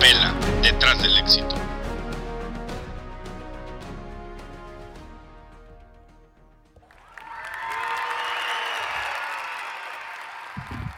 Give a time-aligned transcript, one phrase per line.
[0.00, 1.54] La pela detrás del éxito.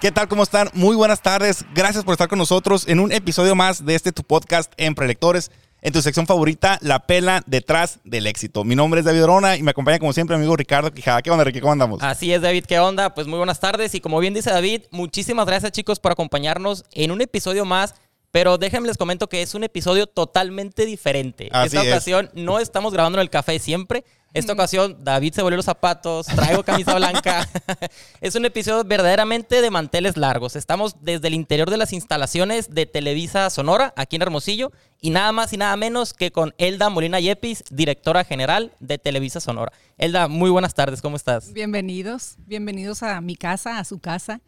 [0.00, 0.28] ¿Qué tal?
[0.28, 0.68] ¿Cómo están?
[0.74, 1.64] Muy buenas tardes.
[1.74, 5.50] Gracias por estar con nosotros en un episodio más de este tu podcast en Prelectores,
[5.80, 8.62] en tu sección favorita, La Pela Detrás del Éxito.
[8.62, 11.22] Mi nombre es David Orona y me acompaña como siempre mi amigo Ricardo Quijada.
[11.22, 11.60] ¿Qué onda, Ricky?
[11.60, 12.02] ¿Cómo andamos?
[12.02, 12.66] Así es, David.
[12.66, 13.14] ¿Qué onda?
[13.14, 13.96] Pues muy buenas tardes.
[13.96, 17.96] Y como bien dice David, muchísimas gracias, chicos, por acompañarnos en un episodio más.
[18.32, 21.50] Pero déjenme les comento que es un episodio totalmente diferente.
[21.52, 21.92] Así Esta es.
[21.92, 24.04] ocasión no estamos grabando en el café siempre.
[24.32, 27.46] Esta ocasión David se volvió los zapatos, traigo camisa blanca.
[28.22, 30.56] es un episodio verdaderamente de manteles largos.
[30.56, 34.72] Estamos desde el interior de las instalaciones de Televisa Sonora, aquí en Hermosillo,
[35.02, 39.40] y nada más y nada menos que con Elda Molina Yepis, directora general de Televisa
[39.40, 39.72] Sonora.
[39.98, 41.52] Elda, muy buenas tardes, ¿cómo estás?
[41.52, 44.40] Bienvenidos, bienvenidos a mi casa, a su casa.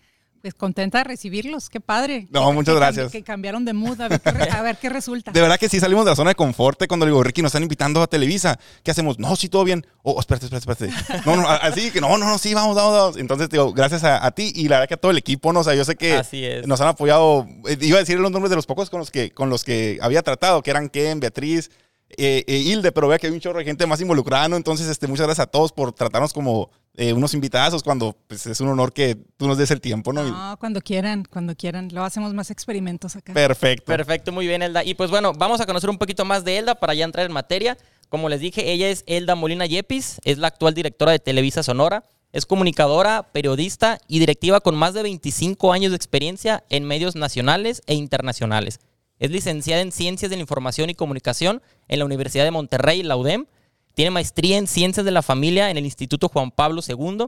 [0.45, 2.29] Pues contenta de recibirlos, qué padre.
[2.31, 3.13] No, muchas Que gracias.
[3.13, 5.31] Que cambiaron de mood, a ver qué, a ver qué resulta.
[5.33, 7.41] De verdad que sí salimos de la zona de confort eh, cuando le digo, Ricky,
[7.41, 8.59] nos están invitando a Televisa.
[8.83, 9.19] ¿Qué hacemos?
[9.19, 9.87] No, sí, todo bien.
[10.03, 11.23] Oh, espérate, espérate, espérate.
[11.25, 13.17] No, no, así que no, no, no, sí, vamos, vamos, vamos.
[13.17, 15.61] Entonces, digo, gracias a, a ti y la verdad que a todo el equipo, ¿no?
[15.61, 16.67] O sea, yo sé que Así es.
[16.67, 17.47] nos han apoyado.
[17.67, 19.99] eh, iba a decir los nombres de los pocos con los que, con los que
[20.03, 21.71] había tratado, que eran Ken, Beatriz,
[22.19, 24.57] eh, eh, Hilde, pero vea que hay un chorro de gente más involucrada, ¿no?
[24.57, 28.61] Entonces, este, muchas gracias a todos por tratarnos como eh, unos invitadazos cuando pues, es
[28.61, 30.23] un honor que tú nos des el tiempo, ¿no?
[30.23, 31.89] No, cuando quieran, cuando quieran.
[31.91, 33.33] Luego hacemos más experimentos acá.
[33.33, 33.87] Perfecto.
[33.87, 34.85] Perfecto, muy bien, Elda.
[34.85, 37.33] Y pues bueno, vamos a conocer un poquito más de Elda para ya entrar en
[37.33, 37.77] materia.
[38.09, 42.05] Como les dije, ella es Elda Molina Yepis, es la actual directora de Televisa Sonora.
[42.33, 47.83] Es comunicadora, periodista y directiva con más de 25 años de experiencia en medios nacionales
[47.87, 48.81] e internacionales.
[49.19, 53.17] Es licenciada en Ciencias de la Información y Comunicación en la Universidad de Monterrey, la
[53.17, 53.47] UDEM.
[53.95, 57.27] Tiene maestría en Ciencias de la Familia en el Instituto Juan Pablo II.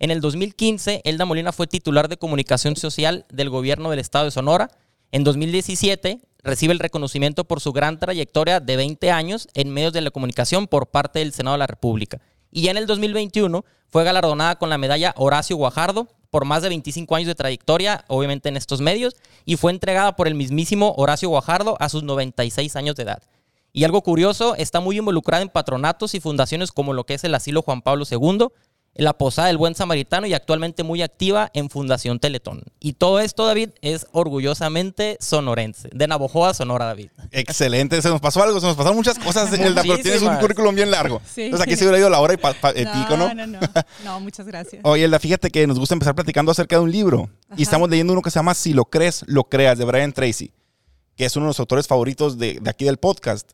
[0.00, 4.30] En el 2015, Elda Molina fue titular de Comunicación Social del Gobierno del Estado de
[4.30, 4.70] Sonora.
[5.12, 10.00] En 2017, recibe el reconocimiento por su gran trayectoria de 20 años en medios de
[10.00, 12.20] la comunicación por parte del Senado de la República.
[12.50, 16.68] Y ya en el 2021 fue galardonada con la medalla Horacio Guajardo por más de
[16.68, 21.28] 25 años de trayectoria, obviamente en estos medios, y fue entregada por el mismísimo Horacio
[21.28, 23.22] Guajardo a sus 96 años de edad.
[23.72, 27.34] Y algo curioso, está muy involucrada en patronatos y fundaciones como lo que es el
[27.34, 28.48] Asilo Juan Pablo II,
[28.94, 32.62] la Posada del Buen Samaritano y actualmente muy activa en Fundación Teletón.
[32.80, 37.10] Y todo esto, David, es orgullosamente sonorense, de Navojoa, Sonora, David.
[37.30, 40.74] Excelente, se nos pasó algo, se nos pasaron muchas cosas, Elda, pero tienes un currículum
[40.74, 41.22] bien largo.
[41.34, 41.42] Sí.
[41.42, 43.32] Entonces aquí se hubiera ido la hora y pa- pa- pico, ¿no?
[43.32, 43.60] no, no.
[44.04, 44.80] No, muchas gracias.
[44.84, 47.30] Oye, Elda, fíjate que nos gusta empezar platicando acerca de un libro.
[47.56, 50.52] Y estamos leyendo uno que se llama Si lo crees, lo creas, de Brian Tracy,
[51.16, 53.52] que es uno de los autores favoritos de, de aquí del podcast.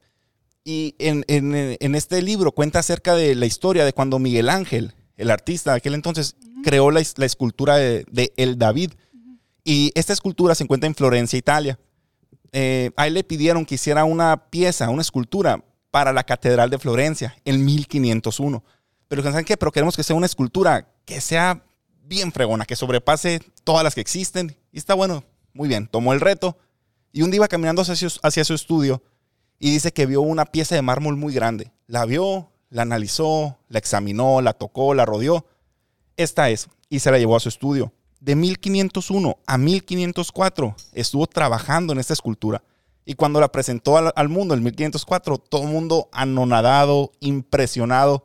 [0.65, 4.95] Y en, en- en este libro cuenta acerca de la historia de cuando Miguel Ángel,
[5.17, 8.93] el artista de aquel entonces, creó la, es- la escultura de, El David.
[9.65, 11.79] Y esta escultura se encuentra en Florencia, Italia.
[12.53, 17.65] Eh, le pidieron que hiciera una pieza, una escultura para la Catedral de Florencia en
[17.65, 18.65] 1501.
[19.09, 19.57] Pero ¿saben qué?
[19.57, 21.65] Pero queremos que sea una escultura que sea
[22.05, 24.57] bien fregona, que sobrepase todas las que existen.
[24.73, 25.87] Y está bueno, muy bien.
[25.89, 26.57] Tomó el reto
[27.13, 29.03] y un día iba caminando hacia su estudio
[29.59, 31.73] y dice que vio una pieza de mármol muy grande.
[31.87, 35.47] La vio, la analizó, la examinó, la tocó, la rodeó.
[36.17, 37.93] Esta es, y se la llevó a su estudio.
[38.21, 42.63] De 1501 a 1504 estuvo trabajando en esta escultura.
[43.05, 48.25] Y cuando la presentó al, mundo en 1504, todo el mundo anonadado, impresionado.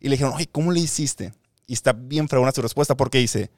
[0.00, 1.32] Y le dijeron, oye, ¿cómo le hiciste?
[1.66, 3.50] Y está bien fregona su respuesta porque dice,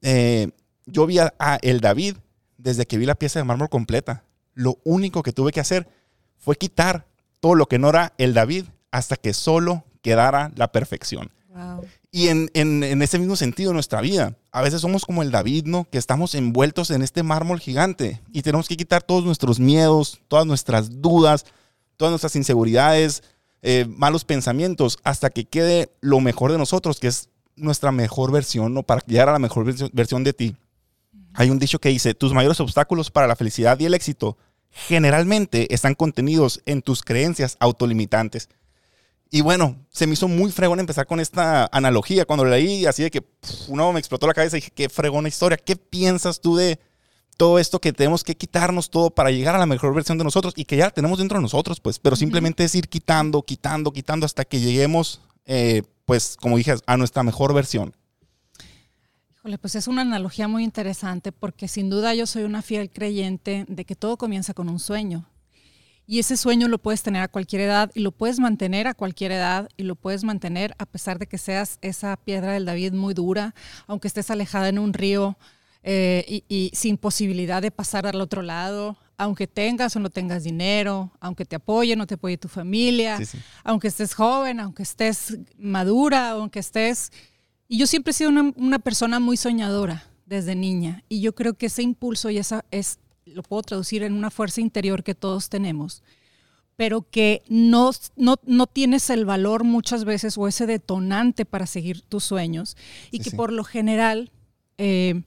[0.00, 0.48] eh,
[0.86, 2.16] yo vi a, a el David
[2.56, 4.24] desde que vi la pieza de mármol completa.
[4.54, 5.86] Lo único que tuve que hacer
[6.38, 7.06] fue quitar
[7.40, 8.64] todo lo que no era el David
[8.94, 11.30] hasta que solo quedara la perfección.
[11.52, 11.84] Wow.
[12.12, 15.32] Y en, en- en ese mismo sentido, en nuestra vida, a veces somos como el
[15.32, 15.84] David, ¿no?
[15.90, 20.46] Que estamos envueltos en este mármol gigante y tenemos que quitar todos nuestros miedos, todas
[20.46, 21.44] nuestras dudas,
[21.96, 23.24] todas nuestras inseguridades,
[23.62, 28.74] eh, malos pensamientos, hasta que quede lo mejor de nosotros, que es nuestra mejor versión,
[28.74, 28.84] ¿no?
[28.84, 30.54] Para llegar a la mejor versión de ti.
[31.34, 34.36] Hay un dicho que dice, tus mayores obstáculos para la felicidad y el éxito
[34.70, 38.48] generalmente están contenidos en tus creencias autolimitantes.
[39.30, 42.24] Y bueno, se me hizo muy fregón empezar con esta analogía.
[42.24, 45.28] Cuando leí, así de que pf, uno me explotó la cabeza y dije, qué fregona
[45.28, 45.56] historia.
[45.56, 46.78] ¿Qué piensas tú de
[47.36, 50.54] todo esto que tenemos que quitarnos todo para llegar a la mejor versión de nosotros
[50.56, 51.98] y que ya la tenemos dentro de nosotros, pues?
[51.98, 56.96] Pero simplemente es ir quitando, quitando, quitando hasta que lleguemos, eh, pues, como dije, a
[56.96, 57.94] nuestra mejor versión.
[59.44, 63.66] Híjole, pues es una analogía muy interesante porque sin duda yo soy una fiel creyente
[63.68, 65.26] de que todo comienza con un sueño.
[66.06, 69.32] Y ese sueño lo puedes tener a cualquier edad y lo puedes mantener a cualquier
[69.32, 73.14] edad y lo puedes mantener a pesar de que seas esa piedra del David muy
[73.14, 73.54] dura,
[73.86, 75.38] aunque estés alejada en un río
[75.82, 80.42] eh, y, y sin posibilidad de pasar al otro lado, aunque tengas o no tengas
[80.44, 83.38] dinero, aunque te apoye o no te apoye tu familia, Sí, sí.
[83.62, 87.12] aunque estés joven, aunque estés madura, aunque estés...
[87.68, 91.54] Y yo siempre he sido una, una persona muy soñadora desde niña y yo creo
[91.54, 95.48] que ese impulso y esa es, lo puedo traducir en una fuerza interior que todos
[95.48, 96.02] tenemos,
[96.76, 102.02] pero que no, no, no tienes el valor muchas veces o ese detonante para seguir
[102.02, 102.76] tus sueños
[103.10, 103.36] y Sí, que sí.
[103.36, 104.30] por lo general
[104.78, 105.22] eh,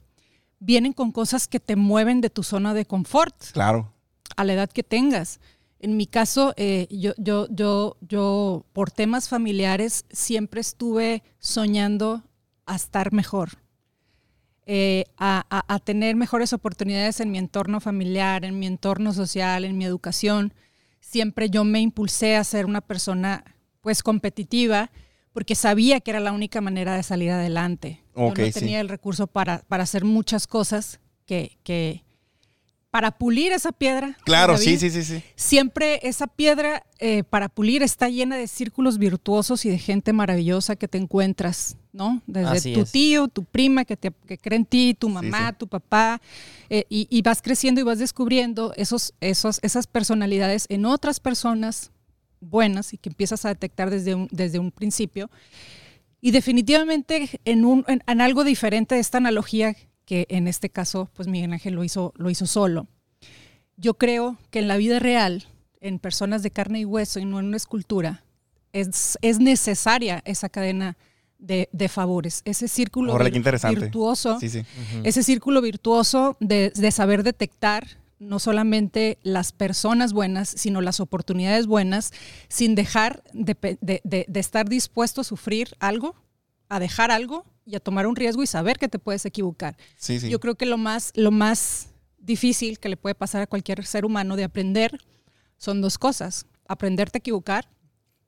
[0.60, 3.92] vienen con cosas que te mueven de tu zona de confort Claro.
[4.36, 5.40] a la edad que tengas.
[5.80, 12.24] En mi caso, eh, yo, yo, yo, yo, por temas familiares, siempre estuve soñando
[12.66, 13.50] a estar mejor,
[14.70, 19.64] eh, a, a- a tener mejores oportunidades en mi entorno familiar, en mi entorno social,
[19.64, 20.52] en mi educación.
[21.00, 23.44] Siempre yo me impulsé a ser una persona,
[23.80, 24.90] pues, competitiva,
[25.32, 28.02] porque sabía que era la única manera de salir adelante.
[28.14, 28.52] Yo no sí.
[28.52, 32.04] tenía el recurso para, para hacer muchas cosas que, que
[32.90, 34.18] para pulir esa piedra.
[34.24, 35.22] Claro, David, sí, sí, sí, sí.
[35.36, 40.76] Siempre esa piedra eh, para pulir está llena de círculos virtuosos y de gente maravillosa
[40.76, 42.22] que te encuentras, ¿no?
[42.28, 42.92] Desde Así tu es.
[42.92, 45.56] tío, tu prima que, te, que cree en ti, tu mamá, sí.
[45.58, 46.22] tu papá,
[46.70, 51.90] eh, y, y vas creciendo y vas descubriendo esos, esos, esas personalidades en otras personas
[52.40, 55.28] buenas y que empiezas a detectar desde un, desde un principio.
[56.20, 59.74] Y definitivamente en, un, en, en algo diferente de esta analogía,
[60.04, 62.86] que en este caso, pues Miguel Ángel lo hizo, lo hizo solo.
[63.76, 65.46] Yo creo que en la vida real,
[65.80, 68.22] en personas de carne y hueso y no en una escultura,
[68.72, 70.96] es, es necesaria esa cadena
[71.38, 73.12] de, de favores, ese círculo
[73.82, 74.62] virtuoso, Sí, sí.
[75.04, 77.86] ese círculo virtuoso de, de saber detectar
[78.18, 82.12] no solamente las personas buenas, sino las oportunidades buenas,
[82.48, 86.16] sin dejar de, pe- de- de- de estar dispuesto a sufrir algo,
[86.68, 89.76] a dejar algo y a tomar un riesgo y saber que te puedes equivocar.
[89.96, 90.28] Sí, sí.
[90.28, 94.04] Yo creo que lo más, lo más difícil que le puede pasar a cualquier ser
[94.04, 94.98] humano de aprender
[95.56, 96.46] son dos cosas.
[96.66, 97.68] Aprenderte a equivocar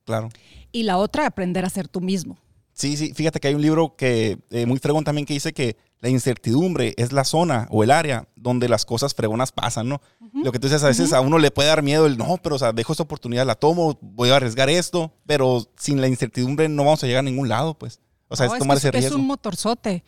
[0.05, 0.29] Claro.
[0.71, 2.39] y la otra, aprender a ser tú mismo.
[2.81, 5.77] Sí, sí, fíjate que hay un libro que eh, muy fregón también que dice que
[6.01, 10.01] la incertidumbre es la zona o el área donde las cosas fregonas pasan, ¿no?
[10.33, 12.57] Lo que tú dices, a veces a uno le puede dar miedo el, no, pero
[12.57, 16.71] o sea, dejo esta oportunidad, la tomo, voy a arriesgar esto, pero sin la incertidumbre
[16.71, 18.01] no vamos a llegar a ningún lado, pues.
[18.29, 19.19] O sea, No, es es tomar que ese es riesgo.
[19.19, 20.03] un motorzote.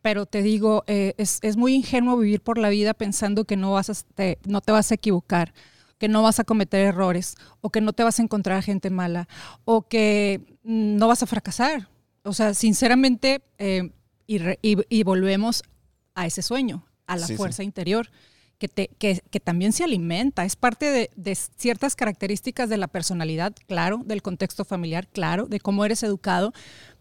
[0.00, 3.72] Pero te digo, eh, es, es muy ingenuo vivir por la vida pensando que no,
[3.72, 5.54] vas a, te, no te vas a equivocar,
[5.98, 8.90] que no vas a cometer errores, o que no te vas a encontrar a gente
[8.90, 9.26] mala,
[9.64, 11.88] o que mm, no vas a fracasar.
[12.24, 13.90] O sea, sinceramente, eh,
[14.26, 15.62] y, re- y- y volvemos
[16.14, 17.36] a ese sueño, a la Sí, sí.
[17.36, 18.08] fuerza interior.
[18.58, 22.86] Que, te, que, que también se alimenta, es parte de, de ciertas características de la
[22.86, 26.52] personalidad, claro, del contexto familiar, claro, de cómo eres educado,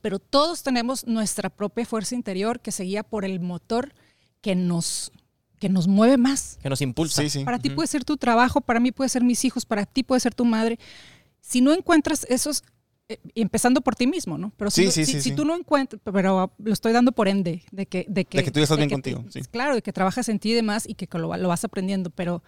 [0.01, 3.93] pero todos tenemos nuestra propia fuerza interior que se guía por el motor
[4.41, 5.11] que nos,
[5.59, 6.57] que nos mueve más.
[6.63, 7.21] Que nos impulsa.
[7.21, 7.43] Sí, sí.
[7.45, 10.19] Para ti puede ser tu trabajo, para mí puede ser mis hijos, para ti puede
[10.19, 10.79] ser tu madre.
[11.41, 12.63] Si no encuentras esos,
[13.35, 14.51] empezando por ti mismo, ¿no?
[14.57, 17.11] Pero si, Sí, no- sí, si, sí, si tú no encuentras, pero lo estoy dando
[17.11, 18.05] por ende, de que...
[18.07, 19.23] De que, De que tú ya estás bien contigo.
[19.51, 22.43] Claro, de que trabajas en ti y demás y que lo, lo vas aprendiendo, pero,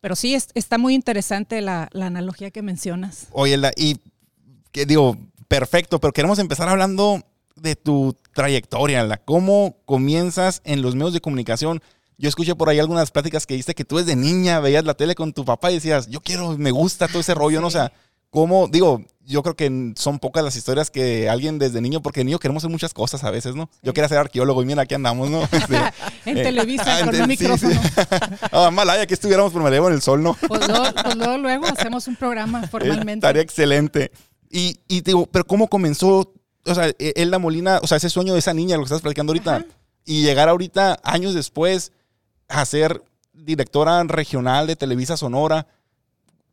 [0.00, 3.28] pero sí, es- está muy interesante la, la analogía que mencionas.
[3.32, 3.96] Oye, la- y
[4.72, 5.16] que digo,
[5.48, 7.22] perfecto, pero queremos empezar hablando
[7.56, 11.82] de tu trayectoria, la cómo comienzas en los medios de comunicación.
[12.16, 15.14] Yo escuché por ahí algunas pláticas que dice que tú desde niña veías la tele
[15.14, 17.66] con tu papá y decías, yo quiero, me gusta todo ese rollo, ¿no?
[17.68, 17.92] O sea,
[18.30, 22.38] cómo, digo, yo creo que son pocas las historias que alguien desde niño, porque niño
[22.40, 23.70] queremos hacer muchas cosas a veces, ¿no?
[23.82, 25.42] Yo quería ser arqueólogo y mira, aquí andamos, ¿no?
[25.52, 25.76] Este,
[26.26, 27.80] En eh, Televisa, ah, con en- un sí, micrófono.
[28.52, 30.34] Ah, mal, ay, aquí estuviéramos por Malevo en el sol, ¿no?
[30.48, 33.26] Pues luego, pues luego, luego hacemos un programa formalmente.
[33.26, 34.10] Estaría excelente.
[34.50, 36.32] Y, y te digo, pero ¿cómo comenzó,
[36.66, 39.00] o sea, e- Elda Molina, o sea, ese sueño de esa niña, lo que estás
[39.02, 39.64] platicando ahorita,
[40.04, 41.92] y llegar ahorita, años después,
[42.48, 43.00] a ser
[43.32, 45.68] directora regional de Televisa Sonora?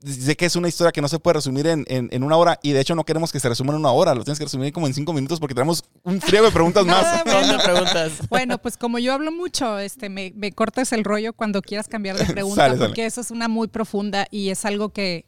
[0.07, 2.59] Sé que es una historia que no se puede resumir en, en- en una hora,
[2.63, 4.71] y de hecho no queremos que se resuma en una hora, lo tienes que resumir
[4.71, 7.23] como en cinco minutos porque tenemos un friego de preguntas más.
[7.25, 8.11] Bueno, preguntas.
[8.29, 12.17] Bueno, pues como yo hablo mucho, este, me, me cortas el rollo cuando quieras cambiar
[12.17, 12.87] de pregunta, Sale, sale.
[12.87, 15.25] porque eso es una muy profunda y es algo que,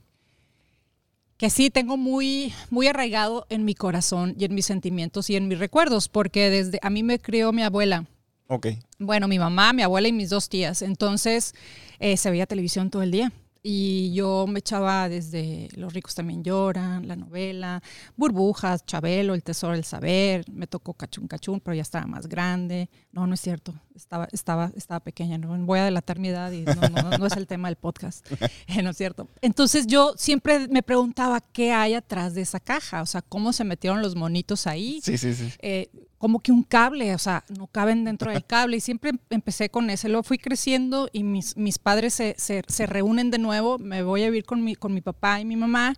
[1.37, 5.47] que sí tengo muy, muy arraigado en mi corazón y en mis sentimientos y en
[5.47, 8.05] mis recuerdos, porque desde a mí me crió mi abuela.
[8.47, 8.67] Ok.
[8.97, 10.81] Bueno, mi mamá, mi abuela y mis dos tías.
[10.81, 11.53] Entonces
[11.99, 13.31] eh, se veía televisión todo el día.
[13.61, 17.83] Y yo me echaba desde Los ricos también lloran, la novela,
[18.15, 22.89] Burbujas, Chabelo, El tesoro del saber, me tocó Cachún Cachún, pero ya estaba más grande.
[23.11, 26.61] No, no es cierto, estaba, estaba, estaba pequeña, no voy a delatar mi edad y
[26.61, 28.25] no, no, no es el tema del podcast,
[28.67, 29.27] Eh, no es cierto.
[29.41, 33.63] Entonces yo siempre me preguntaba qué hay atrás de esa caja, o sea, cómo se
[33.63, 35.01] metieron los monitos ahí.
[35.03, 35.51] Sí, sí, sí.
[35.59, 35.89] Eh,
[36.19, 38.77] como que un cable, o sea, no caben dentro del cable.
[38.77, 40.09] Y siempre empecé con ese.
[40.09, 43.79] Luego fui creciendo y mis, mis padres se, se, se reúnen de nuevo.
[43.79, 45.95] Me voy a vivir con mi, con mi papá y mi mamá.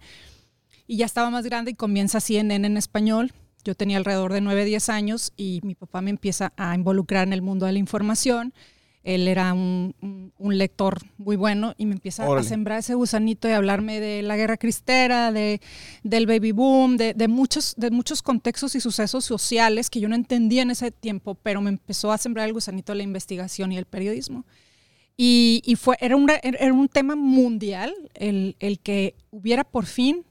[0.85, 3.33] Y ya estaba más grande y comienza CNN en español.
[3.63, 7.33] Yo tenía alrededor de 9, 10 años y mi papá me empieza a involucrar en
[7.33, 8.53] el mundo de la información.
[9.03, 12.45] Él era un, un- un lector muy bueno y me empieza Órale.
[12.45, 15.59] a sembrar ese gusanito y hablarme de la guerra cristera, de,
[16.03, 20.15] del baby boom, de, de muchos, de muchos contextos y sucesos sociales que yo no
[20.15, 23.77] entendía en ese tiempo, pero me empezó a sembrar el gusanito de la investigación y
[23.77, 24.45] el periodismo.
[25.17, 30.25] Y, y fue, era, una- era un tema mundial el, el que hubiera por fin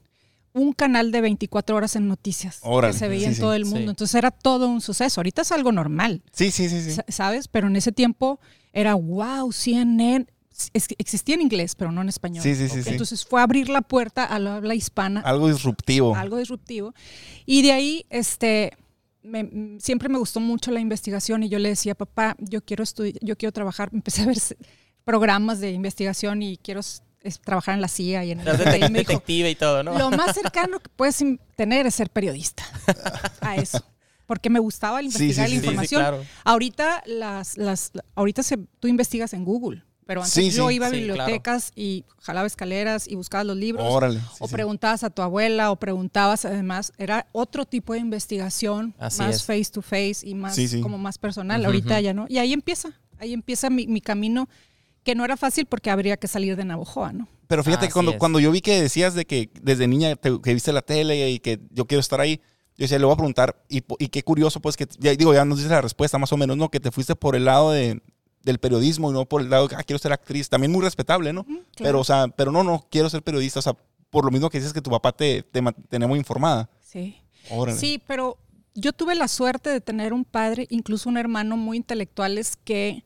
[0.53, 3.41] un canal de 24 horas en noticias Órale, que se veía sí, en sí.
[3.41, 3.79] todo el mundo.
[3.85, 3.89] Sí.
[3.89, 5.21] Entonces era todo un suceso.
[5.21, 6.23] Ahorita es algo normal.
[6.33, 6.91] Sí, sí, sí, sí.
[6.91, 7.47] Sa- ¿sabes?
[7.47, 8.41] Pero en ese tiempo
[8.73, 10.25] era, wow, CNN.
[10.73, 12.43] Es que existía en inglés, pero no en español.
[12.43, 12.89] Sí, sí, sí, sí.
[12.89, 16.15] Entonces fue abrir la puerta a la habla hispana, Algo disruptivo.
[16.15, 16.93] algo disruptivo.
[17.47, 18.77] Y de ahí, este,
[19.23, 23.15] me- siempre me gustó mucho la investigación y yo le decía, papá, yo quiero estudiar,
[23.21, 23.89] yo quiero trabajar.
[23.93, 24.37] Empecé a ver
[25.03, 26.81] programas de investigación y quiero
[27.43, 28.81] trabajar en la CIA y en el FBI.
[28.91, 29.97] Me dijo, detective y todo, ¿no?
[29.97, 31.23] lo más cercano que puedes
[31.55, 32.63] tener es ser periodista
[33.41, 33.83] a eso.
[34.31, 36.01] Porque me gustaba el Sí, investigar sí, la sí, sí, información.
[36.01, 36.25] claro.
[36.45, 40.89] Ahorita las, las, ahorita se, tú investigas en Google, pero antes Sí, yo iba a
[40.89, 43.85] Sí, bibliotecas y jalaba escaleras y buscabas los libros.
[43.85, 44.19] Órale.
[44.21, 44.53] sí, o sí.
[44.53, 49.43] preguntabas a tu abuela o preguntabas además, era otro tipo de investigación, Así más es.
[49.43, 50.79] face to face y más Sí, sí.
[50.79, 51.65] como más personal.
[51.65, 52.25] Ahorita ya no.
[52.29, 54.47] Y ahí empieza, ahí empieza mi, mi camino,
[55.03, 57.27] que no era fácil porque habría que salir de Navojoa, ¿no?
[57.47, 60.53] Pero fíjate, Así cuando, cuando yo vi que decías de que desde niña te- que
[60.53, 62.39] viste la tele y que yo quiero estar ahí,
[62.81, 65.59] yo decía, le voy a preguntar, y, qué curioso, pues, que ya digo, ya nos
[65.59, 66.69] dice la respuesta más o menos, ¿no?
[66.69, 68.01] Que te fuiste por el lado de,
[68.41, 70.49] del periodismo y no por el lado de, ah, quiero ser actriz.
[70.49, 71.45] También muy respetable, ¿no?
[71.77, 73.77] Pero, o sea, pero no, no, quiero ser periodista, o sea,
[74.09, 76.71] por lo mismo que dices que tu papá te, te mantenía muy informada.
[76.79, 77.21] Sí.
[77.51, 77.77] Órale.
[77.77, 78.39] Sí, pero
[78.73, 83.03] yo tuve la suerte de tener un padre, incluso un hermano muy intelectuales que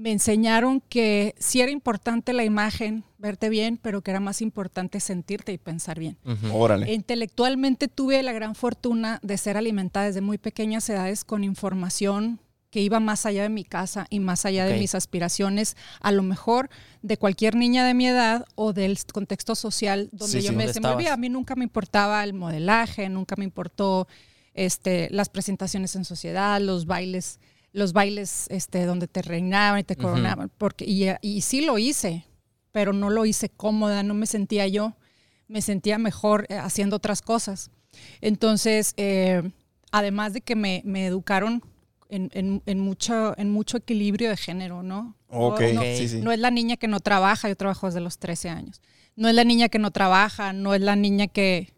[0.00, 4.98] me enseñaron que sí era importante la imagen, verte bien, pero que era más importante
[4.98, 6.16] sentirte y pensar bien.
[6.24, 6.56] Ujú.
[6.56, 6.90] Órale.
[6.94, 12.40] Intelectualmente tuve la gran fortuna de ser alimentada desde muy pequeñas edades con información
[12.70, 16.22] que iba más allá de mi casa y más allá de mis aspiraciones, a lo
[16.22, 16.70] mejor
[17.02, 20.56] de cualquier niña de mi edad o del contexto social donde Sí, yo sí.
[20.56, 21.08] me desenvolvía.
[21.08, 21.18] estabas.
[21.18, 24.06] A mí nunca me importaba el modelaje, nunca me importó
[24.54, 27.40] este, las presentaciones en sociedad, los bailes,
[27.72, 32.24] los bailes este, donde te reinaban y te coronaban, porque, y, y sí lo hice,
[32.72, 34.96] pero no lo hice cómoda, no me sentía yo,
[35.48, 37.70] me sentía mejor eh, haciendo otras cosas.
[38.20, 39.50] Entonces, eh,
[39.92, 41.62] además de que me, me educaron
[42.08, 45.16] en, en- en mucho, en mucho equilibrio de género, ¿no?
[45.74, 46.20] No, sí, sí.
[46.20, 48.80] no es la niña que no trabaja, yo trabajo desde los 13 años.
[49.16, 51.72] No es la niña que no trabaja, no es la niña que,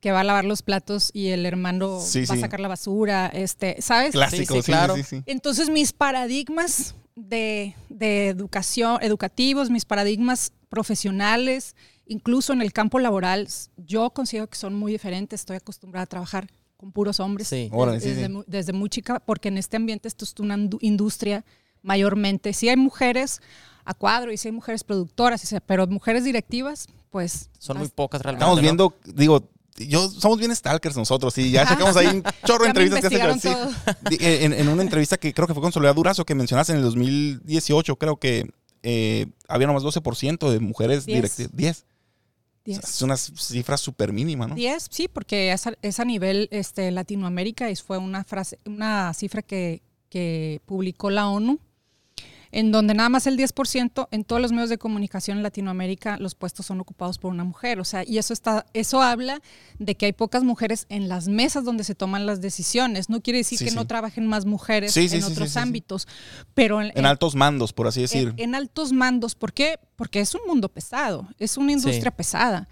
[0.00, 2.40] que va a lavar los platos y el hermano Sí, va a sí.
[2.40, 4.12] sacar la basura, este, ¿sabes?
[4.12, 4.94] Clásico, sí, claro.
[4.96, 5.22] sí, sí.
[5.26, 11.74] Entonces mis paradigmas de, de educación, educativos, mis paradigmas profesionales,
[12.06, 15.40] incluso en el campo laboral, yo considero que son muy diferentes.
[15.40, 17.68] Estoy acostumbrada a trabajar con puros hombres Sí.
[17.72, 20.78] Órale, desde, desde mu- desde muy chica, porque en este ambiente esto es una indu-
[20.82, 21.44] industria
[21.82, 22.52] mayormente.
[22.52, 23.40] Sí hay mujeres
[23.84, 27.50] a cuadro y sí hay mujeres productoras, pero mujeres directivas, pues...
[27.58, 28.42] Son muy pocas realmente.
[28.44, 28.62] Estamos ¿no?
[28.62, 33.08] viendo, digo, yo somos bien stalkers nosotros y ya checamos ahí un chorro de entrevistas
[33.08, 33.52] que hacen.
[33.52, 33.94] sí.
[34.10, 36.78] Di- En, en una entrevista que creo que fue con Soledad Durazo que mencionaste en
[36.78, 38.48] el 2018, creo que
[38.82, 41.52] eh, había nomás 12% de mujeres directivas.
[41.52, 41.84] 10.
[42.64, 42.78] Diez.
[42.82, 44.54] Es una cifra súper mínima, ¿no?
[44.56, 49.14] 10, sí, porque es a, es a nivel este, Latinoamérica y fue una frase, una
[49.14, 51.60] cifra que, que publicó la ONU,
[52.58, 56.34] en donde nada más el 10% en todos los medios de comunicación en Latinoamérica los
[56.34, 57.78] puestos son ocupados por una mujer.
[57.80, 59.42] O sea, y eso está, eso habla
[59.78, 63.10] de que hay pocas mujeres en las mesas donde se toman las decisiones.
[63.10, 63.76] No quiere decir Sí, que sí.
[63.76, 66.08] no trabajen más mujeres Sí, en otros ámbitos,
[66.54, 68.28] pero en, En altos mandos, por así decir.
[68.38, 69.34] en, en altos mandos.
[69.34, 69.78] ¿Por qué?
[69.94, 72.68] Porque es un mundo pesado, es una industria pesada.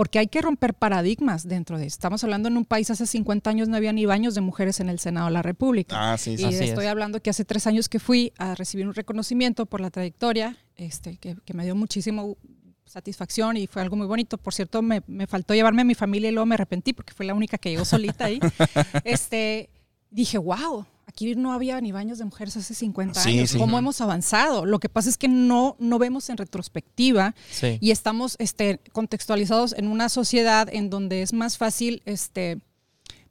[0.00, 3.68] Porque hay que romper paradigmas dentro de Estamos hablando en un país, hace 50 años
[3.68, 6.12] no había ni baños de mujeres en el Senado de la República.
[6.12, 6.44] ah, sí, y sí.
[6.46, 6.90] Así estoy es.
[6.90, 11.18] hablando que hace tres años que fui a recibir un reconocimiento por la trayectoria, este,
[11.18, 12.38] que, que me dio muchísimo,
[12.86, 14.38] satisfacción y fue algo muy bonito.
[14.38, 17.26] Por cierto, me, me faltó llevarme a mi familia y luego me arrepentí porque fue
[17.26, 18.40] la única que llegó solita ahí.
[19.04, 19.68] este,
[20.10, 23.50] dije, wow, aquí no había ni baños de mujeres hace 50 Sí, años.
[23.50, 23.58] sí.
[23.58, 24.64] ¿Cómo hemos avanzado?
[24.64, 27.78] Lo que pasa es que no, no vemos en retrospectiva Sí.
[27.80, 32.58] y estamos este, contextualizados en una sociedad en donde es más fácil este,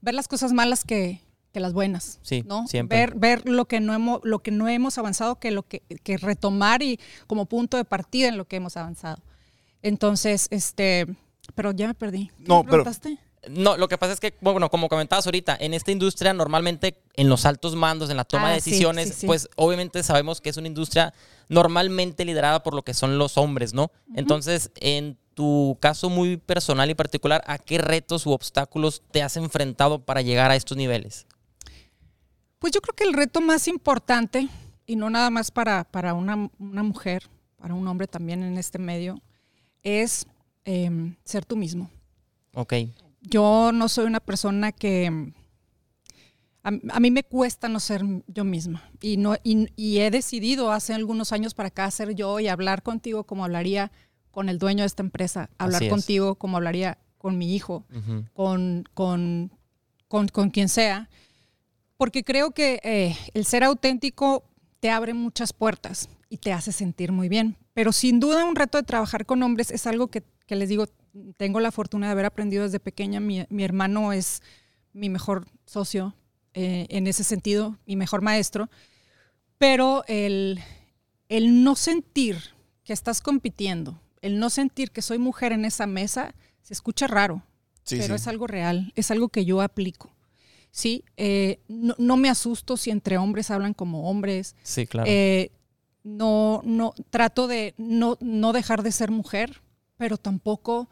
[0.01, 1.21] ver las cosas malas que,
[1.51, 2.19] que las buenas.
[2.21, 2.67] Sí, ¿no?
[2.67, 2.98] siempre.
[2.98, 6.17] Ver, ver lo, que no hemos, lo que no hemos avanzado que, lo que, que
[6.17, 9.21] retomar y como punto de partida en lo que hemos avanzado.
[9.81, 11.07] Entonces, este,
[11.55, 12.27] pero ya me perdí.
[12.38, 13.17] ¿Qué No, me pero- preguntaste?
[13.48, 17.29] No, lo que pasa es que, bueno, como comentabas ahorita, en esta industria normalmente en
[17.29, 19.27] los altos mandos, en la toma Ah, de decisiones, sí, sí.
[19.27, 21.13] pues obviamente sabemos que es una industria
[21.48, 23.91] normalmente liderada por lo que son los hombres, ¿no?
[24.13, 29.38] Entonces, en tu caso muy personal y particular, ¿a qué retos u obstáculos te has
[29.38, 31.25] enfrentado para llegar a estos niveles?
[32.60, 34.50] Pues yo creo que el reto más importante,
[34.86, 38.79] y no nada más para, para una, una mujer, para un hombre también en este
[38.79, 39.22] medio,
[39.81, 40.27] es
[40.65, 41.89] em, ser tú mismo.
[42.53, 42.74] Ok.
[43.21, 45.33] Yo no soy una persona que...
[46.61, 50.73] A, a mí me cuesta no ser yo misma y, no, y, y he decidido
[50.73, 53.93] hace algunos años para acá ser yo y hablar contigo como hablaría
[54.31, 55.89] con el dueño de esta empresa, hablar es.
[55.89, 57.85] contigo como hablaría con mi hijo,
[58.33, 59.51] con, con,
[60.07, 61.09] con, con quien sea,
[61.97, 64.43] porque creo que eh, el ser auténtico
[64.79, 67.57] te abre muchas puertas y te hace sentir muy bien.
[67.73, 70.88] Pero sin duda un reto de trabajar con hombres es algo que, que les digo,
[71.38, 73.20] tengo la fortuna de haber aprendido desde pequeña.
[73.20, 74.42] Mi, mi hermano es
[74.94, 76.16] mi mejor socio
[76.54, 78.70] eh, en ese sentido, mi mejor maestro.
[79.58, 80.60] Pero el,
[81.28, 82.38] el no sentir
[82.84, 87.44] que estás compitiendo, el no sentir que soy mujer en esa mesa, se escucha raro,
[87.84, 88.22] Sí, pero sí.
[88.22, 90.16] es algo real, es algo que yo aplico.
[90.72, 94.56] Sí, Eh, no, no me asusto si entre hombres hablan como hombres.
[94.63, 95.10] Sí, claro.
[95.10, 95.51] Eh,
[96.04, 99.62] no, no, trato de no, no dejar de ser mujer,
[99.98, 100.89] pero tampoco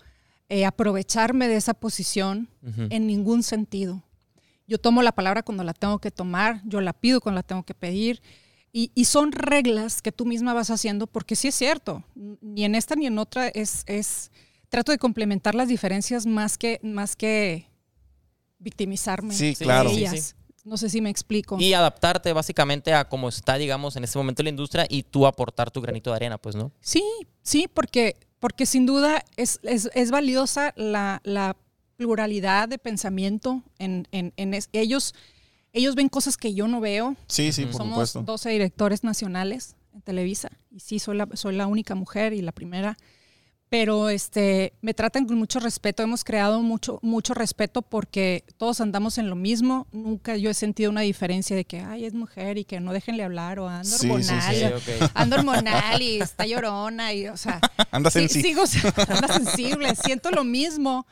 [0.49, 2.49] eh, aprovecharme de esa posición
[2.89, 4.03] en ningún sentido.
[4.67, 7.63] Yo tomo la palabra cuando la tengo que tomar, yo la pido cuando la tengo
[7.63, 8.21] que pedir.
[8.73, 12.75] Y, y son reglas que tú misma vas haciendo, porque sí es cierto, ni en
[12.75, 14.29] esta ni en otra es, es
[14.69, 17.69] trato de complementar las diferencias más que, más que
[18.59, 19.89] victimizarme Sí, claro.
[19.89, 20.33] Sí, sí.
[20.63, 21.57] No sé si me explico.
[21.59, 25.71] Y adaptarte básicamente a cómo está, digamos, en este momento la industria y tú aportar
[25.71, 26.73] tu granito de arena, pues, ¿no?
[26.81, 27.01] Sí,
[27.41, 31.57] sí, porque, porque sin duda es, es, es valiosa la, la
[31.97, 35.13] pluralidad de pensamiento en, en, en es- ellos.
[35.73, 37.17] Ellos ven cosas que yo no veo.
[37.27, 38.23] Sí, sí, por Somos supuesto.
[38.23, 42.53] 12 directores nacionales en Televisa y sí, soy la, soy la única mujer y la
[42.53, 42.95] primera.
[43.69, 46.01] Pero este, me tratan con mucho respeto.
[46.01, 49.87] Hemos creado mucho, mucho respeto porque todos andamos en lo mismo.
[49.91, 53.23] Nunca yo he sentido una diferencia de que, ay, es mujer y que no déjenle
[53.23, 54.79] hablar o ando Sí, hormonal.
[54.81, 54.91] sí.
[55.13, 57.59] Ando hormonal y está llorona y, o sea,
[57.91, 58.63] Anda sí, sensi- sigo,
[59.09, 61.05] anda sensible, siento lo mismo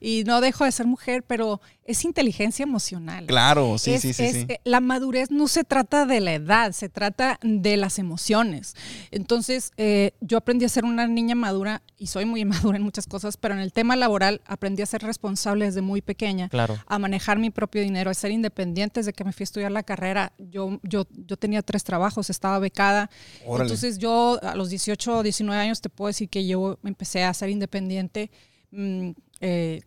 [0.00, 3.26] y no dejo de ser mujer, pero es inteligencia emocional.
[3.26, 4.46] Claro, sí, Es- sí, sí, es- sí.
[4.48, 8.74] eh, La madurez no se trata de la edad, se trata de las emociones.
[9.10, 13.06] Entonces, eh, yo aprendí a ser una niña madura y soy muy madura en muchas
[13.06, 16.78] cosas, pero en el tema laboral aprendí a ser responsable desde muy pequeña, Claro.
[16.86, 19.82] a manejar mi propio dinero, a ser independiente desde que me fui a estudiar la
[19.82, 20.32] carrera.
[20.38, 23.10] Yo, yo, yo tenía tres trabajos, estaba becada.
[23.44, 23.64] Órale.
[23.64, 27.34] Entonces, yo a los 18 o 19 años te puedo decir que yo empecé a
[27.34, 28.30] ser independiente.
[28.72, 29.10] mm,
[29.40, 29.82] eh,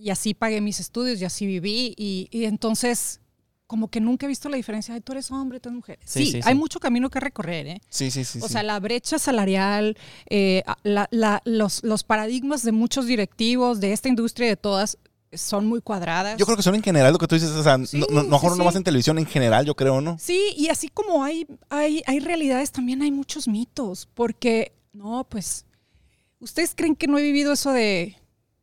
[0.00, 1.94] y así pagué mis estudios y así viví.
[1.96, 3.20] Y, y entonces,
[3.66, 5.98] como que nunca he visto la diferencia de tú eres hombre, tú eres mujer.
[6.04, 6.58] Sí, Sí, sí, hay sí.
[6.58, 7.80] mucho camino que recorrer, ¿eh?
[7.88, 8.40] Sí, sí, sí.
[8.42, 9.96] o sea, la brecha salarial,
[10.28, 14.98] eh, la- la- los, los paradigmas de muchos directivos de esta industria y de todas
[15.32, 16.36] son muy cuadradas.
[16.38, 18.24] Yo creo que son en general lo que tú dices, o sea, Sí, no, no,
[18.24, 18.78] mejor sí, no más sí.
[18.78, 20.16] en televisión, en general, yo creo, ¿no?
[20.18, 25.64] Sí, y así como hay, hay, hay realidades, también hay muchos mitos, porque, no, pues,
[26.40, 28.16] ¿ustedes creen que no he vivido eso de,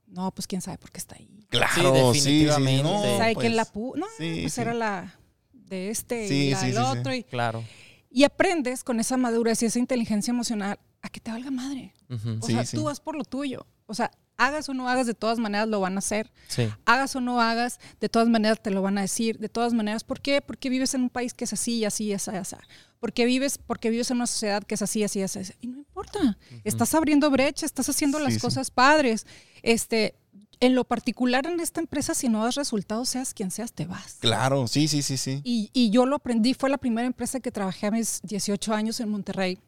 [0.08, 1.46] no, pues quién sabe por qué está ahí?
[1.50, 2.84] Claro, sí, sí, definitivamente.
[2.84, 4.62] no, ¿Sabe pues, quién la pu No, sí, pues sí.
[4.62, 5.20] era la
[5.54, 6.98] de este Sí, y la sí, del sí, sí.
[7.00, 7.14] otro.
[7.14, 7.64] Y, Claro.
[8.10, 11.94] y aprendes con esa madurez y esa inteligencia emocional a que te valga madre.
[12.10, 12.76] O Sí, sea, sí.
[12.78, 13.66] tú vas por lo tuyo.
[13.86, 16.32] O sea, hagas o no hagas, de todas maneras lo van a hacer.
[16.48, 16.68] Sí.
[16.86, 19.40] Hagas o no hagas, de todas maneras te lo van a decir.
[19.40, 20.42] De todas maneras, ¿por qué?
[20.42, 22.56] Porque vives en un país que es así, así, así, así.
[23.00, 25.40] Porque vives, porque vives en una sociedad que es así, así, así.
[25.40, 25.54] así.
[25.62, 26.38] Y no importa.
[26.64, 28.40] Estás abriendo brecha, estás haciendo Sí, las sí.
[28.40, 29.26] cosas padres.
[29.64, 30.16] Este,
[30.60, 34.16] en lo particular en esta empresa, si no das resultados, seas quien seas, te vas.
[34.20, 35.42] Claro, sí, sí, sí, sí.
[35.44, 39.00] Y, y yo lo aprendí, fue la primera empresa que trabajé a mis 18 años
[39.00, 39.60] en Monterrey.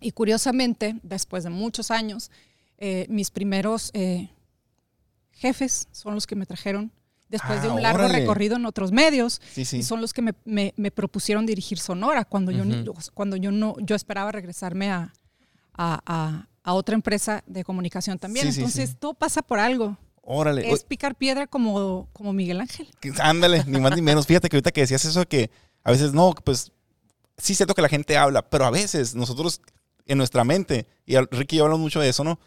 [0.00, 2.30] Y curiosamente, después de muchos años,
[2.76, 4.30] eh, mis primeros eh,
[5.32, 6.92] jefes son los que me trajeron
[7.28, 8.20] después de Ah, un largo órale.
[8.20, 9.40] recorrido en otros medios.
[9.52, 9.78] Sí, sí.
[9.78, 12.64] Y son los que me, me- me propusieron dirigir Sonora cuando, yo,
[13.14, 15.12] cuando yo no yo esperaba regresarme a,
[15.74, 18.52] a- a- a otra empresa de comunicación también.
[18.52, 18.96] Sí, Entonces, sí.
[19.00, 19.96] todo pasa por algo.
[20.20, 20.70] Órale.
[20.70, 22.86] Es picar piedra como, como Miguel Ángel.
[23.20, 24.26] Ándale, ni más ni menos.
[24.26, 25.50] Fíjate que ahorita que decías eso que
[25.82, 26.70] a veces no, pues
[27.38, 29.62] sí siento que la gente habla, pero a veces nosotros
[30.04, 32.38] en nuestra mente, y Ricky y yo hablamos mucho de eso, ¿no?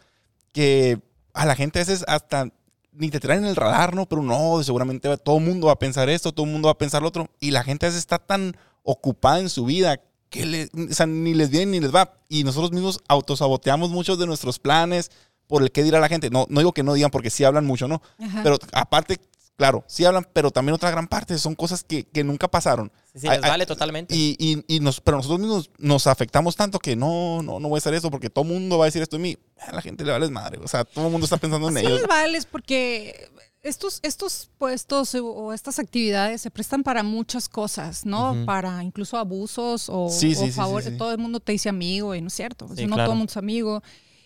[0.52, 1.00] Que
[1.32, 2.48] a la gente a veces hasta
[2.92, 4.06] ni te traen en el radar, ¿no?
[4.06, 6.78] Pero no, seguramente todo el mundo va a pensar esto, todo el mundo va a
[6.78, 10.00] pensar lo otro, y la gente a veces está tan ocupada en su vida
[10.32, 12.14] que le- o sea, ni les viene ni les va.
[12.28, 15.10] Y nosotros mismos autosaboteamos muchos de nuestros planes
[15.46, 16.30] por el qué dirá la gente.
[16.30, 18.00] No, no digo que no digan porque sí hablan mucho, ¿no?
[18.18, 18.40] Ajá.
[18.42, 19.18] Pero aparte,
[19.56, 22.90] claro, sí hablan, pero también otra gran parte son cosas que, que nunca pasaron.
[23.12, 24.14] Sí, sí, les ay, vale totalmente.
[24.16, 27.76] Y, y, y nos, pero nosotros mismos nos afectamos tanto que no, no, no voy
[27.76, 29.36] a hacer eso porque todo el mundo va a decir esto de mí.
[29.60, 30.58] A la gente le vale madre.
[30.64, 31.98] O sea, todo el mundo está pensando en Sí ellos.
[32.00, 33.28] les vales porque
[33.62, 38.44] estos, estos puestos o- estas actividades se prestan para muchas cosas, ¿no?
[38.44, 40.96] Para incluso abusos o, Sí, o favor- sí.
[40.96, 42.66] Todo el mundo te dice amigo y no es cierto.
[42.68, 43.04] No claro.
[43.04, 43.82] todo el mundo es amigo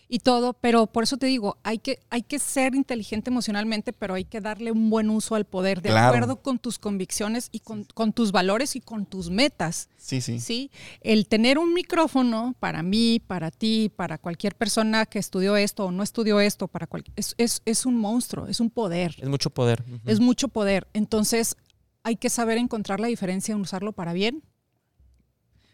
[0.09, 4.13] y todo, pero por eso te digo, hay que, hay que ser inteligente emocionalmente, pero
[4.13, 6.07] hay que darle un buen uso al poder, de Claro.
[6.15, 9.89] acuerdo con tus convicciones y con, con tus valores y con tus metas.
[9.97, 10.39] Sí, sí.
[10.39, 10.71] ¿sí?
[11.01, 15.91] El tener un micrófono para mí, para ti, para cualquier persona que estudió esto o
[15.91, 19.49] no estudió esto, para cual- es, es- es un monstruo, es un poder, Es mucho
[19.49, 19.83] poder.
[20.05, 20.87] Es mucho poder.
[20.93, 21.57] Entonces
[22.03, 24.41] hay que saber encontrar la diferencia en usarlo para bien,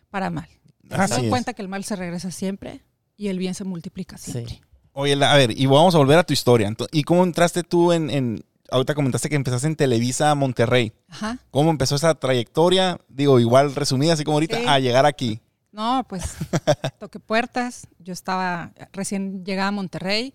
[0.10, 0.48] para mal.
[0.90, 1.30] Así Ten es.
[1.30, 2.84] cuenta que el mal se regresa siempre
[3.18, 4.56] y el bien se multiplica siempre.
[4.56, 4.62] Sí.
[4.94, 6.72] Oye, a ver, y vamos a volver a tu historia.
[6.92, 10.94] ¿Y cómo entraste tú en, en- ahorita comentaste que empezaste en Televisa Monterrey?
[11.10, 11.40] Ajá.
[11.52, 13.00] ¿Cómo empezó esa trayectoria?
[13.10, 14.66] Digo, igual resumida, así como ahorita, Sí.
[14.68, 15.40] a llegar aquí.
[15.72, 16.36] No, pues
[17.00, 17.88] toqué puertas.
[17.98, 20.34] Yo estaba recién llegada a Monterrey.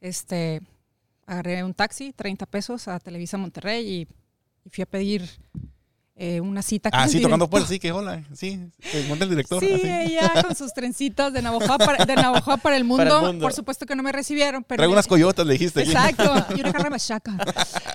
[0.00, 0.62] Este,
[1.26, 4.08] agarré un taxi, 30 pesos a Televisa Monterrey y,
[4.64, 5.28] y fui a pedir
[6.22, 8.22] eh, una cita con Ah, el sí, tocando puertas, sí, que hola.
[8.34, 8.60] Sí,
[8.92, 9.58] te monta el director.
[9.58, 9.88] Sí, así.
[9.88, 13.04] ella con sus trencitas de Navajo para, de Navajo para el mundo.
[13.04, 13.42] Para el mundo.
[13.42, 15.82] Por supuesto que no me recibieron, pero Traigo unas coyotas, le dijiste.
[15.82, 17.38] Exacto, y una carne machaca.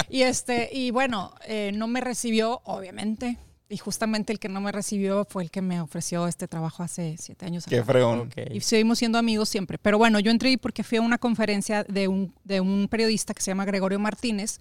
[0.09, 3.37] Y este, y bueno, eh, no me recibió, obviamente.
[3.69, 7.17] Y justamente el que no me recibió fue el que me ofreció este trabajo hace
[7.19, 7.65] siete años.
[7.67, 8.21] Qué fregón.
[8.21, 8.37] Ok.
[8.51, 9.77] Y seguimos siendo amigos siempre.
[9.77, 13.43] Pero bueno, yo entré porque fui a una conferencia de un, de un periodista que
[13.43, 14.59] se llama Gregorio Martínez,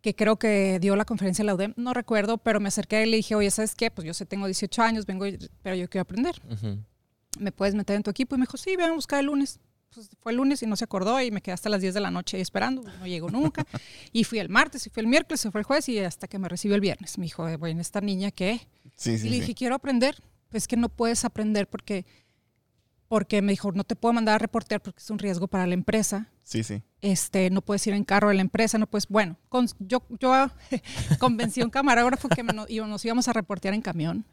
[0.00, 3.10] que creo que dio la conferencia en la UDEM, no recuerdo, pero me acerqué y
[3.10, 3.90] le dije, oye, ¿sabes qué?
[3.90, 6.40] Pues yo sé, tengo 18 años, vengo, y- pero yo quiero aprender.
[7.38, 8.34] ¿Me puedes meter en tu equipo?
[8.34, 9.60] Y me dijo, sí, ven a buscar el lunes.
[9.94, 12.00] Pues fue el lunes y no se acordó y me quedé hasta las 10 de
[12.00, 13.64] la noche ahí esperando, no llegó nunca.
[14.12, 16.38] Y fui el martes y fui el miércoles, se fue el jueves y hasta que
[16.38, 17.16] me recibió el viernes.
[17.18, 18.60] Me dijo, "Eh, bueno, esta niña, ¿qué?
[18.96, 19.28] Sí, y le sí.
[19.30, 20.22] dije, quiero aprender.
[20.50, 22.06] Pues que no puedes aprender porque,
[23.08, 25.74] porque me dijo, no te puedo mandar a reportear porque es un riesgo para la
[25.74, 26.28] empresa.
[26.42, 26.82] Sí, sí.
[27.00, 30.50] Este, no puedes ir en carro de la empresa, no puedes, bueno, con- yo, yo
[31.18, 34.24] convencí a un camarógrafo que me no- nos íbamos a reportear en camión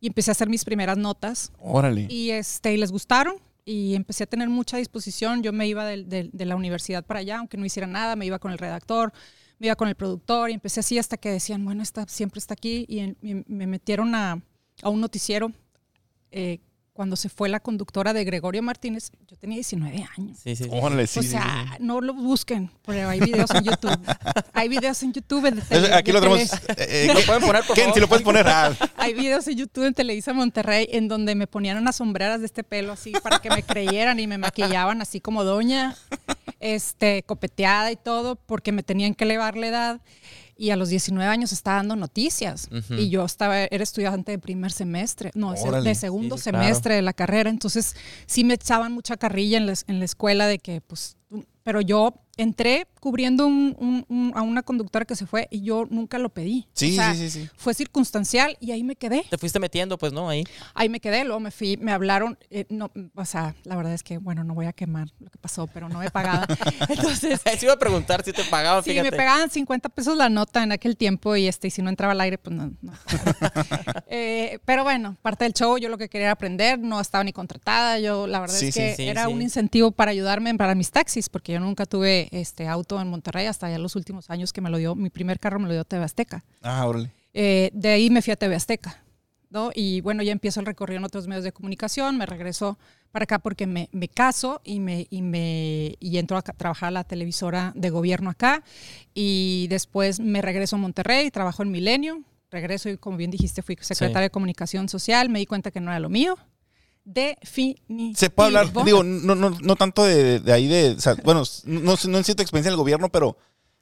[0.00, 2.06] y empecé a hacer mis primeras notas Órale.
[2.10, 5.42] y, este, y les gustaron y empecé a tener mucha disposición.
[5.42, 8.26] Yo me iba del- del- de, la universidad para allá, aunque no hiciera nada, me
[8.26, 9.12] iba con el redactor,
[9.58, 12.54] me iba con el productor y empecé así hasta que decían, bueno, esta siempre está
[12.54, 14.42] aquí y, en- y me metieron a,
[14.82, 15.52] a un noticiero.
[16.32, 16.60] eh,
[17.00, 20.36] cuando se fue la conductora de Gregorio Martínez, yo tenía 19 años.
[20.44, 20.64] Sí, sí.
[20.64, 20.70] sí.
[20.70, 21.82] Órale, sí, o sea, sí.
[21.82, 23.98] no lo busquen, pero hay videos en YouTube.
[24.52, 25.50] hay videos en YouTube.
[25.50, 26.52] de Es- tele- Aquí lo tenemos.
[26.52, 27.94] eh, eh, ¿Lo pueden poner, por favor?
[27.94, 28.46] si lo puedes poner.
[28.48, 32.44] Ah, Hay videos en YouTube en Televisa Monterrey en donde me ponían unas sombreras de
[32.46, 35.96] este pelo así para que me creyeran y me maquillaban así como doña,
[36.60, 40.00] este, copeteada y todo, porque me tenían que elevar la edad.
[40.62, 42.68] Y a los 19 años estaba dando noticias.
[42.90, 45.88] Y yo estaba, era estudiante de primer semestre, no, de- Órale.
[45.88, 46.64] de segundo Sí, sí, claro.
[46.66, 47.48] semestre de la carrera.
[47.48, 47.96] Entonces
[48.26, 51.16] sí me echaban mucha carrilla en la, en la escuela de que, pues,
[51.62, 55.86] pero yo entré cubriendo un- un- un- a una conductora que se fue y yo
[55.90, 56.68] nunca lo pedí.
[56.74, 57.48] Sí, O sea, sí, sí, sí.
[57.56, 59.24] Fue circunstancial y ahí me quedé.
[59.28, 60.28] Te fuiste metiendo, pues, ¿no?
[60.28, 60.44] Ahí.
[60.74, 64.02] Ahí me quedé, luego me fui, me hablaron, eh, no, o sea, la verdad es
[64.02, 66.46] que, bueno, no voy a quemar lo que pasó, pero no me pagaban.
[66.88, 69.10] Entonces, Se iba a preguntar si te pagaban, sí, fíjate.
[69.10, 72.12] me pagaban 50 pesos la nota en aquel tiempo y este, y si no entraba
[72.12, 72.70] al aire, pues no.
[72.82, 72.92] no.
[74.12, 77.32] Eh, pero bueno, parte del show, yo lo que quería era aprender, no estaba ni
[77.32, 79.32] contratada, yo la verdad Sí, es sí, que sí, era sí.
[79.32, 83.44] un incentivo para ayudarme para mis taxis, porque yo nunca tuve este auto en Monterrey
[83.44, 85.84] hasta ya los últimos años que me lo dio, mi primer carro me lo dio
[85.84, 86.42] TV Azteca.
[86.62, 87.12] Ah, órale.
[87.34, 89.02] Eh, de ahí me fui a TV Azteca,
[89.50, 89.70] ¿no?
[89.74, 92.78] Y bueno, ya empiezo el recorrido en otros medios de comunicación, me regreso
[93.12, 96.92] para acá porque me, me caso y, me, y, me, y entro a trabajar a
[96.92, 98.62] la televisora de gobierno acá
[99.14, 103.76] y después me regreso a Monterrey, trabajo en Milenio, regreso y como bien dijiste fui
[103.80, 104.22] secretaria Sí.
[104.26, 106.36] de comunicación social, me di cuenta que no era lo mío.
[107.04, 108.12] Definitivo.
[108.16, 111.42] Se puede hablar, digo, no, no, no tanto de, de ahí de, o sea, bueno,
[111.64, 113.36] no, no en cierta experiencia en el gobierno, pero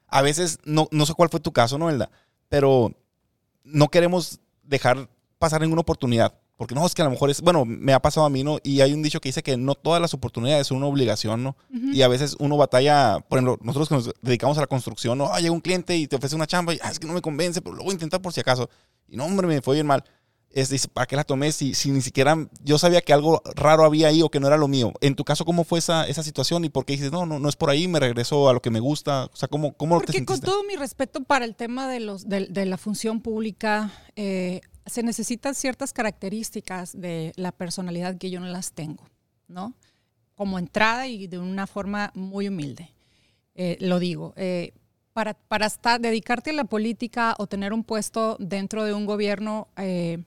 [0.06, 2.10] a veces, no, no sé cuál fue tu caso, ¿no, Elda?
[2.48, 2.92] Pero
[3.64, 6.34] no queremos dejar pasar ninguna oportunidad.
[6.58, 8.58] Porque no, es que a lo mejor es, bueno, me ha pasado a mí, ¿no?
[8.64, 11.56] Y hay un dicho que dice que no todas las oportunidades son una obligación, ¿no?
[11.70, 15.32] Y a veces uno batalla, por ejemplo, nosotros que nos dedicamos a la construcción, ¿no?
[15.32, 17.22] Ah, llega un cliente y te ofrece una chamba y, ah, es que no me
[17.22, 18.68] convence, pero lo voy a intentar por si acaso.
[19.06, 20.02] Y no, hombre, me fue bien mal.
[20.50, 22.34] Es, dice, ¿para qué la tomé si, si ni siquiera
[22.64, 24.92] yo sabía que algo raro había ahí o que no era lo mío?
[25.00, 27.48] En tu caso, ¿cómo fue esa, esa situación y por qué dices, no, no, no
[27.48, 29.26] es por ahí, me regreso a lo que me gusta?
[29.26, 30.46] O sea, ¿cómo, cómo te Porque con sentiste?
[30.46, 35.02] todo mi respeto para el tema de, los, de, de la función pública, eh, se
[35.02, 39.04] necesitan ciertas características de la personalidad que yo no las tengo,
[39.48, 39.74] ¿no?
[40.34, 42.94] Como entrada y de una forma muy humilde.
[43.54, 44.32] Eh, lo digo.
[44.36, 44.72] eh,
[45.12, 49.66] para, para estar, dedicarte a la política o tener un puesto dentro de un gobierno,
[49.76, 50.22] eh,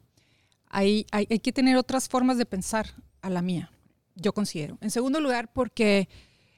[0.71, 2.87] hay, hay, hay que tener otras formas de pensar
[3.21, 3.71] a la mía,
[4.15, 4.77] yo considero.
[4.81, 6.09] En segundo lugar, porque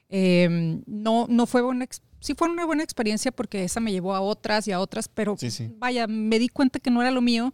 [0.08, 4.14] eh, no, no fue buena, ex- sí fue una buena experiencia porque esa me llevó
[4.14, 5.70] a otras y a otras, pero Sí, sí.
[5.78, 7.52] vaya, me di cuenta que no era lo mío.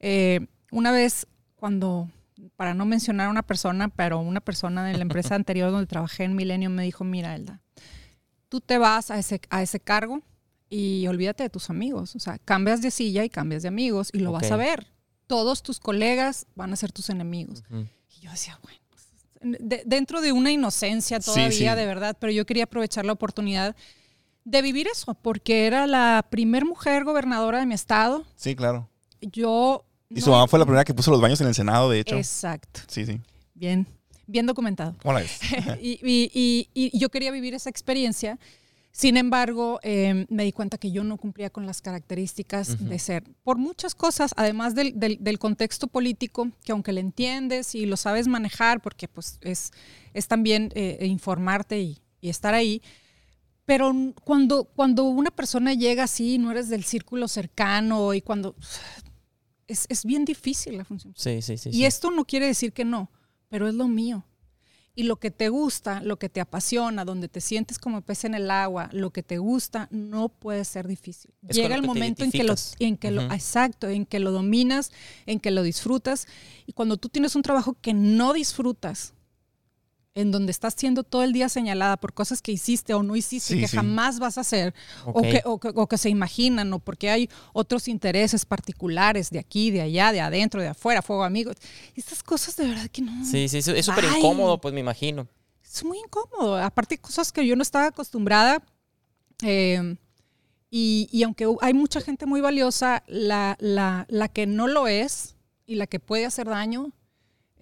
[0.00, 2.08] Eh, una vez cuando,
[2.56, 6.24] para no mencionar a una persona, pero una persona de la empresa anterior donde trabajé
[6.24, 7.60] en Milenio me dijo, mira, Elda,
[8.48, 10.20] tú te vas a ese, a ese cargo
[10.68, 12.14] y olvídate de tus amigos.
[12.16, 14.91] O sea, cambias de silla y cambias de amigos y lo vas a ver.
[15.32, 17.64] Todos tus colegas van a ser tus enemigos.
[17.70, 21.64] Y yo decía, bueno, pues, de- dentro de una inocencia todavía, sí.
[21.64, 23.74] de verdad, pero yo quería aprovechar la oportunidad
[24.44, 28.24] de vivir eso, porque era la primer mujer gobernadora de mi estado.
[28.36, 28.90] Sí, claro.
[29.22, 29.86] Yo...
[30.10, 32.00] Y no- su mamá fue la primera que puso los baños en el Senado, de
[32.00, 32.14] hecho.
[32.18, 32.80] Exacto.
[32.88, 33.18] Sí, sí.
[33.54, 33.86] Bien,
[34.26, 34.94] bien documentado.
[35.00, 35.40] ¿Cómo la ves?
[35.80, 38.38] y, y- y- y yo quería vivir esa experiencia.
[38.94, 43.24] Sin embargo, eh, me di cuenta que yo no cumplía con las características de ser,
[43.42, 47.96] por muchas cosas, además del, del- del contexto político, que aunque le entiendes y lo
[47.96, 49.72] sabes manejar, porque pues es,
[50.12, 52.82] es también eh, informarte y, y estar ahí,
[53.64, 58.54] pero cuando, cuando una persona llega así, no eres del círculo cercano y cuando...
[59.68, 61.14] Es, es bien difícil la función.
[61.16, 61.70] Sí, sí, sí.
[61.70, 61.84] Y sí.
[61.86, 63.10] esto no quiere decir que no,
[63.48, 64.26] pero es lo mío.
[64.94, 68.34] Y lo que te gusta, lo que te apasiona, donde te sientes como pez en
[68.34, 71.32] el agua, lo que te gusta, no puede ser difícil.
[71.48, 74.92] Es Llega el momento en que lo, en que lo, exacto, en que lo dominas,
[75.24, 76.26] en que lo disfrutas.
[76.66, 79.14] Y cuando tú tienes un trabajo que no disfrutas,
[80.14, 83.54] en donde estás siendo todo el día señalada por cosas que hiciste o no hiciste
[83.54, 83.76] Sí, que sí.
[83.76, 84.74] jamás vas a hacer
[85.06, 89.38] o, que, o, que, o que se imaginan o porque hay otros intereses particulares de
[89.38, 91.56] aquí, de allá, de adentro, de afuera, fuego amigos.
[91.94, 93.24] Estas cosas de verdad que no.
[93.24, 95.26] Sí, sí, es súper incómodo, pues me imagino.
[95.64, 96.58] Es muy incómodo.
[96.58, 98.62] Aparte, cosas que yo no estaba acostumbrada.
[99.42, 99.96] eh,
[100.74, 105.36] y, y aunque hay mucha gente muy valiosa, la, la, la que no lo es
[105.66, 106.92] y la que puede hacer daño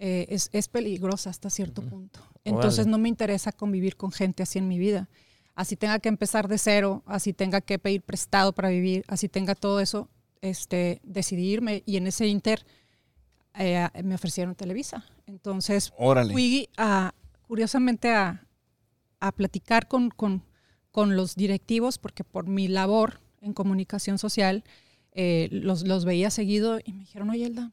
[0.03, 2.19] eh, es, es peligrosa hasta cierto punto.
[2.43, 2.91] Entonces Órale.
[2.91, 5.07] no me interesa convivir con gente así en mi vida.
[5.53, 9.53] Así tenga que empezar de cero, así tenga que pedir prestado para vivir, así tenga
[9.53, 10.09] todo eso,
[10.41, 11.83] este, decidirme.
[11.85, 12.65] Y en ese inter
[13.53, 15.05] eh, me ofrecieron Televisa.
[15.27, 16.33] Entonces Órale.
[16.33, 17.13] fui a,
[17.47, 18.47] curiosamente a,
[19.19, 20.43] a platicar con, con,
[20.89, 24.63] con los directivos, porque por mi labor en comunicación social
[25.11, 27.71] eh, los, los veía seguido y me dijeron, oye, Elda,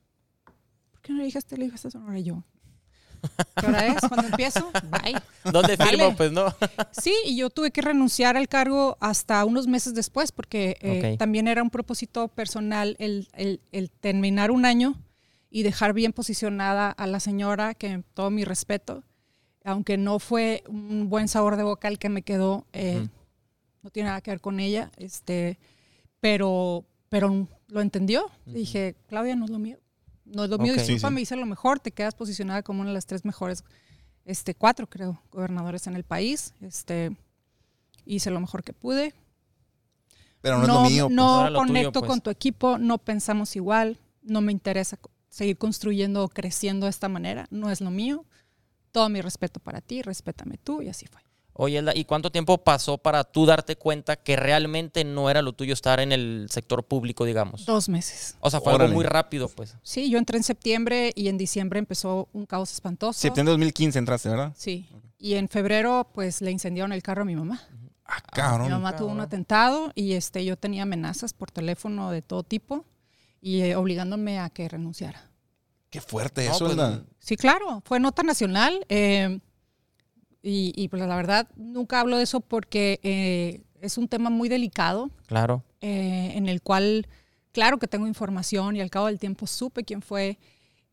[0.98, 2.18] ¿por qué no le dijiste le dijiste Sonora?
[2.18, 2.42] Y yo,
[3.60, 4.00] ¿qué hora es?
[4.08, 4.70] ¿Cuándo empiezo?
[4.90, 5.20] Bye.
[5.52, 6.04] ¿Dónde firmo?
[6.04, 6.14] Dale.
[6.16, 6.54] Pues no.
[6.92, 11.48] Sí, y yo tuve que renunciar al cargo hasta unos meses después, porque eh, también
[11.48, 14.94] era un propósito personal el, el- el terminar un año
[15.50, 19.02] y dejar bien posicionada a la señora, que todo mi respeto,
[19.64, 23.08] aunque no fue un buen sabor de boca el que me quedó, eh,
[23.82, 25.58] no tiene nada que ver con ella, este,
[26.20, 28.30] pero, pero lo entendió.
[28.44, 29.78] Dije, Claudia, no es lo mío.
[30.34, 30.80] No es lo mío, Ok.
[30.80, 31.14] Sí, disculpa, sí.
[31.14, 33.64] me hice lo mejor, te quedas posicionada como una de las tres mejores,
[34.24, 36.54] este, cuatro creo, gobernadores en el país.
[36.60, 37.16] Este,
[38.04, 39.14] hice lo mejor que pude.
[40.40, 41.04] Pero no, es lo mío.
[41.06, 41.16] pues.
[41.16, 42.08] no No tuyo, conecto pues.
[42.08, 47.08] con tu equipo, no pensamos igual, no me interesa seguir construyendo o creciendo de esta
[47.08, 48.24] manera, no es lo mío.
[48.92, 51.20] Todo mi respeto para ti, respétame tú y así fue.
[51.60, 55.54] Oye, Elda, ¿y cuánto tiempo pasó para tú darte cuenta que realmente no era lo
[55.54, 57.66] tuyo estar en el sector público, digamos?
[57.66, 58.36] Dos meses.
[58.38, 58.84] O sea, fue Órale.
[58.90, 59.74] algo muy rápido, pues.
[59.82, 63.18] Sí, yo entré en septiembre y en diciembre empezó un caos espantoso.
[63.18, 64.52] Septiembre de 2015 entraste, ¿verdad?
[64.56, 64.88] Sí.
[65.18, 67.60] Y en febrero, pues le incendiaron el carro a mi mamá.
[68.04, 68.70] Ah, Mi cabrón.
[68.70, 72.84] mamá tuvo un atentado y este, yo tenía amenazas por teléfono de todo tipo
[73.40, 75.28] y eh, obligándome a que renunciara.
[75.90, 77.02] Qué fuerte No, eso, pues, ¿verdad?
[77.18, 78.86] Sí, claro, fue nota nacional.
[78.88, 79.40] eh,
[80.42, 84.48] y, y, pues la verdad, nunca hablo de eso porque eh, es un tema muy
[84.48, 85.64] delicado Claro.
[85.80, 87.06] eh, en el cual,
[87.52, 90.38] claro que tengo información y al cabo del tiempo supe quién fue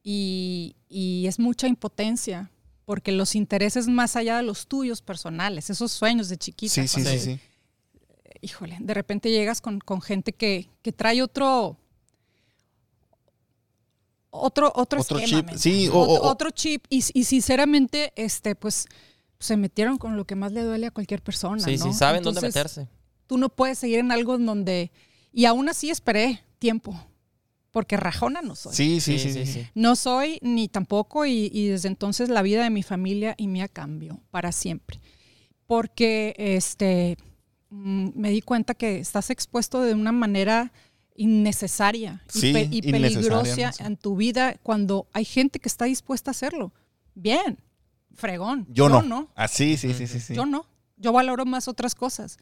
[0.04, 2.50] y, y es mucha impotencia
[2.86, 7.02] porque los intereses más allá de los tuyos personales, esos sueños de chiquita, Sí, sí,
[7.02, 7.40] cuando- sí, sí.
[8.42, 11.78] híjole, de repente llegas con, con gente que, que trae otro,
[14.30, 15.98] otro, otro, Otro esquema, chip, sí, o-
[16.30, 16.86] otro chip.
[16.90, 18.86] Y, y sinceramente, este, pues,
[19.46, 21.64] se metieron con lo que más le duele a cualquier persona.
[21.64, 22.88] Sí, sí, saben dónde meterse.
[23.28, 24.92] Tú no puedes seguir en algo en donde.
[25.32, 26.94] Y aún así esperé tiempo.
[27.72, 28.74] Porque rajona no soy.
[28.74, 29.46] Sí, sí, sí, sí.
[29.46, 29.68] sí.
[29.76, 33.68] No soy ni tampoco, y, y desde entonces la vida de mi familia y mía
[33.68, 35.02] cambió para siempre.
[35.68, 37.18] Porque este,
[37.70, 40.72] mm, me di cuenta que estás expuesto de una manera
[41.18, 46.30] innecesaria y, Sí, pe- y peligrosa en tu vida cuando hay gente que está dispuesta
[46.30, 46.74] a hacerlo.
[47.14, 47.58] Bien,
[48.16, 48.66] fregón.
[48.70, 49.02] Yo no.
[49.02, 49.30] no.
[49.36, 50.34] Ah, sí, sí, sí, sí.
[50.36, 50.66] Yo no.
[50.98, 52.38] Yo valoro más otras cosas.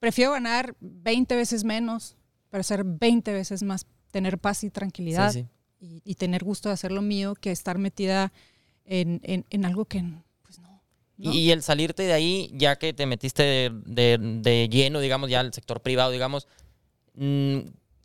[0.00, 2.16] Prefiero ganar 20 veces menos,
[2.50, 5.46] pero ser 20 veces más, tener paz y tranquilidad Sí, sí.
[5.80, 8.32] Y, y tener gusto de hacer lo mío que estar metida
[8.84, 10.02] en, en- en algo que,
[10.42, 10.80] pues no.
[11.18, 11.32] no.
[11.32, 15.28] Y, y el salirte de ahí, ya que te metiste de, de- de lleno, digamos,
[15.30, 16.46] ya al sector privado, digamos,
[17.14, 17.58] mm,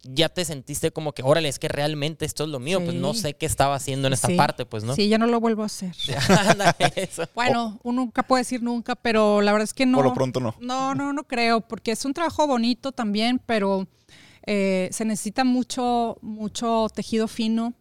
[0.04, 3.14] ya te sentiste como que, órale, es que realmente esto es lo mío, pues no
[3.14, 3.22] Sí.
[3.22, 4.36] sé qué estaba haciendo en esta Sí.
[4.36, 4.96] parte, pues, ¿no?
[4.96, 5.96] Sí, ya no lo vuelvo a hacer.
[7.36, 9.98] Bueno, uno nunca puede decir nunca, pero la verdad es que no.
[9.98, 10.56] Por lo pronto no.
[10.60, 13.88] No, no, no creo, porque es un trabajo bonito también, pero
[14.46, 17.74] eh, se necesita mucho, mucho tejido fino.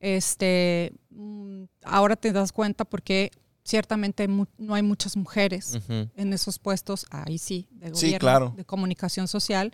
[0.00, 3.30] Este, mm, ahora te das cuenta porque
[3.64, 8.54] ciertamente no hay muchas mujeres en esos puestos, ahí sí, de Sí, gobierno, claro.
[8.56, 9.72] de comunicación social,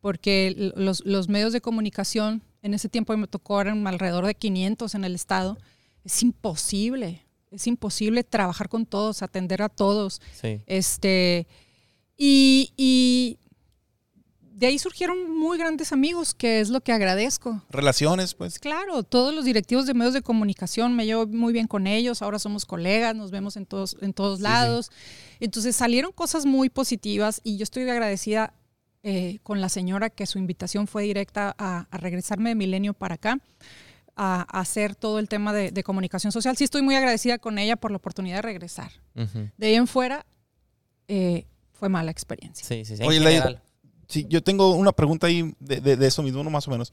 [0.00, 4.94] porque los, los medios de comunicación, en ese tiempo me tocó, eran alrededor de 500
[4.94, 5.58] en el estado,
[6.04, 10.20] es imposible, es imposible trabajar con todos, atender a todos.
[10.40, 10.60] Sí.
[10.66, 11.46] Este,
[12.16, 13.38] y, y
[14.60, 17.62] de ahí surgieron muy grandes amigos, que es lo que agradezco.
[17.70, 18.58] Relaciones, pues.
[18.58, 22.38] Claro, todos los directivos de medios de comunicación, me llevo muy bien con ellos, ahora
[22.38, 24.90] somos colegas, nos vemos en todos, en todos lados.
[25.40, 28.52] Entonces salieron cosas muy positivas y yo estoy agradecida
[29.02, 33.14] eh, con la señora que su invitación fue directa a, a regresarme de Milenio para
[33.16, 33.38] acá,
[34.16, 36.56] a, a hacer todo el tema de, de comunicación social.
[36.56, 38.90] Sí estoy muy agradecida con ella por la oportunidad de regresar.
[39.16, 39.48] Ujú.
[39.56, 40.26] De ahí en fuera
[41.08, 42.66] eh, fue mala experiencia.
[42.66, 43.02] Sí, sí, sí.
[43.04, 43.62] Oye, general.
[44.08, 46.92] Sí, yo tengo una pregunta ahí de, de- de eso mismo, no más o menos.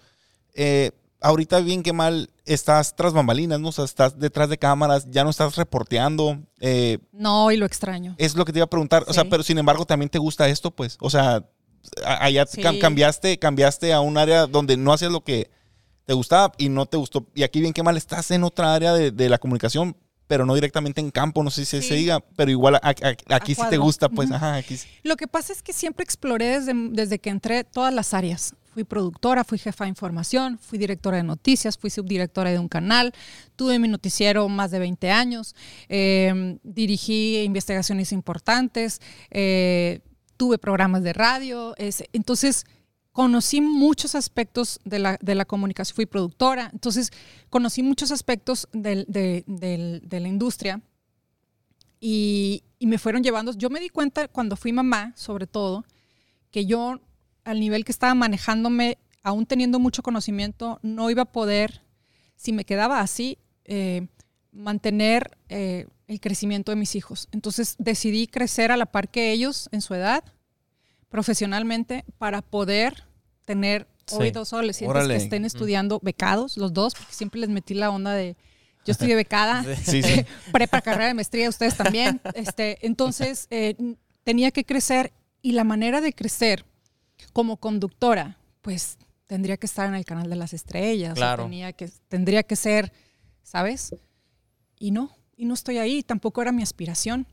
[0.54, 3.70] Eh, ahorita bien que mal estás tras bambalinas, ¿no?
[3.70, 6.40] O sea, estás detrás de cámaras, ya no estás reporteando.
[6.60, 8.16] eh, No, y lo extraño.
[8.20, 9.04] es lo que te iba a preguntar.
[9.08, 9.30] O sea, Sí.
[9.32, 10.98] pero sin embargo también te gusta esto, pues.
[11.02, 11.44] O sea,
[12.06, 12.62] allá Sí.
[12.80, 15.50] cambiaste, cambiaste a un área donde no hacías lo que
[16.06, 17.28] te gustaba y no te gustó.
[17.36, 19.96] Y aquí bien que mal estás en otra área de, de la comunicación,
[20.28, 21.88] pero no directamente en campo, no sé si Sí.
[21.88, 24.88] se diga, pero igual a- a- aquí sí te gusta, pues, ajá, aquí sí.
[25.04, 28.54] Lo que pasa es que siempre exploré desde, desde que entré todas las áreas.
[28.74, 33.12] Fui productora, fui jefa de información, fui directora de noticias, fui subdirectora de un canal,
[33.56, 35.56] tuve mi noticiero más de 20 años,
[35.90, 39.00] eh, dirigí investigaciones importantes,
[39.32, 40.02] eh,
[40.38, 41.76] tuve programas de radio.
[41.78, 42.66] es- entonces,
[43.12, 47.12] conocí muchos aspectos de la, de la comunicación, fui productora, entonces
[47.50, 50.82] conocí muchos aspectos de, de la industria
[52.00, 53.54] y, y me fueron llevando.
[53.54, 55.84] Yo me di cuenta cuando fui mamá, sobre todo,
[56.52, 57.00] que yo
[57.44, 61.82] al nivel que estaba manejándome, aún teniendo mucho conocimiento, no iba a poder,
[62.36, 64.08] si me quedaba así, eh,
[64.52, 67.28] mantener eh, el crecimiento de mis hijos.
[67.32, 70.24] Entonces decidí crecer a la par que ellos en su edad,
[71.10, 73.04] profesionalmente, para poder
[73.46, 74.32] tener hoy Sí.
[74.32, 75.18] dos adolescentes Órale.
[75.18, 78.36] que estén estudiando becados, los dos, porque siempre les metí la onda de,
[78.86, 80.26] yo estoy de becada, Sí, sí.
[80.54, 82.22] prepa, carrera de maestría, ustedes también.
[82.34, 83.76] Este, entonces, eh,
[84.24, 86.66] tenía que crecer y la manera de crecer
[87.34, 91.44] como conductora, pues tendría que estar en el canal de las estrellas, o Claro.
[91.44, 92.94] tenía que, tendría que ser,
[93.44, 93.94] ¿sabes?
[94.80, 97.26] Y no, y no estoy ahí, tampoco era mi aspiración.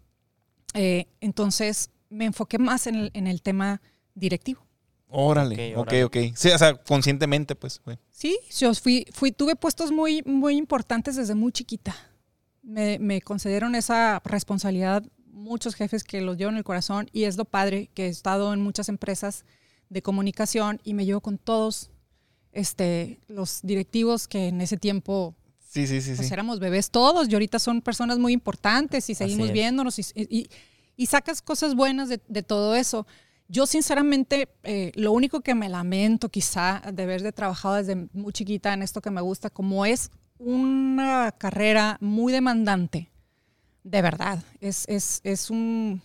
[0.75, 3.81] Eh, entonces, me enfoqué más en el, en el tema
[4.15, 4.61] directivo.
[5.09, 6.05] Órale, Ok, ok, órale.
[6.05, 6.17] ok.
[6.37, 7.99] Sí, o sea, conscientemente, pues, güey.
[8.11, 11.95] Sí, yo fui, fui, tuve puestos muy, muy importantes desde muy chiquita.
[12.63, 17.37] Me, me concedieron esa responsabilidad muchos jefes que los llevo en el corazón y es
[17.37, 19.45] lo padre que he estado en muchas empresas
[19.89, 21.91] de comunicación y me llevo con todos
[22.53, 25.35] este, los directivos que en ese tiempo
[25.75, 26.33] Sí, sí, sí, pues sí.
[26.33, 30.49] éramos bebés todos y ahorita son personas muy importantes y seguimos viéndonos y, y-
[30.97, 33.07] y sacas cosas buenas de, de todo eso.
[33.49, 38.73] Yo sinceramente, eh, lo único que me lamento quizá de haber trabajado desde muy chiquita
[38.73, 43.11] en esto que me gusta, como es una carrera muy demandante,
[43.83, 46.01] de verdad, es, es, es un...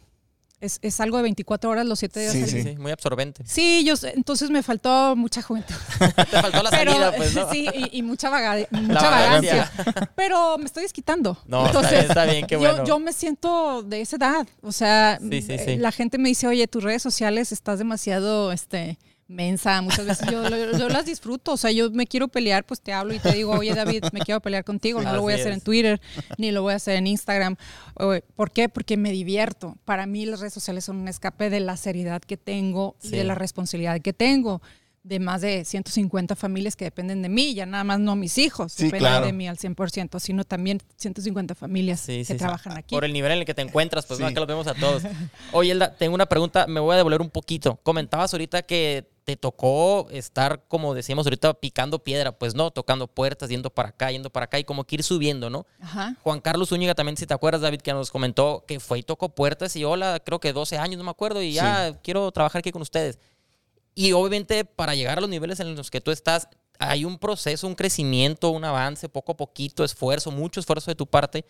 [0.62, 3.43] Es, es algo de 24 horas los 7 días Sí, Sí, sí, muy absorbente.
[3.45, 5.74] Sí, yo entonces me faltó mucha juventud.
[5.99, 7.49] Te faltó la Pero, salida, pues, ¿no?
[7.49, 9.72] Sí, y, y mucha, vaga- mucha vagancia.
[9.78, 10.12] vagancia.
[10.16, 11.38] Pero me estoy desquitando.
[11.45, 12.84] No, está bien, está bien, qué yo, bueno.
[12.86, 14.47] yo me siento de esa edad.
[14.62, 15.78] O sea, Sí, sí, eh, sí.
[15.78, 18.97] la gente me dice, oye, tus redes sociales estás demasiado este,
[19.30, 22.82] mensa, muchas veces yo, yo- yo las disfruto, o sea, yo me quiero pelear, pues
[22.82, 25.36] te hablo y te digo, oye David, me quiero pelear contigo, no lo voy a
[25.36, 25.54] hacer es.
[25.60, 26.02] en Twitter,
[26.38, 27.56] ni lo voy a hacer en Instagram.
[28.36, 28.70] ¿Por qué?
[28.70, 29.78] Porque me divierto.
[29.86, 33.24] Para mí las redes sociales son un escape de la seriedad que tengo y de
[33.24, 34.62] la responsabilidad que tengo
[35.02, 38.74] de más de 150 familias que dependen de mí, ya nada más no mis hijos
[38.74, 39.26] Sí, dependen claro.
[39.28, 42.38] de mí al 100%, sino también 150 familias Sí, que sí, sí.
[42.38, 42.96] trabajan aquí.
[42.96, 45.04] Por el nivel en el que te encuentras, pues no, acá los vemos a todos.
[45.54, 47.78] Oye, Elda, tengo una pregunta, me voy a devolver un poquito.
[47.82, 53.48] Comentabas ahorita que te tocó estar, como decíamos ahorita, picando piedra, pues no, tocando puertas,
[53.48, 55.68] yendo para acá, yendo para acá y como que ir subiendo, ¿no?
[55.80, 56.16] Ajá.
[56.24, 59.30] Juan Carlos Zúñiga también, si te acuerdas, David, que nos comentó que fue y tocó
[59.30, 62.72] puertas y hola, creo que 12 años, no me acuerdo, y ya quiero trabajar aquí
[62.72, 63.20] con ustedes.
[63.94, 66.50] Y obviamente para llegar a los niveles en los que tú estás,
[66.80, 71.06] hay un proceso, un crecimiento, un avance, poco a poquito, esfuerzo, mucho esfuerzo de tu
[71.06, 71.46] parte.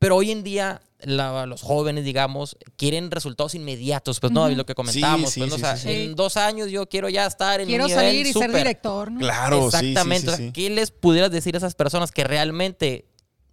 [0.00, 4.66] Pero hoy en día la- los jóvenes, digamos, quieren resultados inmediatos, pues no, David, lo
[4.66, 5.30] que comentábamos.
[5.30, 5.56] Sí, pues, sí, ¿no?
[5.56, 6.02] O sea, sí, sí.
[6.04, 9.12] en dos años yo quiero ya estar en Quiero un nivel salir y ser director,
[9.12, 9.20] ¿no?
[9.20, 10.26] Claro, sí, sí, Exactamente.
[10.26, 10.52] sí, O sea, sí.
[10.52, 13.06] ¿Qué les pudieras decir a esas personas que realmente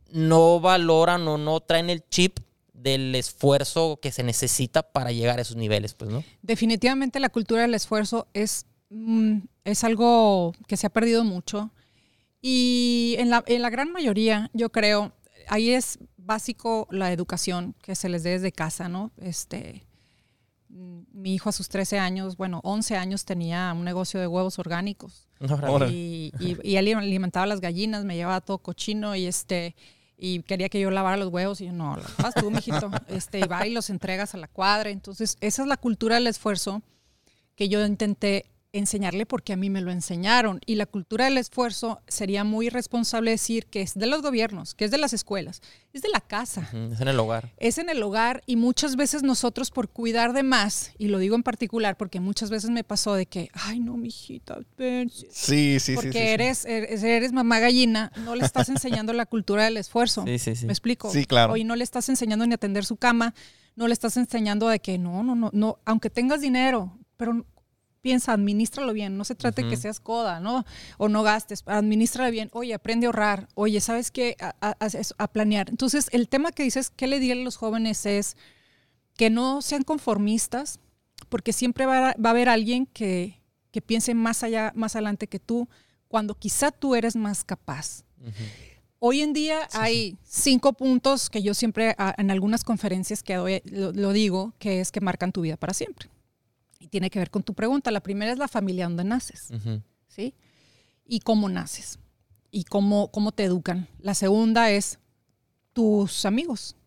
[0.10, 2.40] no valoran o no traen el chip
[2.74, 6.24] del esfuerzo que se necesita para llegar a esos niveles, pues, ¿no?
[6.42, 11.72] Definitivamente la cultura del esfuerzo es, mm, es algo que se ha perdido mucho.
[12.42, 15.12] Y en la, en la gran mayoría, yo creo,
[15.48, 15.98] ahí es
[16.28, 19.12] básico la educación que se les dé desde casa, ¿no?
[19.18, 19.84] Este,
[20.70, 24.60] mm, mi hijo a sus 13 años, bueno, 11 años tenía un negocio de huevos
[24.60, 25.28] orgánicos.
[25.90, 29.76] Y, y, y él alimentaba las gallinas, me llevaba todo cochino y este
[30.18, 32.90] y quería que yo lavara los huevos y yo no, lo vas tú, mijito.
[33.08, 34.90] Este, y va y los entregas a la cuadra.
[34.90, 36.82] Entonces, esa es la cultura del esfuerzo
[37.56, 40.60] que yo intenté enseñarle porque a mí me lo enseñaron.
[40.66, 44.86] Y la cultura del esfuerzo sería muy responsable decir que es de los gobiernos, que
[44.86, 45.62] es de las escuelas,
[45.94, 46.70] es de la casa.
[46.92, 47.54] Es en el hogar.
[47.58, 51.36] Es en el hogar y muchas veces nosotros por cuidar de más, y lo digo
[51.36, 55.80] en particular porque muchas veces me pasó de que, ay no, mijita, ven, Sí, sí,
[55.80, 55.96] sí.
[55.96, 56.24] porque sí, sí.
[56.26, 60.24] eres, eres, eres mamá gallina, no le estás enseñando la cultura del esfuerzo.
[60.26, 60.66] Sí, sí, sí.
[60.66, 61.10] ¿Me explico?
[61.12, 61.54] Sí, claro.
[61.54, 63.34] Hoy no le estás enseñando ni atender su cama,
[63.76, 67.46] no le estás enseñando de que no, no, no, no, aunque tengas dinero, pero
[68.08, 70.64] piensa, administralo bien, no se trate que seas coda, ¿no?
[70.98, 74.36] O no gastes, administralo bien, oye, aprende a ahorrar, oye, ¿sabes qué?
[74.40, 74.90] A, a- a-
[75.24, 75.70] a planear.
[75.70, 78.06] Entonces, el tema que dices, ¿qué le dirían a los jóvenes?
[78.06, 78.36] Es
[79.16, 80.80] que no sean conformistas,
[81.30, 83.42] porque siempre va a, va a haber alguien que,
[83.72, 85.68] que piense más allá, más adelante que tú,
[86.08, 88.04] cuando quizá tú eres más capaz.
[89.00, 93.92] Hoy en día hay cinco puntos que yo siempre en algunas conferencias que doy lo,
[93.92, 96.10] lo digo, que es que marcan tu vida para siempre.
[96.88, 97.92] Y tiene que ver con tu pregunta.
[97.92, 99.50] La primera es la familia donde naces.
[100.08, 100.34] ¿sí?
[101.06, 102.00] Y cómo naces
[102.50, 103.90] y cómo, cómo te educan.
[104.00, 105.00] La segunda es
[105.74, 106.78] tus amigos.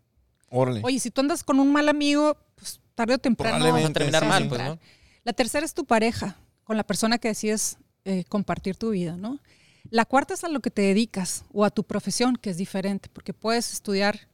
[0.49, 0.81] Órale.
[0.83, 4.11] Oye, si tú andas con un mal amigo, pues tarde o temprano Probablemente, Vas a
[4.11, 4.79] terminar sí, mal, pues, ¿no?
[5.23, 9.39] la tercera es tu pareja, con la persona que decides eh, compartir tu vida, ¿no?
[9.91, 13.09] La cuarta es a lo que te dedicas o a tu profesión, que es diferente,
[13.13, 14.29] porque puedes estudiar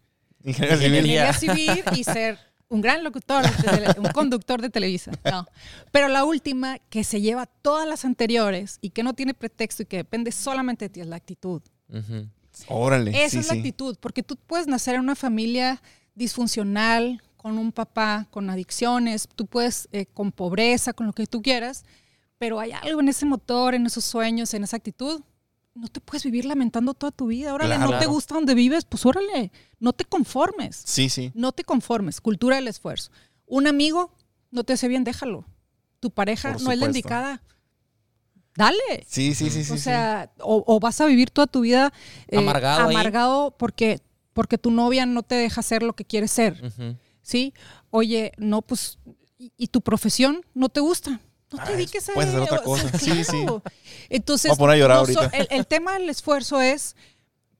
[0.44, 2.38] ingeniería civil y ser
[2.68, 5.12] un gran locutor, tele- un conductor de Televisa.
[5.24, 5.46] No.
[5.92, 9.86] Pero la última, que se lleva todas las anteriores y que no tiene pretexto y
[9.86, 11.62] que depende solamente de ti, es la actitud.
[11.88, 12.28] Ujú.
[12.68, 13.10] Órale.
[13.10, 13.58] Esa sí, es la sí.
[13.60, 15.80] actitud, porque tú puedes nacer en una familia
[16.14, 21.42] disfuncional, con un papá con adicciones, tú puedes eh, con pobreza, con lo que tú
[21.42, 21.84] quieras,
[22.38, 25.22] pero hay algo en ese motor, en esos sueños, en esa actitud.
[25.76, 27.52] No te puedes vivir lamentando toda tu vida.
[27.54, 27.92] Órale, Claro.
[27.92, 30.82] no te gusta donde vives, pues órale, no te conformes.
[30.84, 31.30] Sí, sí.
[31.34, 32.20] No te conformes.
[32.20, 33.10] Cultura del esfuerzo.
[33.46, 34.10] Un amigo
[34.50, 35.44] no te hace bien, déjalo.
[36.00, 37.42] Tu pareja no es la indicada.
[38.56, 39.04] Dale.
[39.06, 39.72] Sí, sí, sí, sí.
[39.72, 39.82] O sí.
[39.82, 41.92] sea, o, o vas a vivir toda tu vida
[42.28, 44.00] eh, Amargado amargado porque,
[44.32, 46.72] porque tu novia no te deja ser lo que quieres ser.
[47.20, 47.52] ¿Sí?
[47.90, 48.98] Oye, no, pues,
[49.36, 51.20] y, y tu profesión no te gusta.
[51.52, 52.98] No te Ah, dediques a puedes hacer otra o sea, cosa.
[52.98, 53.12] Sí.
[54.08, 55.26] Entonces, Voy a poner a llorar ahorita.
[55.32, 56.96] el, el tema del esfuerzo es,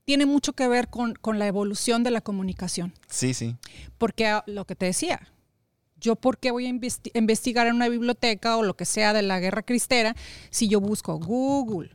[0.05, 2.93] tiene mucho que ver con, con la evolución de la comunicación.
[3.09, 3.57] Sí, sí.
[3.99, 5.29] Porque ah, lo que te decía,
[6.01, 9.23] yo por qué voy a investi- investigar en una biblioteca o lo que sea de
[9.23, 10.15] la guerra cristera
[10.51, 11.91] si yo busco Google.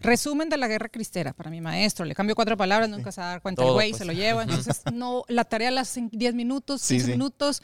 [0.00, 2.04] Resumen de la guerra cristera para mi maestro.
[2.04, 3.98] Le cambio cuatro palabras, nunca se va a dar cuenta el güey, pues.
[3.98, 4.42] se lo lleva.
[4.42, 7.12] Entonces, no, la tarea la hacen 10 minutos, Sí, 15 sí.
[7.12, 7.62] minutos.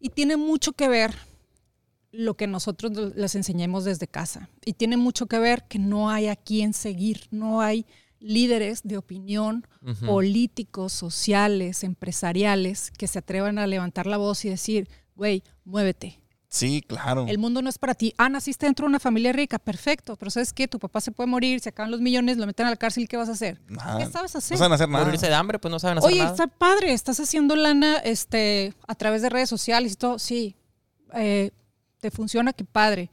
[0.00, 1.14] Y tiene mucho que ver
[2.12, 4.48] lo que nosotros les enseñemos desde casa.
[4.64, 7.84] Y tiene mucho que ver que no hay a quién seguir, no hay
[8.18, 10.06] líderes de opinión, Ujú.
[10.06, 16.20] políticos, sociales, empresariales, que se atrevan a levantar la voz y decir, güey, muévete.
[16.48, 17.26] Sí, claro.
[17.28, 18.14] El mundo no es para ti.
[18.16, 20.66] Ah, naciste dentro de una familia rica, perfecto, pero ¿sabes qué?
[20.66, 23.16] Tu papá se puede morir, se acaban los millones, lo meten a la cárcel, ¿qué
[23.18, 23.60] vas a hacer?
[23.68, 23.98] Nada.
[23.98, 24.52] ¿Qué sabes hacer?
[24.54, 25.04] No saben hacer nada.
[25.04, 26.30] Morirse de hambre, pues no saben hacer Oye, nada.
[26.30, 30.18] está padre, estás haciendo lana este, a través de redes sociales y todo.
[30.18, 30.56] Sí,
[31.14, 31.50] eh,
[32.10, 33.10] te funciona, qué padre.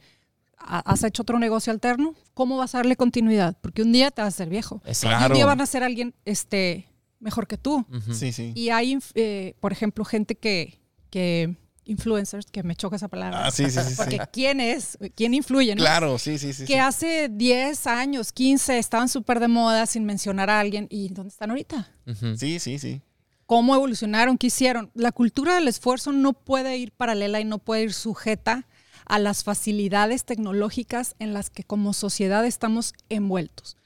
[0.66, 3.54] ha- has hecho otro negocio alterno, ¿cómo vas a darle continuidad?
[3.60, 4.80] Porque un día te vas a ser viejo.
[4.86, 5.08] Exacto.
[5.08, 5.34] Y un Claro.
[5.34, 6.88] día van a ser alguien este,
[7.20, 7.84] mejor que tú.
[8.12, 8.52] Sí, sí.
[8.54, 10.80] Y hay, eh, por ejemplo, gente que,
[11.10, 13.44] que, influencers, que me choca esa palabra.
[13.46, 13.94] Ah, sí, sí, sí, sí.
[13.96, 14.96] Porque ¿quién es?
[15.14, 15.74] ¿Quién influye?
[15.74, 15.80] no?
[15.82, 16.64] Claro, sí, sí, sí.
[16.64, 16.78] que sí.
[16.78, 20.86] hace 10 años, 15, estaban súper de moda sin mencionar a alguien.
[20.88, 21.90] ¿Y dónde están ahorita?
[22.38, 23.02] Sí, sí, sí.
[23.44, 24.38] ¿Cómo evolucionaron?
[24.38, 24.90] ¿Qué hicieron?
[24.94, 28.66] La cultura del esfuerzo no puede ir paralela y no puede ir sujeta
[29.06, 33.76] a las facilidades tecnológicas en las que como sociedad estamos envueltos.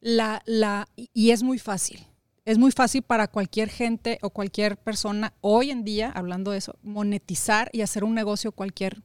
[0.00, 2.04] La, la, y es muy fácil.
[2.44, 6.76] Es muy fácil para cualquier gente o cualquier persona hoy en día, hablando de eso,
[6.82, 9.00] monetizar y hacer un negocio cualquier.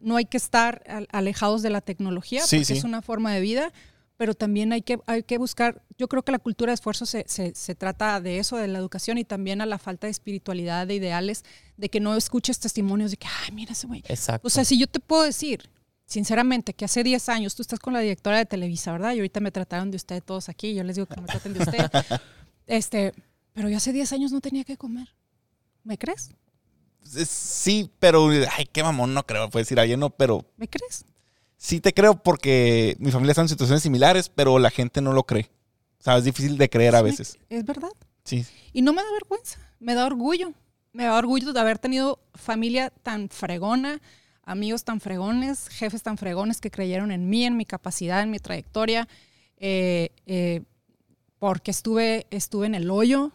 [0.00, 2.72] No hay que estar al- alejados de la tecnología Sí, porque sí.
[2.78, 3.72] es una forma de vida,
[4.16, 7.24] pero también hay que, hay que buscar, yo creo que la cultura de esfuerzo se,
[7.28, 10.86] se- se trata de eso, de la educación y también a la falta de espiritualidad,
[10.86, 11.44] de ideales,
[11.76, 14.02] de que no escuches testimonios de que, ay, mira ese güey.
[14.08, 14.46] Exacto.
[14.46, 15.68] O sea, si yo te puedo decir,
[16.06, 19.14] sinceramente, que hace 10 años tú estás con la directora de Televisa, ¿verdad?
[19.14, 21.54] Y ahorita me trataron de usted todos aquí, yo les digo que no me traten
[21.54, 21.90] de usted.
[22.66, 23.12] este,
[23.52, 25.08] pero yo hace 10 años no tenía que comer.
[25.82, 26.30] ¿Me crees?
[27.02, 31.04] Sí, pero, ay, qué mamón, no creo, puede decir alguien, no, pero ¿Me crees?
[31.56, 35.24] Sí te creo porque mi familia está en situaciones similares, pero la gente no lo
[35.24, 35.50] cree.
[35.98, 37.38] O sea, es difícil de creer a Sí, veces.
[37.48, 37.90] Es verdad.
[38.24, 38.44] Sí.
[38.72, 40.52] Y no me da vergüenza, me da orgullo.
[40.92, 44.00] Me da orgullo de haber tenido familia tan fregona,
[44.44, 48.38] amigos tan fregones, jefes tan fregones que creyeron en mí, en mi capacidad, en mi
[48.38, 49.08] trayectoria,
[49.56, 50.62] eh, eh,
[51.40, 53.32] porque estuve, estuve en el hoyo,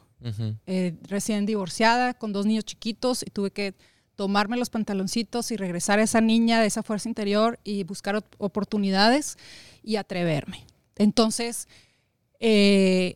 [0.67, 3.73] eh, recién divorciada, con dos niños chiquitos, y tuve que
[4.19, 8.35] tomarme los pantaloncitos y regresar a esa niña de esa fuerza interior y buscar op-
[8.37, 9.37] oportunidades
[9.81, 10.65] y atreverme.
[10.97, 11.69] Entonces,
[12.41, 13.15] eh,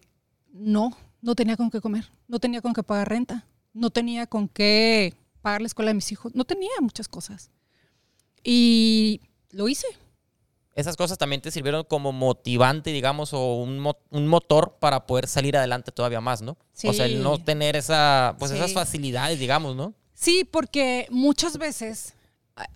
[0.53, 4.47] no, no tenía con qué comer, no tenía con qué pagar renta, no tenía con
[4.47, 7.51] qué pagar la escuela de mis hijos, no tenía muchas cosas.
[8.45, 9.19] Y
[9.51, 9.87] lo hice.
[10.73, 15.27] Esas cosas también te sirvieron como motivante, digamos, o un, mo- un motor para poder
[15.27, 16.55] salir adelante todavía más, ¿no?
[16.85, 18.57] O sea, el no tener esa, pues Sí.
[18.57, 19.93] esas facilidades, digamos, ¿no?
[20.23, 22.13] Sí, porque muchas veces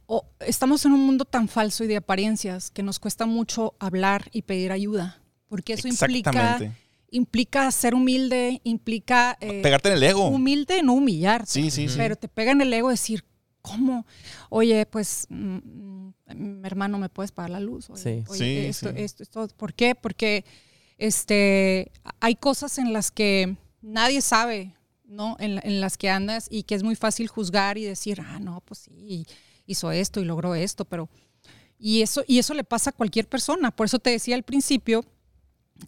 [0.06, 4.30] o- estamos en un mundo tan falso y de apariencias que nos cuesta mucho hablar
[4.34, 6.60] y pedir ayuda, porque eso implica,
[7.10, 10.28] implica ser humilde, implica eh, Pegarte en el ego.
[10.28, 11.96] humilde, no humillarte, Sí, sí, sí.
[11.98, 13.24] pero te pega en el ego decir,
[13.62, 14.06] ¿cómo?
[14.50, 17.90] Oye, pues, mm, mm, mi hermano, ¿me puedes pagar la luz?
[17.90, 18.24] Oye, Sí.
[18.28, 18.96] oye, Sí, esto, sí.
[18.98, 19.96] esto, esto, ¿por qué?
[19.96, 20.44] Porque
[20.98, 24.74] este, hay cosas en las que nadie sabe,
[25.08, 25.36] ¿no?
[25.40, 28.62] En, en las que andas y que es muy fácil juzgar y decir, ah, no,
[28.62, 29.26] pues sí,
[29.66, 31.10] hizo esto y logró esto, pero...
[31.80, 33.70] Y eso, y eso le pasa a cualquier persona.
[33.70, 35.06] Por eso te decía al principio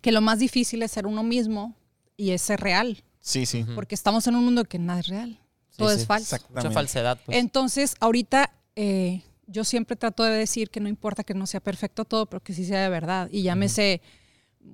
[0.01, 1.75] que lo más difícil es ser uno mismo
[2.15, 3.65] y es ser real, Sí, sí.
[3.75, 5.39] porque estamos en un mundo que nada es real,
[5.77, 6.05] todo Sí, es sí.
[6.07, 6.35] falso.
[6.35, 6.73] Mucha Exactamente.
[6.75, 7.37] falsedad, pues.
[7.39, 12.05] Entonces, ahorita eh, yo siempre trato de decir que no importa que no sea perfecto
[12.05, 13.27] todo, pero que sí sea de verdad.
[13.31, 14.01] Y llámese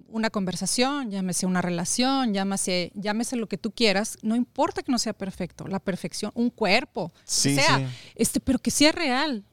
[0.08, 5.00] una conversación, llámese una relación, llámese, llámese lo que tú quieras, no importa que no
[5.00, 7.86] sea perfecto, la perfección, un cuerpo, Sí, sea, sí.
[8.16, 9.44] este, pero que sea real.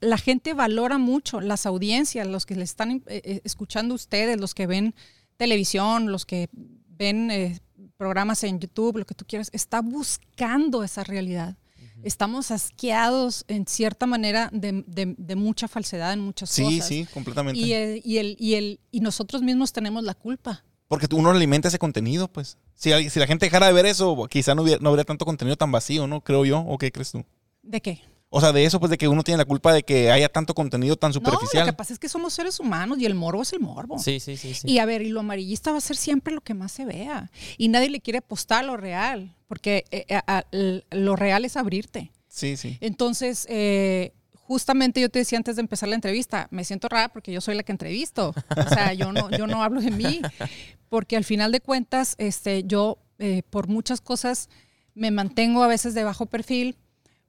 [0.00, 4.38] La gente valora mucho, las audiencias, los que le están eh, eh, escuchando a ustedes,
[4.38, 4.94] los que ven
[5.36, 6.48] televisión, los que
[6.88, 7.60] ven eh,
[7.96, 11.56] programas en YouTube, lo que tú quieras, está buscando esa realidad.
[12.02, 16.86] Estamos asqueados en cierta manera de, de- de mucha falsedad en muchas Sí, cosas.
[16.86, 17.58] sí, completamente.
[17.60, 20.64] Y, el- y, el, y, el, y nosotros mismos tenemos la culpa.
[20.88, 22.58] Porque uno alimenta ese contenido, pues.
[22.74, 25.56] Si, si la gente dejara de ver eso, quizá no, hubiera, no habría tanto contenido
[25.56, 26.20] tan vacío, ¿no?
[26.20, 26.60] Creo yo.
[26.60, 27.24] ¿O qué crees tú?
[27.62, 28.00] ¿De qué?
[28.28, 30.52] O sea, de eso, pues de que uno tiene la culpa de que haya tanto
[30.52, 31.64] contenido tan No, superficial.
[31.66, 33.98] lo que pasa es que somos seres humanos y el morbo es el morbo.
[33.98, 34.52] Sí, sí, sí.
[34.52, 34.68] sí.
[34.68, 37.30] Y a ver, y lo amarillista va a ser siempre lo que más se vea.
[37.56, 41.44] Y nadie le quiere apostar a lo real, porque eh, a- a- l- lo real
[41.44, 42.10] es abrirte.
[42.28, 42.76] Sí, sí.
[42.80, 47.32] Entonces, eh, justamente yo te decía antes de empezar la entrevista, me siento rara porque
[47.32, 48.34] yo soy la que entrevisto.
[48.56, 50.20] O sea, yo no, yo no hablo de mí,
[50.88, 54.48] porque al final de cuentas, este, yo eh, por muchas cosas
[54.94, 56.76] me mantengo a veces de bajo perfil,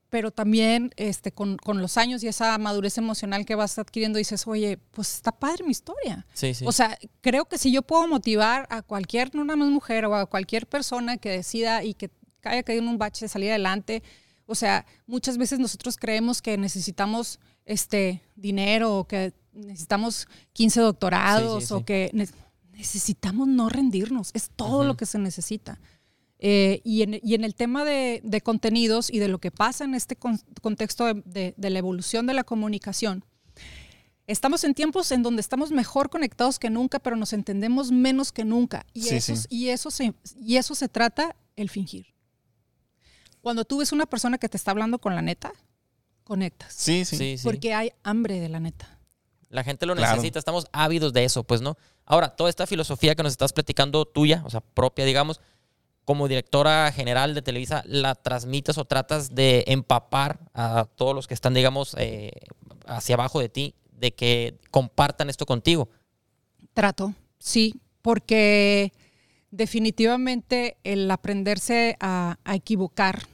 [0.09, 4.47] pero también este, con, con los años y esa madurez emocional que vas adquiriendo, dices,
[4.47, 6.25] oye, pues está padre mi historia.
[6.33, 6.65] Sí, sí.
[6.65, 10.15] O sea, creo que si yo puedo motivar a cualquier, no nada más mujer, o
[10.15, 12.09] a cualquier persona que decida y que
[12.43, 14.01] haya caído en un bache de salir adelante,
[14.45, 21.65] o sea, muchas veces nosotros creemos que necesitamos este dinero o que necesitamos 15 doctorados
[21.65, 22.29] Sí, o que ne-
[22.71, 25.79] necesitamos no rendirnos, es todo lo que se necesita.
[26.39, 29.85] Eh, y, en, y en el tema de, de contenidos y de lo que pasa
[29.85, 33.23] en este con- contexto de- de- de la evolución de la comunicación,
[34.29, 38.43] Estamos en tiempos en donde estamos mejor conectados que nunca, pero nos entendemos menos que
[38.43, 38.85] nunca.
[38.93, 39.45] Y, Sí, eso, sí.
[39.49, 42.07] y, eso, se, y eso se trata el fingir.
[43.41, 45.53] Cuando tú ves una persona que te está hablando con la neta,
[46.25, 46.73] conectas.
[46.73, 47.15] Sí, sí.
[47.37, 47.39] Sí.
[47.41, 48.99] Porque hay hambre de la neta.
[49.49, 50.15] La gente lo Claro.
[50.17, 51.77] necesita, estamos ávidos de eso, pues, ¿no?
[52.05, 55.39] Ahora, toda esta filosofía que nos estás platicando tuya, o sea, propia, digamos,
[56.07, 61.33] como directora general de Televisa, ¿la transmites o tratas de empapar a todos los que
[61.33, 62.31] están, digamos, eh,
[62.85, 65.89] hacia abajo de ti, de que compartan esto contigo?
[66.73, 68.93] Trato, sí, porque
[69.51, 73.27] definitivamente el aprenderse a, a equivocar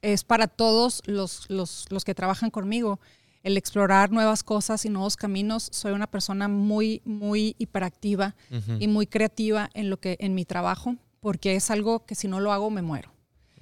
[0.00, 3.00] es para todos los, los, los que trabajan conmigo.
[3.42, 5.68] El explorar nuevas cosas y nuevos caminos.
[5.72, 8.34] Soy una persona muy, muy hiperactiva
[8.78, 12.38] y muy creativa en lo que en mi trabajo, porque es algo que si no
[12.38, 13.10] lo hago me muero.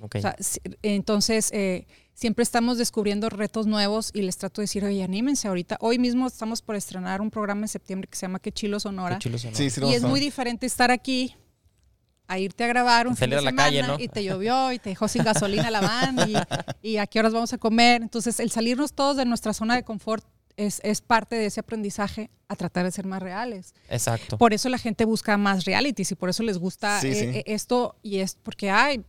[0.00, 0.16] Ok.
[0.16, 4.84] O sea, si- entonces, eh, siempre estamos descubriendo retos nuevos y les trato de decir,
[4.84, 5.76] oye, anímense ahorita.
[5.80, 9.18] Hoy mismo estamos por estrenar un programa en septiembre que se llama Que Chilo Sonora.
[9.18, 9.54] Qué chilo sonó.
[9.56, 11.36] Sí, sí, y es a- muy diferente estar aquí
[12.26, 13.96] a irte a grabar un fin Salir de a la semana calle, ¿no?
[14.00, 16.34] y te llovió y te dejó sin gasolina la van y,
[16.88, 18.02] y a qué horas vamos a comer.
[18.02, 20.24] Entonces, el salirnos todos de nuestra zona de confort
[20.56, 23.74] es, es parte de ese aprendizaje a tratar de ser más reales.
[23.88, 24.36] Exacto.
[24.38, 27.24] Por eso la gente busca más realities y por eso les gusta Sí, eh, sí.
[27.38, 29.04] eh, esto y es porque ay,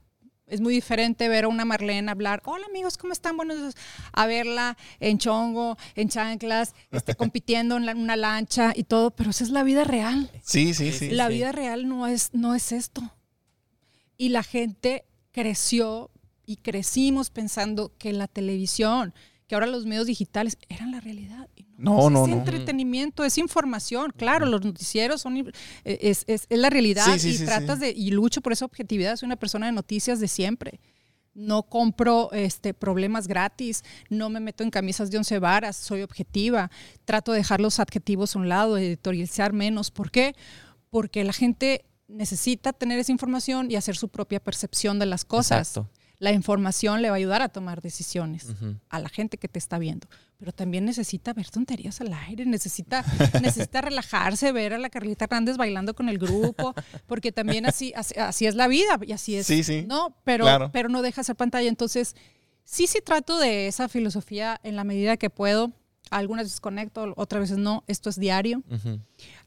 [0.48, 3.36] es muy diferente ver a una Marlene hablar, hola amigos, ¿cómo están?
[3.38, 3.76] Buenos días",
[4.12, 9.30] a verla en chongo, en chanclas, este, compitiendo en la- una lancha y todo, pero
[9.32, 10.30] esa es la vida real.
[10.44, 11.10] Sí, sí, sí.
[11.12, 11.34] la sí.
[11.34, 13.02] vida real no es, no es esto.
[14.18, 16.12] Y la gente creció
[16.46, 19.14] y crecimos pensando que la televisión,
[19.48, 21.50] que ahora los medios digitales eran la realidad.
[21.56, 22.38] Y No, no, es no.
[22.38, 24.12] entretenimiento, es información.
[24.16, 25.52] Claro, los noticieros son eh,
[25.84, 28.66] es, es- es la realidad Sí, sí, y sí, tratas de y lucho por esa
[28.66, 29.16] objetividad.
[29.18, 30.80] Soy una persona de noticias de siempre.
[31.36, 36.70] No compro este, problemas gratis, no me meto en camisas de once varas, soy objetiva,
[37.06, 39.90] trato de dejar los adjetivos a un lado, editorializar menos.
[39.90, 40.36] ¿Por qué?
[40.92, 45.70] Porque la gente necesita tener esa información y hacer su propia percepción de las cosas.
[45.70, 45.90] Exacto.
[46.24, 48.48] La información le va a ayudar a tomar decisiones
[48.88, 50.08] a la gente que te está viendo,
[50.38, 53.04] pero también necesita ver tonterías al aire, necesita,
[53.42, 56.74] necesita relajarse, ver a la Carlita Hernández bailando con el grupo,
[57.08, 59.48] porque también así, así, así es la vida y así es.
[59.48, 60.72] Sí, sí, No, pero, claro.
[60.72, 61.68] pero no deja ser pantalla.
[61.68, 62.16] Entonces,
[62.64, 65.74] sí, sí trato de esa filosofía en la medida que puedo.
[66.18, 67.84] Algunas veces conecto, otras veces no.
[67.88, 68.62] Esto es diario.
[68.70, 69.00] Ujú.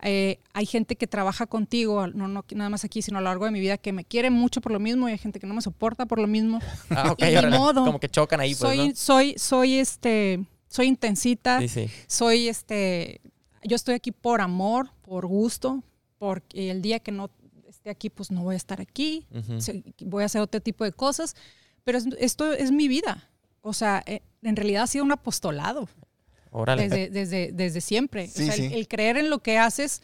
[0.02, 3.44] Eh, hay gente que trabaja contigo, no, no nada más aquí, sino a lo largo
[3.44, 5.54] de mi vida, que me quiere mucho por lo mismo y hay gente que no
[5.54, 6.60] me soporta por lo mismo.
[6.90, 7.58] Ah, ok, Y ni órale.
[7.58, 7.84] modo.
[7.84, 8.94] Como que chocan ahí, pues, soy, ¿no?
[8.94, 11.90] soy, soy este, soy intensita, Sí, sí.
[12.06, 13.20] soy este,
[13.64, 15.82] yo estoy aquí por amor, por gusto,
[16.18, 17.30] porque el día que no
[17.68, 19.60] esté aquí, pues no voy a estar aquí, Ujú.
[19.60, 21.34] se- voy a hacer otro tipo de cosas,
[21.84, 23.28] pero es- esto es mi vida.
[23.62, 25.88] O sea, eh, en realidad ha sido un apostolado
[26.59, 26.88] Órale.
[26.88, 28.26] desde, desde, desde siempre.
[28.28, 28.66] Sí, o sea, sí.
[28.66, 30.02] el, el creer en lo que haces,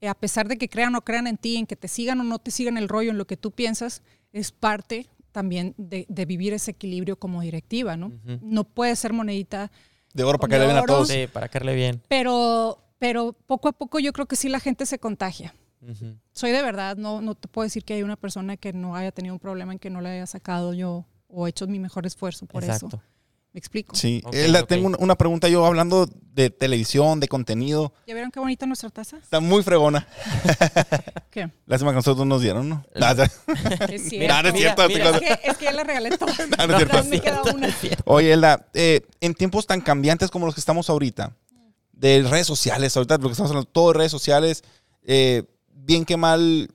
[0.00, 2.24] eh, a pesar de que crean o crean en ti, en que te sigan o
[2.24, 6.24] no te sigan el rollo, en lo que tú piensas, es parte también de, de
[6.26, 8.08] vivir ese equilibrio como directiva, ¿no?
[8.08, 8.38] Ujú.
[8.42, 9.70] No puede ser monedita,
[10.12, 11.08] De oro para De que le den a todos.
[11.08, 12.02] Sí, para caerle bien.
[12.08, 15.54] pero, pero poco a poco yo creo que sí la gente se contagia.
[16.32, 19.12] Soy de verdad, no, no te puedo decir que hay una persona que no haya
[19.12, 22.46] tenido un problema en que no le haya sacado yo o hecho mi mejor esfuerzo
[22.46, 22.88] por Exacto.
[22.88, 23.02] eso.
[23.56, 23.96] ¿Me explico?
[23.96, 24.20] Sí.
[24.22, 24.64] Ok, Eh, la-.
[24.66, 27.94] Tengo una, una pregunta yo hablando de televisión, de contenido.
[28.06, 29.16] ¿Ya vieron qué bonita nuestra taza?
[29.16, 30.06] Está muy fregona.
[31.30, 31.50] ¿Qué?
[31.64, 32.84] Lástima que nosotros nos dieron, ¿no?
[33.00, 33.14] Ah,
[33.88, 36.34] Es Mira, no es cierto, mira, Es que, es que ya la regalé toda.
[36.58, 37.04] Ah, no es cierto.
[37.04, 37.74] Me queda una.
[38.04, 41.34] Oye, Elda, eh, en tiempos tan cambiantes como los que estamos ahorita,
[41.92, 44.64] de redes sociales, ahorita lo que estamos hablando, todo de redes sociales,
[45.02, 46.68] eh, bien que mal,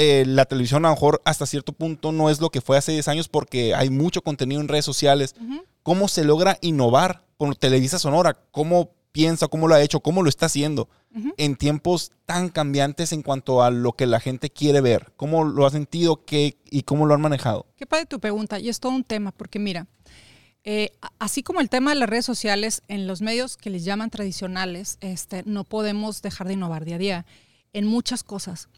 [0.00, 2.92] eh, la televisión a lo mejor hasta cierto punto no es lo que fue hace
[2.92, 5.34] 10 años porque hay mucho contenido en redes sociales.
[5.82, 8.38] ¿Cómo se logra innovar con Televisa Sonora?
[8.52, 10.88] ¿Cómo piensa, cómo lo ha hecho, cómo lo está haciendo
[11.36, 15.12] en tiempos tan cambiantes en cuanto a lo que la gente quiere ver?
[15.16, 17.66] ¿Cómo lo ha sentido qué, y cómo lo han manejado?
[17.74, 19.88] Qué padre tu pregunta, y es todo un tema, porque mira,
[20.62, 24.10] eh, así como el tema de las redes sociales, en los medios que les llaman
[24.10, 27.26] tradicionales, este, no podemos dejar de innovar día a día
[27.72, 28.68] en muchas cosas,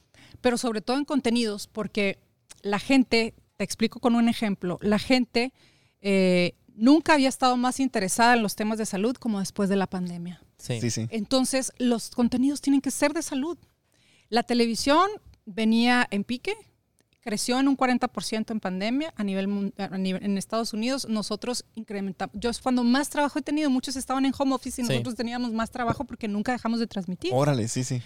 [0.40, 2.18] pero sobre todo en contenidos, porque
[2.62, 5.52] la gente, te explico con un ejemplo, la gente
[6.00, 9.86] eh, nunca había estado más interesada en los temas de salud como después de la
[9.86, 10.42] pandemia.
[10.58, 10.80] Sí.
[10.80, 11.06] Sí, sí.
[11.10, 13.58] Entonces, los contenidos tienen que ser de salud.
[14.28, 15.08] La televisión
[15.46, 16.54] venía en pique,
[17.20, 21.06] creció en un 40% en pandemia a nivel, a nivel- en Estados Unidos.
[21.08, 22.34] Nosotros incrementamos.
[22.38, 24.90] Yo es cuando más trabajo he tenido, muchos estaban en home office y Sí.
[24.92, 27.30] nosotros teníamos más trabajo porque nunca dejamos de transmitir.
[27.34, 28.00] Órale, sí, sí.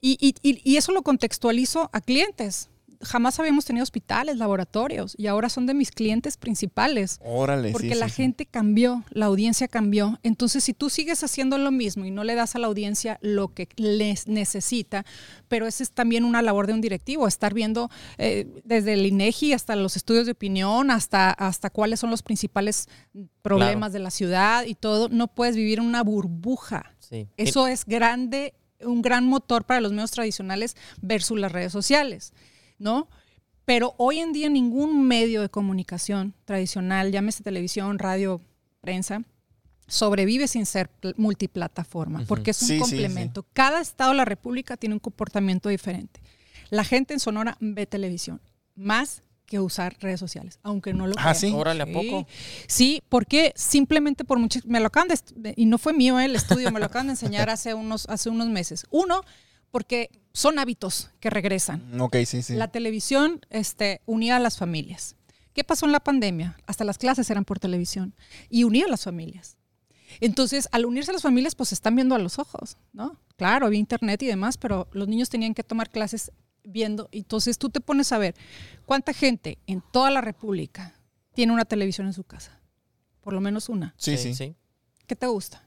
[0.00, 0.34] Y, y-
[0.64, 2.68] y- eso lo contextualizo a clientes.
[3.02, 7.18] jamás habíamos tenido hospitales, laboratorios, y ahora son de mis clientes principales.
[7.24, 8.22] Órale, Porque sí, la sí, sí.
[8.24, 10.18] gente cambió, la audiencia cambió.
[10.22, 13.54] Entonces, si tú sigues haciendo lo mismo y no le das a la audiencia lo
[13.54, 15.06] que les necesita,
[15.48, 17.88] pero esa es también una labor de un directivo, estar viendo
[18.18, 22.86] eh, desde el INEGI hasta los estudios de opinión, hasta, hasta cuáles son los principales
[23.40, 25.08] problemas de la ciudad y todo.
[25.08, 26.94] No puedes vivir en una burbuja.
[26.98, 27.28] Sí.
[27.38, 32.32] Eso es grande, un gran motor para los medios tradicionales versus las redes sociales,
[32.78, 33.08] ¿no?
[33.64, 38.40] Pero hoy en día ningún medio de comunicación tradicional, llámese televisión, radio,
[38.80, 39.22] prensa,
[39.86, 43.44] sobrevive sin ser pl- multiplataforma, porque es un Sí, sí, complemento.
[43.52, 46.20] Cada estado de la República tiene un comportamiento diferente.
[46.70, 48.40] La gente en Sonora ve televisión,
[48.76, 51.52] más que usar redes sociales, aunque no lo Ah, sí.
[51.52, 52.26] Órale, ¿a poco?
[52.68, 56.36] Sí, porque simplemente por mucho, me lo acaban de, y no fue mío eh, el
[56.36, 58.86] estudio, me lo acaban de enseñar hace unos, hace unos meses.
[58.90, 59.22] Uno,
[59.72, 62.00] porque son hábitos que regresan.
[62.00, 62.54] Ok, sí, sí.
[62.54, 65.16] La televisión este, unía a las familias.
[65.52, 66.56] ¿Qué pasó en la pandemia?
[66.68, 68.14] Hasta las clases eran por televisión
[68.50, 69.56] y unía a las familias.
[70.20, 73.18] Entonces, al unirse a las familias, pues se están viendo a los ojos, ¿no?
[73.36, 76.30] Claro, había internet y demás, pero los niños tenían que tomar clases
[76.70, 77.08] viendo.
[77.12, 78.34] Entonces, tú te pones a ver
[78.86, 80.94] cuánta gente en toda la República
[81.34, 82.60] tiene una televisión en su casa.
[83.20, 83.94] Por lo menos una.
[83.96, 84.34] Sí, sí.
[84.34, 84.54] sí.
[85.06, 85.66] ¿Qué te gusta?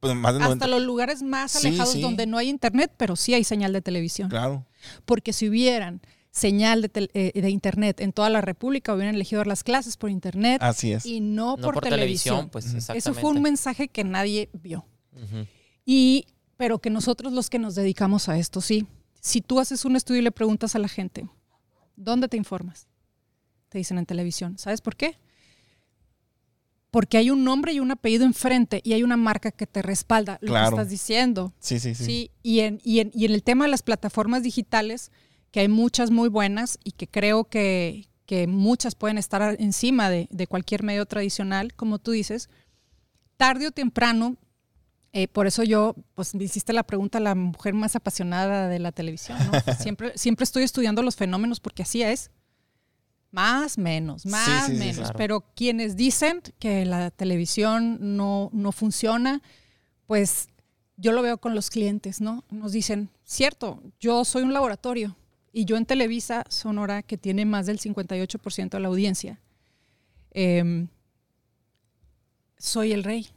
[0.00, 0.66] Pues más de Hasta 90.
[0.68, 2.00] los lugares más alejados sí.
[2.02, 4.28] donde no hay internet, pero sí hay señal de televisión.
[4.28, 4.66] Claro.
[5.04, 6.00] Porque si hubieran
[6.30, 9.96] señal de, tel- eh, de internet en toda la República, hubieran elegido dar las clases
[9.96, 11.06] por internet Así es.
[11.06, 12.34] y no, No por, por televisión.
[12.34, 13.20] televisión, pues Eso exactamente.
[13.22, 14.84] fue un mensaje que nadie vio.
[15.86, 16.26] Y,
[16.58, 18.86] pero que nosotros los que nos dedicamos a esto, sí.
[19.20, 21.28] Si tú haces un estudio y le preguntas a la gente,
[21.96, 22.86] ¿dónde te informas?
[23.68, 24.58] Te dicen en televisión.
[24.58, 25.18] ¿Sabes por qué?
[26.90, 30.38] Porque hay un nombre y un apellido enfrente y hay una marca que te respalda
[30.40, 30.70] lo Claro.
[30.76, 31.52] que estás diciendo.
[31.60, 32.04] Sí, sí, sí.
[32.04, 35.10] Sí, y en, y, en, y en el tema de las plataformas digitales,
[35.50, 40.28] que hay muchas muy buenas y que creo que, que muchas pueden estar encima de,
[40.30, 42.48] de cualquier medio tradicional, como tú dices,
[43.36, 44.36] tarde o temprano,
[45.18, 48.78] eh, por eso yo, pues me hiciste la pregunta a la mujer más apasionada de
[48.78, 49.74] la televisión, ¿no?
[49.74, 52.30] siempre, siempre estoy estudiando los fenómenos porque así es.
[53.30, 54.96] Más, menos, más, sí, sí, menos.
[54.96, 55.14] claro.
[55.16, 59.40] Pero quienes dicen que la televisión no, no funciona,
[60.04, 60.48] pues
[60.98, 62.44] yo lo veo con los clientes, ¿no?
[62.50, 65.16] Nos dicen, cierto, yo soy un laboratorio
[65.50, 69.40] y yo en Televisa Sonora, que tiene más del 58% de la audiencia,
[70.32, 70.88] em,
[72.58, 73.30] soy el rey.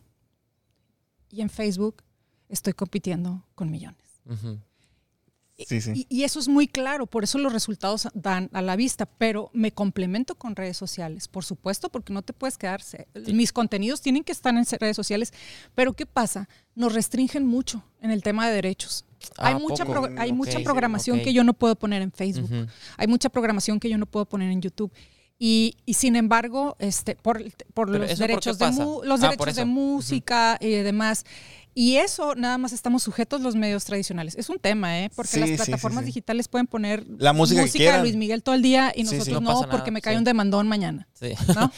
[1.32, 2.04] Y en Facebook
[2.48, 4.22] estoy compitiendo con millones.
[5.68, 5.92] Sí, sí.
[6.10, 9.50] Y, y eso es muy claro, por eso los resultados dan a la vista, pero
[9.54, 13.08] me complemento con redes sociales, por supuesto, porque no te puedes quedarse.
[13.34, 15.34] Mis contenidos tienen que estar en redes sociales,
[15.76, 16.48] pero ¿qué pasa?
[16.76, 19.04] Nos restringen mucho en el tema de derechos.
[19.38, 22.14] Ah, hay ¿a mucha, pro- hay mucha sí, programación que yo no puedo poner en
[22.14, 22.50] Facebook.
[22.96, 24.94] Hay mucha programación que yo no puedo poner en YouTube.
[25.42, 27.42] Y, y sin embargo, este, por,
[27.74, 30.70] por los ¿eso por qué derechos, de, mu- los Ah, por derechos de música y
[30.70, 31.24] demás.
[31.74, 34.36] Y eso nada más estamos sujetos los medios tradicionales.
[34.36, 35.10] Es un tema, ¿eh?
[35.16, 36.08] Porque Sí, las sí, sí, plataformas sí.
[36.08, 38.02] digitales pueden poner La música que de.
[38.02, 39.16] Luis Miguel todo el día y Sí, sí.
[39.16, 40.18] nosotros No porque nada, me cae sí.
[40.18, 41.08] un demandón mañana.
[41.14, 41.32] Sí.
[41.56, 41.72] ¿no?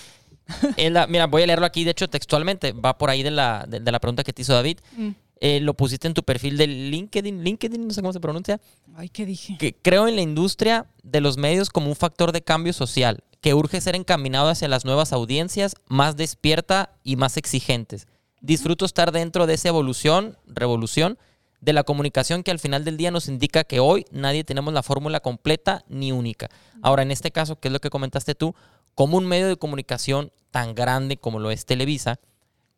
[0.90, 2.72] La- mira, voy a leerlo aquí, de hecho, textualmente.
[2.72, 4.80] Va por ahí de la, de, de la pregunta que te hizo David.
[4.98, 5.10] Mm.
[5.44, 8.62] Eh, lo pusiste en tu perfil de LinkedIn, LinkedIn, no sé cómo se pronuncia.
[8.96, 9.58] Ay, ¿qué dije?
[9.58, 13.56] Que creo en la industria de los medios como un factor de cambio social, que
[13.56, 18.08] urge ser encaminado hacia las nuevas audiencias, más despierta y más exigentes.
[18.40, 21.18] Disfruto estar dentro de esa evolución, revolución,
[21.60, 24.84] de la comunicación que al final del día nos indica que hoy nadie tenemos la
[24.84, 26.50] fórmula completa ni única.
[26.84, 28.54] Ahora, en este caso, que es lo que comentaste tú,
[28.94, 32.20] como un medio de comunicación tan grande como lo es Televisa,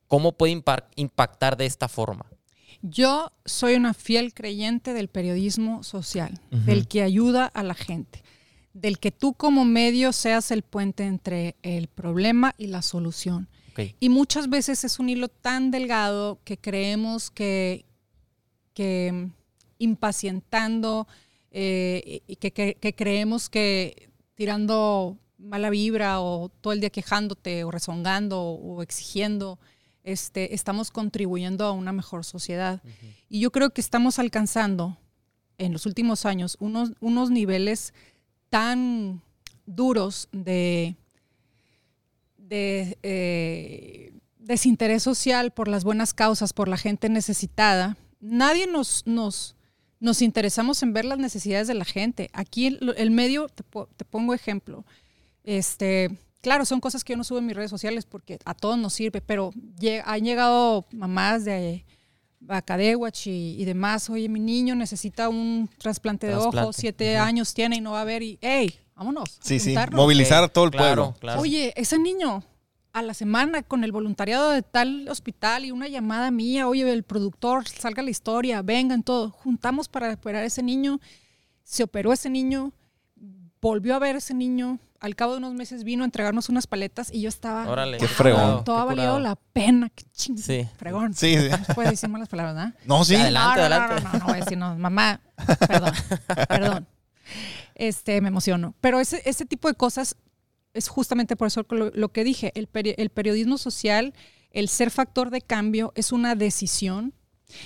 [0.08, 0.62] ¿cómo puede
[0.96, 2.26] impactar de esta forma?
[2.86, 8.22] Yo soy una fiel creyente del periodismo social, del que ayuda a la gente,
[8.74, 13.48] del que tú como medio seas el puente entre el problema y la solución.
[14.02, 17.86] Y muchas veces es un hilo tan delgado que creemos que,
[18.74, 19.32] que mm,
[19.80, 21.08] impacientando
[21.52, 27.64] eh, y que, que- que creemos que tirando mala vibra o todo el día quejándote
[27.64, 29.60] o rezongando o exigiendo,
[30.04, 32.82] este, estamos contribuyendo a una mejor sociedad.
[33.30, 34.98] Y yo creo que estamos alcanzando
[35.58, 37.94] en los últimos años unos, unos niveles
[38.50, 39.22] tan
[39.66, 40.96] duros de,
[42.38, 47.98] de eh, desinterés social por las buenas causas, por la gente necesitada.
[48.20, 49.56] Nadie nos, nos,
[50.00, 52.30] nos interesamos en ver las necesidades de la gente.
[52.34, 53.64] Aquí el, el medio, te,
[53.96, 54.86] te pongo ejemplo,
[55.44, 58.78] este, claro, son cosas que yo no subo en mis redes sociales porque a todos
[58.78, 59.50] nos sirve, pero
[60.06, 61.84] han llegado mamás de,
[62.46, 64.10] Bacadewach y, y demás.
[64.10, 66.60] Oye, mi niño necesita un trasplante de Trasplante.
[66.60, 68.22] ojos, siete años tiene y no va a ver.
[68.22, 69.40] Y, hey, vámonos.
[69.42, 69.74] Sí, sí.
[69.94, 71.20] Movilizar a todo el Claro, pueblo.
[71.20, 71.42] claro.
[71.42, 72.44] Oye, ese niño
[72.92, 77.04] a la semana con el voluntariado de tal hospital y una llamada mía, oye, el
[77.04, 79.30] productor, salga la historia, vengan todo.
[79.32, 81.00] Juntamos para operar a ese niño,
[81.64, 82.74] se operó ese niño,
[83.62, 86.66] volvió a ver a ese niño, al cabo de unos meses vino a entregarnos unas
[86.66, 87.68] paletas y yo estaba...
[87.68, 87.98] Órale.
[87.98, 88.64] Qué fregón.
[88.64, 90.68] Todo ha valido la pena, qué ching, Sí.
[90.78, 91.14] fregón.
[91.14, 91.50] Sí, sí.
[91.50, 92.74] No se puede decir malas palabras, ¿verdad?
[92.86, 93.16] No, sí.
[93.16, 93.96] Adelante, no, no, adelante.
[93.96, 95.22] No, no, no, no voy a decir, no, mamá,
[95.68, 95.92] perdón,
[96.48, 96.88] perdón.
[97.76, 98.76] Este, me emociono.
[98.82, 100.16] Pero ese, ese tipo de cosas
[100.74, 102.52] es justamente por eso lo, lo que dije.
[102.56, 104.14] El, peri- el periodismo social,
[104.52, 107.14] el ser factor de cambio es una decisión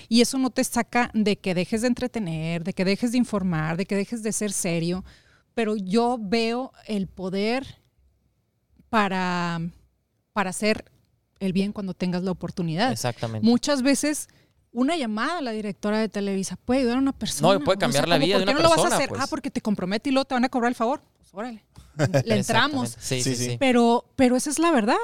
[0.09, 3.77] y eso no te saca de que dejes de entretener, de que dejes de informar,
[3.77, 5.05] de que dejes de ser serio.
[5.57, 7.81] Pero yo veo el poder
[8.89, 9.59] para,
[10.31, 10.85] para hacer
[11.39, 12.91] el bien cuando tengas la oportunidad.
[12.91, 13.43] Exactamente.
[13.47, 14.27] Muchas veces
[14.71, 17.47] una llamada a la directora de Televisa puede ayudar a una persona.
[17.55, 18.81] No, y puede cambiar la como, vida ¿por de qué una no lo vas a
[18.83, 19.09] persona, hacer?
[19.09, 19.21] pues.
[19.23, 21.01] Ah, porque te compromete y luego te van a cobrar el favor.
[21.17, 21.65] Pues órale.
[22.23, 22.89] Le entramos.
[22.95, 23.01] Exactamente.
[23.01, 23.49] Sí, Sí, sí, sí.
[23.51, 23.57] sí.
[23.59, 24.95] Pero, pero esa es la verdad.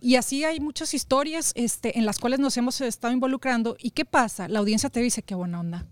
[0.00, 3.76] Y así hay muchas historias este, en las cuales nos hemos estado involucrando.
[3.78, 4.48] ¿Y qué pasa?
[4.48, 5.86] La audiencia te dice, qué buena onda,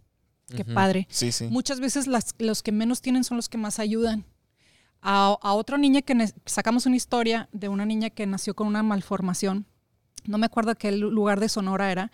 [0.56, 1.06] qué padre.
[1.10, 1.46] Sí, sí.
[1.48, 4.24] Muchas veces las- los que menos tienen son los que más ayudan.
[5.00, 6.14] A, a otra niña que
[6.46, 9.66] sacamos una historia de una niña que nació con una malformación.
[10.24, 12.10] No me acuerdo qué lu- lugar de Sonora era,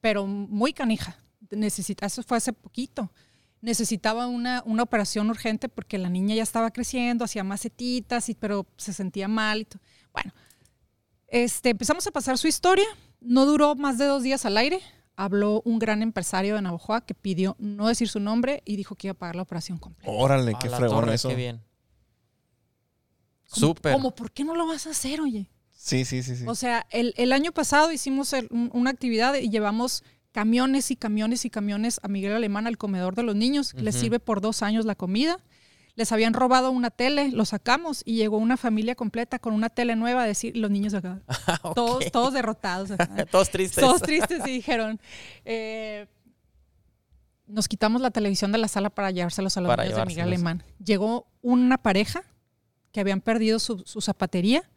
[0.00, 1.18] pero muy canija.
[1.50, 3.12] Necesita, eso fue hace poquito.
[3.60, 8.66] Necesitaba una, una operación urgente porque la niña ya estaba creciendo, hacía macetitas, y, pero
[8.76, 9.60] se sentía mal.
[9.60, 9.66] Y
[10.12, 10.32] bueno,
[11.28, 12.86] este, empezamos a pasar su historia.
[13.20, 14.80] No duró más de dos días al aire.
[15.16, 19.08] Habló un gran empresario de Navajoa que pidió no decir su nombre y dijo que
[19.08, 20.10] iba a pagar la operación completa.
[20.10, 21.28] Órale, qué fregón eso.
[21.28, 21.60] Qué bien.
[23.50, 23.92] ¿Cómo- Súper.
[23.92, 24.14] ¿Cómo?
[24.14, 25.50] ¿Por qué no lo vas a hacer, oye?
[25.72, 26.44] Sí, sí, sí, sí.
[26.46, 30.02] O sea, el, el año pasado hicimos el- un- una actividad y llevamos
[30.32, 33.74] camiones y camiones y camiones a Miguel Alemán al comedor de los niños.
[33.74, 35.36] Les sirve por dos años la comida.
[35.94, 39.94] Les habían robado una tele, lo sacamos y llegó una familia completa con una tele
[39.94, 41.20] nueva a decir, los niños acá,
[41.62, 41.74] Ok.
[41.74, 42.90] todos, todos derrotados.
[42.92, 43.26] acá.
[43.30, 43.84] Todos tristes.
[43.84, 44.98] Todos tristes y dijeron,
[45.44, 46.06] eh,
[47.46, 50.24] nos quitamos la televisión de la sala para llevárselos a los Para niños de Miguel.
[50.28, 50.62] Alemán.
[50.82, 52.22] Llegó una pareja
[52.92, 54.68] que habían perdido su, su zapatería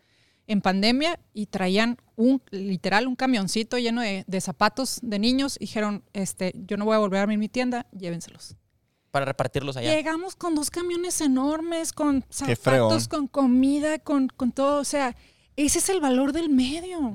[0.48, 5.56] en pandemia y traían un literal un camioncito lleno de, de zapatos de niños.
[5.60, 8.56] Y dijeron, este, yo no voy a volver a abrir mi tienda, llévenselos.
[9.16, 9.96] Para repartirlos allá.
[9.96, 14.82] Llegamos con dos camiones enormes, con zapatos, con comida, con, con todo.
[14.82, 15.16] O sea,
[15.58, 17.14] ese es el valor del medio.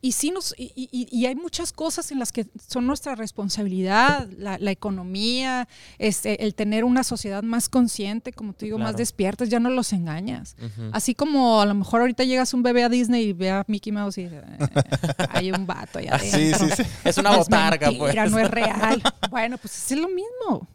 [0.00, 4.28] Y sí nos, y, y- y hay muchas cosas en las que son nuestra responsabilidad,
[4.38, 5.66] la, la economía,
[5.98, 9.92] este, el tener una sociedad más consciente, como te digo, más despiertas, ya no los
[9.92, 10.54] engañas.
[10.92, 13.92] Así como a lo mejor ahorita llegas un bebé a Disney y ve a Mickey
[13.92, 14.58] Mouse y dice, "Eh,
[15.30, 16.68] hay un vato allá Sí, adentro.
[16.76, 16.88] sí, sí.
[17.04, 18.14] Es una botarga, pues.
[18.30, 19.02] no es real.
[19.30, 20.68] Bueno, pues es lo mismo.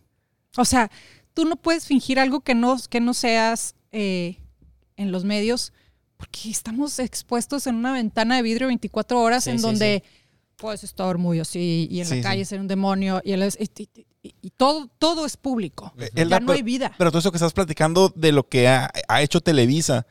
[0.61, 0.91] O sea,
[1.33, 4.37] tú no puedes fingir algo que no, que no seas eh,
[4.97, 5.71] en los medios
[6.17, 10.03] porque estamos expuestos en una ventana de vidrio 24 horas Sí, en sí, donde
[10.57, 12.49] puedes estar muy así y en Sí, la calle sí.
[12.49, 13.89] ser un demonio y, el- y-
[14.21, 15.93] y- y- todo, todo es público.
[16.13, 16.91] Elda, ya no hay vida.
[16.97, 20.05] Pero todo eso que estás platicando de lo que ha, ha hecho Televisa,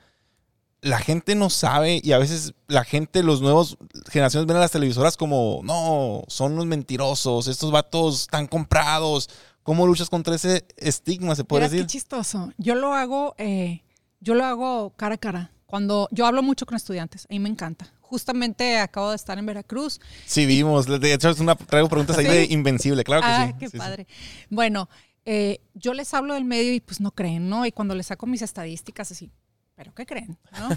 [0.80, 3.76] la gente no sabe y a veces la gente, los nuevos
[4.10, 9.28] generaciones ven a las televisoras como, no, son unos mentirosos, estos vatos están comprados.
[9.68, 11.86] ¿Cómo luchas contra ese estigma, se puede Mira, qué decir?
[11.88, 12.50] chistoso.
[12.56, 13.82] Yo lo hago, eh,
[14.18, 15.52] yo lo hago cara a cara.
[15.66, 17.92] Cuando yo hablo mucho con estudiantes, a mí me encanta.
[18.00, 20.00] Justamente acabo de estar en Veracruz.
[20.24, 20.86] Sí, vimos.
[20.86, 22.30] De hecho, es una, traigo preguntas ahí ¿Sí?
[22.32, 23.54] de Invencible, claro que ah, sí.
[23.58, 23.76] qué Sí, sí.
[23.76, 24.06] padre.
[24.48, 24.88] Bueno,
[25.26, 27.66] eh, yo les hablo del medio y pues no creen, ¿no?
[27.66, 29.30] Y cuando les saco mis estadísticas así,
[29.74, 30.38] ¿pero qué creen?
[30.58, 30.70] ¿no?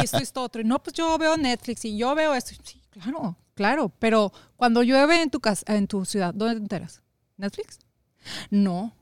[0.00, 0.62] Y esto esto otro.
[0.62, 2.52] Y no, pues yo veo Netflix y yo veo esto.
[2.64, 3.92] Sí, claro, claro.
[3.98, 7.02] Pero cuando llueve en tu casa, en tu ciudad, ¿dónde te enteras?
[7.36, 7.78] ¿Netflix?
[8.50, 8.94] No.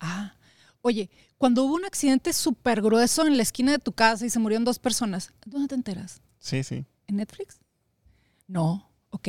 [0.00, 0.34] Ah.
[0.82, 4.38] Oye, cuando hubo un accidente súper grueso en la esquina de tu casa y se
[4.38, 6.22] murieron dos personas, ¿dónde te enteras?
[6.38, 6.86] Sí, sí.
[7.06, 7.60] ¿En Netflix?
[8.46, 9.28] No, ok.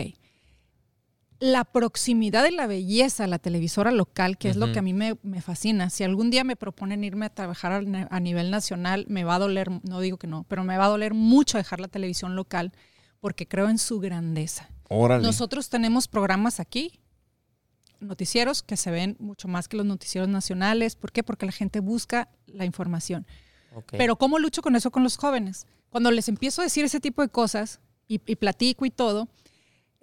[1.39, 4.93] La proximidad de la belleza a la televisora local, que es lo que a mí
[4.93, 5.89] me, me fascina.
[5.89, 9.39] Si algún día me proponen irme a trabajar ne- a, nivel nacional, me va a
[9.39, 12.71] doler, no digo que no, pero me va a doler mucho dejar la televisión local
[13.19, 14.69] porque creo en su grandeza.
[14.87, 15.23] Órale.
[15.23, 17.00] Nosotros tenemos programas aquí,
[18.01, 20.95] noticieros que se ven mucho más que los noticieros nacionales.
[20.95, 21.23] ¿Por qué?
[21.23, 23.25] Porque la gente busca la información.
[23.91, 25.65] Pero ¿cómo lucho con eso con los jóvenes?
[25.89, 29.29] Cuando les empiezo a decir ese tipo de cosas y, y platico y todo,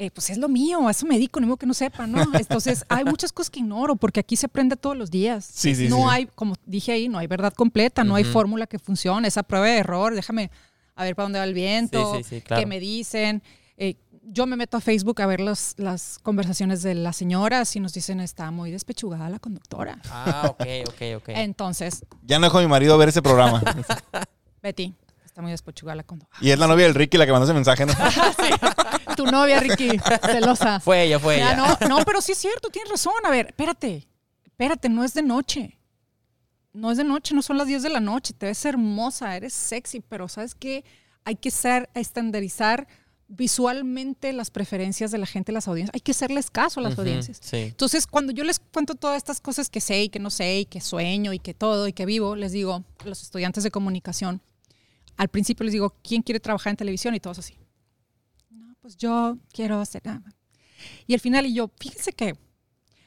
[0.00, 2.22] eh, pues es lo mío, a eso me dedico, no que no sepa, ¿no?
[2.38, 5.44] Entonces hay muchas cosas que ignoro porque aquí se aprende todos los días.
[5.44, 6.02] Sí, sí, no sí.
[6.08, 9.66] hay, como dije ahí, no hay verdad completa, no hay fórmula que funcione, esa prueba
[9.66, 10.52] de error, déjame
[10.94, 12.12] a ver para dónde va el viento,
[12.46, 12.60] claro.
[12.60, 13.42] qué me dicen.
[13.76, 13.96] Eh,
[14.30, 17.92] yo me meto a Facebook a ver los- las conversaciones de las señoras y nos
[17.94, 19.98] dicen está muy despechugada la conductora.
[20.10, 21.28] Ah, ok, ok, ok.
[21.28, 23.62] Entonces, Ya no dejo a mi marido ver ese programa.
[24.62, 26.38] Betty, está muy despechugada la conductora.
[26.42, 27.92] y es la novia del Ricky la que mandó ese mensaje, ¿no?
[29.16, 30.78] Tu novia, Ricky, celosa.
[30.80, 31.76] Fue ella, fue Ya, ella.
[31.80, 33.14] no, no, pero sí es cierto, tienes razón.
[33.24, 34.06] A ver, espérate,
[34.44, 35.78] espérate, no es de noche.
[36.72, 38.32] No es de noche, no son las 10 de la noche.
[38.34, 40.84] Te ves hermosa, eres sexy, pero ¿sabes qué?
[41.24, 42.86] Hay que ser, estandarizar
[43.28, 45.94] visualmente las preferencias de la gente, las audiencias.
[45.94, 47.38] Hay que hacerles caso a las audiencias.
[47.42, 47.56] Sí.
[47.58, 50.64] Entonces, cuando yo les cuento todas estas cosas que sé y que no sé y
[50.64, 54.40] que sueño y que todo y que vivo, les digo a los estudiantes de comunicación,
[55.16, 57.14] al principio les digo, ¿quién quiere trabajar en televisión?
[57.14, 57.58] Y todos así.
[58.50, 60.22] No, pues yo quiero hacer nada.
[61.06, 62.34] Y al final, y yo, fíjense que,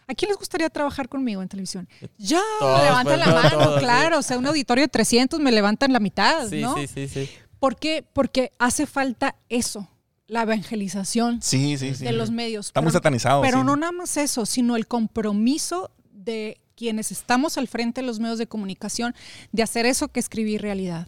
[0.07, 1.87] ¿a quién les gustaría trabajar conmigo en televisión?
[2.17, 3.85] Yo, Todos, levantan pues, la todos, mano, todos, sí.
[3.85, 4.19] claro.
[4.19, 6.75] O sea, un auditorio de 300 me levantan la mitad, Sí, ¿no?
[6.77, 7.29] sí, sí, sí.
[7.59, 8.03] ¿Por qué?
[8.13, 9.87] Porque hace falta eso,
[10.31, 12.05] la evangelización Sí, sí, sí.
[12.05, 12.67] de los medios.
[12.67, 13.41] Está muy Pero- satanizado.
[13.41, 13.63] Pero sí.
[13.65, 18.37] no nada más eso, sino el compromiso de quienes estamos al frente de los medios
[18.37, 19.13] de comunicación
[19.51, 21.07] de hacer eso que escribí realidad.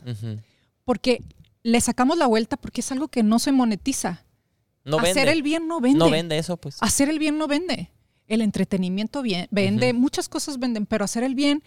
[0.84, 1.24] Porque
[1.64, 4.24] le sacamos la vuelta porque es algo que no se monetiza.
[4.84, 5.32] No hacer vende.
[5.32, 6.00] el bien no vende.
[6.00, 6.76] No vende eso, pues.
[6.82, 7.90] Hacer el bien no vende.
[8.28, 11.64] El entretenimiento bien, vende, muchas cosas venden, pero hacer el bien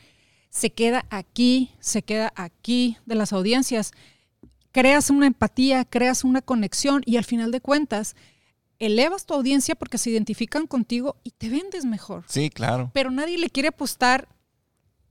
[0.51, 3.93] se queda aquí, se queda aquí de las audiencias.
[4.77, 8.15] Creas una empatía, creas una conexión y al final de cuentas
[8.79, 12.25] elevas tu audiencia porque se identifican contigo y te vendes mejor.
[12.29, 12.91] Sí, claro.
[12.93, 14.29] Pero nadie le quiere apostar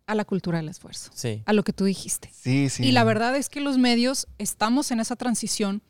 [0.05, 1.41] a la cultura del esfuerzo, Sí.
[1.47, 2.29] a lo que tú dijiste.
[2.31, 2.83] Sí, sí.
[2.85, 5.81] Y la verdad es que los medios estamos en esa transición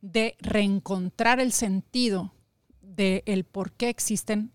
[0.00, 2.32] de reencontrar el sentido
[2.80, 4.52] de el por qué existen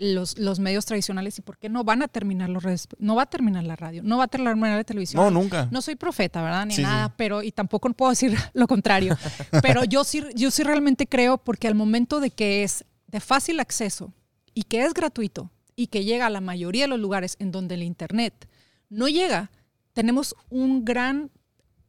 [0.00, 3.24] los, los medios tradicionales y por qué no van a terminar los redes, no va
[3.24, 5.22] a terminar la radio, no va a terminar la televisión.
[5.22, 5.68] No, nunca.
[5.70, 6.64] No soy profeta, ¿verdad?
[6.64, 7.12] Ni Sí, nada, sí.
[7.18, 9.16] pero y tampoco puedo decir lo contrario.
[9.62, 13.60] pero yo sí, yo sí realmente creo porque al momento de que es de fácil
[13.60, 14.14] acceso
[14.54, 17.74] y que es gratuito y que llega a la mayoría de los lugares en donde
[17.74, 18.48] el internet
[18.88, 19.50] no llega,
[19.92, 21.30] tenemos un gran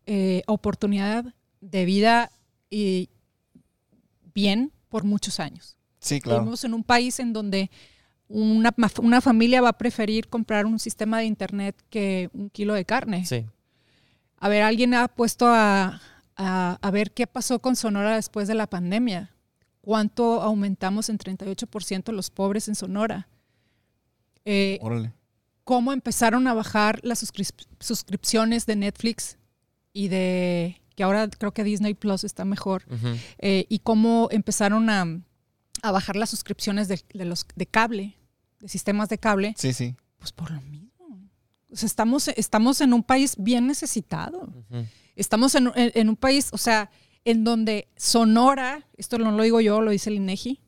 [0.05, 2.29] eh, oportunidad de vida
[2.69, 3.09] y
[4.33, 5.77] bien por muchos años.
[5.99, 6.39] Sí, claro.
[6.41, 7.69] Vivimos en un país en donde
[8.31, 12.85] una, una familia va a preferir comprar un sistema de internet que un kilo de
[12.85, 13.25] carne.
[13.25, 13.45] Sí.
[14.37, 16.01] A ver, alguien ha puesto a,
[16.35, 19.31] a- a ver qué pasó con Sonora después de la pandemia.
[19.81, 23.27] ¿Cuánto aumentamos en 38% los pobres en Sonora?
[24.45, 25.11] Eh, Órale.
[25.63, 29.37] cómo empezaron a bajar las suscrip- suscripciones de Netflix
[29.93, 32.83] y de que ahora creo que Disney Plus está mejor
[33.37, 35.05] eh, y cómo empezaron a,
[35.83, 38.15] a bajar las suscripciones de, de los de cable
[38.61, 39.95] de sistemas de cable Sí, sí.
[40.19, 40.89] pues por lo mismo
[41.71, 44.53] O sea, estamos estamos en un país bien necesitado
[45.15, 46.89] estamos en, en- en un país o sea
[47.25, 50.59] en donde Sonora esto no lo digo yo lo dice el INEGI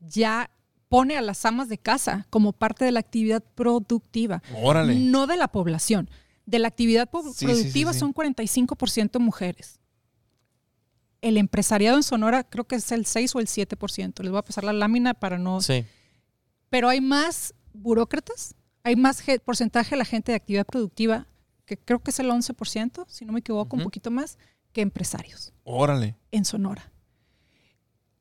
[0.00, 0.50] ya
[0.88, 4.94] pone a las amas de casa como parte de la actividad productiva Órale.
[4.96, 6.10] no de la población.
[6.44, 8.00] De la actividad sí, productiva sí, sí.
[8.00, 9.80] son 45% mujeres.
[11.20, 14.22] El empresariado en Sonora creo que es el 6 o el 7%.
[14.22, 15.60] Les voy a pasar la lámina para no...
[15.62, 15.84] Sí.
[16.72, 21.26] Pero hay más burócratas, hay más porcentaje de la gente de actividad productiva,
[21.66, 23.88] que creo que es el 11%, si no me equivoco, un Ujú.
[23.88, 24.38] poquito más,
[24.72, 26.16] que empresarios Órale.
[26.30, 26.90] en Sonora.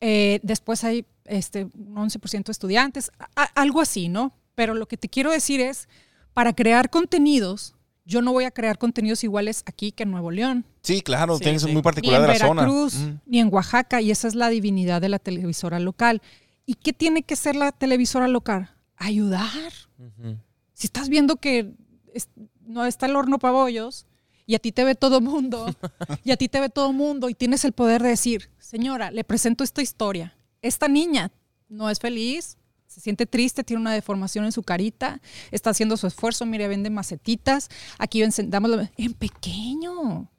[0.02, 4.34] Eh, después hay este, un 11% de estudiantes, a- algo así, ¿no?
[4.54, 5.88] Pero lo que te quiero decir es,
[6.34, 10.66] para crear contenidos, yo no voy a crear contenidos iguales aquí que en Nuevo León,
[10.84, 11.38] Sí, claro.
[11.38, 11.68] Sí, Tienes sí.
[11.68, 12.62] muy ni particular en de la zona.
[12.64, 13.20] Veracruz, Mm.
[13.28, 16.22] ni en Oaxaca, y esa es la divinidad de la televisora local.
[16.66, 18.70] ¿Y qué tiene que ser la televisora local?
[18.95, 19.72] Ayudar.
[20.74, 21.74] Si estás viendo que
[22.14, 22.30] es-
[22.62, 24.05] no está el horno para bollos
[24.45, 25.66] y a ti te ve todo mundo,
[26.24, 29.24] y a ti te ve todo mundo y tienes el poder de decir, señora, le
[29.24, 30.36] presento esta historia.
[30.62, 31.32] Esta niña
[31.70, 32.57] no es feliz,
[32.88, 36.89] se siente triste, tiene una deformación en su carita, está haciendo su esfuerzo, mire, vende
[36.89, 40.30] macetitas, aquí encendamos en pequeño.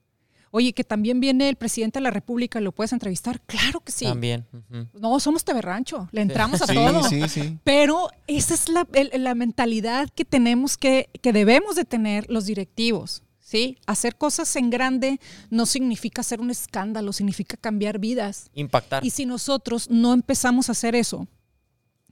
[0.54, 3.40] Oye, que también viene el presidente de la República, ¿lo puedes entrevistar?
[3.46, 4.04] Claro que sí.
[4.04, 4.46] También.
[4.92, 7.02] No, somos Teberrancho, le entramos a Sí, todo.
[7.04, 7.58] sí, sí.
[7.64, 12.44] Pero esa es la, el- la mentalidad que tenemos que, que debemos de tener los
[12.44, 13.22] directivos.
[13.40, 13.76] ¿sí?
[13.86, 18.50] Hacer cosas en grande no significa hacer un escándalo, significa cambiar vidas.
[18.54, 19.04] Impactar.
[19.04, 21.26] Y si nosotros no empezamos a hacer eso,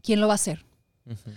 [0.02, 0.64] ¿quién lo va a hacer?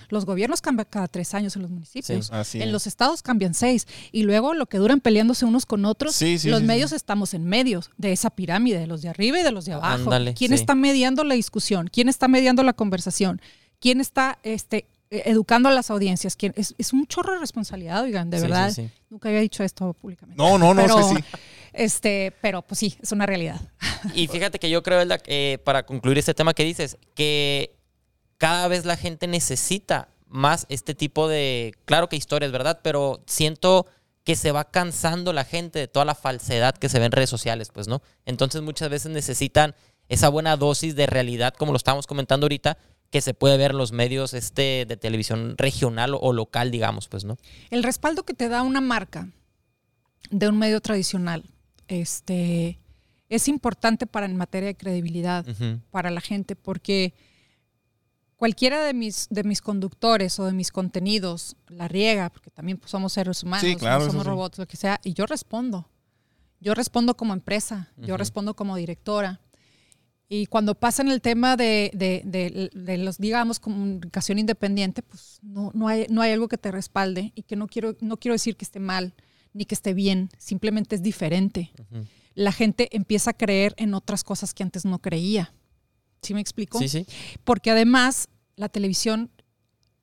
[0.10, 2.32] Los gobiernos cambian cada tres años en los municipios.
[2.46, 2.72] Sí, en es.
[2.72, 3.88] los estados cambian seis.
[4.12, 6.96] Y luego lo que duran peleándose unos con otros, Sí, sí, los sí, medios sí.
[6.96, 10.04] estamos en medios de esa pirámide, de los de arriba y de los de abajo.
[10.04, 10.56] Ándale, ¿Quién sí.
[10.56, 11.90] está mediando la discusión?
[11.92, 13.42] ¿Quién está mediando la conversación?
[13.80, 16.36] ¿Quién está este, eh, educando a las audiencias?
[16.36, 16.54] ¿Quién?
[16.56, 18.70] Es, es un chorro de responsabilidad, oigan, de Sí, verdad.
[18.72, 18.90] sí, sí.
[19.10, 20.42] Nunca había dicho esto públicamente.
[20.42, 21.24] No, no, no, Pero, es que sí.
[21.74, 23.60] Este, pero pues sí, es una realidad.
[24.14, 27.76] Y fíjate que yo creo, Elda, eh, para concluir este tema que dices, que
[28.44, 32.82] cada vez la gente necesita más este tipo de, claro que historias, ¿verdad?
[32.84, 33.86] Pero siento
[34.26, 37.30] que se va cansando la gente de toda la falsedad que se ve en redes
[37.30, 38.02] sociales, pues, ¿no?
[38.26, 39.76] Entonces muchas veces necesitan
[40.10, 42.78] esa buena dosis de realidad, como lo estábamos comentando ahorita,
[43.12, 47.24] que se puede ver en los medios este, de televisión regional o local, digamos, pues,
[47.24, 47.38] ¿no?
[47.70, 49.30] El respaldo que te da una marca
[50.32, 51.46] de un medio tradicional,
[51.88, 52.78] este,
[53.30, 55.46] es importante para en materia de credibilidad
[55.92, 57.14] para la gente, porque
[58.44, 62.92] cualquiera de mis, de mis conductores o de mis contenidos la riega, porque también pues,
[62.92, 64.30] somos seres humanos, Sí, claro, no somos sí.
[64.30, 65.88] robots, lo que sea, y yo respondo.
[66.60, 69.40] Yo respondo como empresa, yo respondo como directora.
[70.28, 75.72] Y cuando pasan el tema de, de- de- de los, digamos, comunicación independiente, pues no,
[75.74, 78.58] no, hay, no hay algo que te respalde y que no quiero, no quiero decir
[78.58, 79.14] que esté mal
[79.54, 81.72] ni que esté bien, simplemente es diferente.
[82.36, 85.54] La gente empieza a creer en otras cosas que antes no creía.
[86.24, 86.80] ¿Sí me explico?
[86.80, 87.06] Sí, sí.
[87.44, 89.30] Porque además la televisión,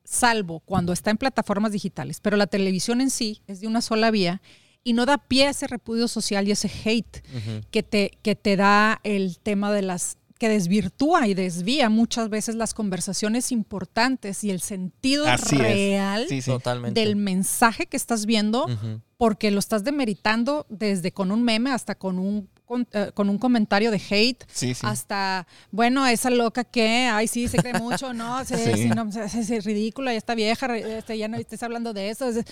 [0.03, 4.11] salvo cuando está en plataformas digitales, pero la televisión en sí es de una sola
[4.11, 4.41] vía
[4.83, 7.23] y no da pie a ese repudio social y ese hate
[7.69, 12.55] que te, que te da el tema de las que desvirtúa y desvía muchas veces
[12.55, 16.49] las conversaciones importantes y el sentido Así real Sí, sí.
[16.49, 16.99] Totalmente.
[16.99, 18.65] del mensaje que estás viendo
[19.17, 23.37] porque lo estás demeritando desde con un meme hasta con un con, eh, con un
[23.37, 24.81] comentario de hate Sí, sí.
[24.83, 28.73] hasta bueno esa loca que ay sí se cree mucho no sí, Sí.
[28.83, 32.09] sí, no, es, es- es ridícula ya está vieja este, ya no estés hablando de
[32.09, 32.43] eso es-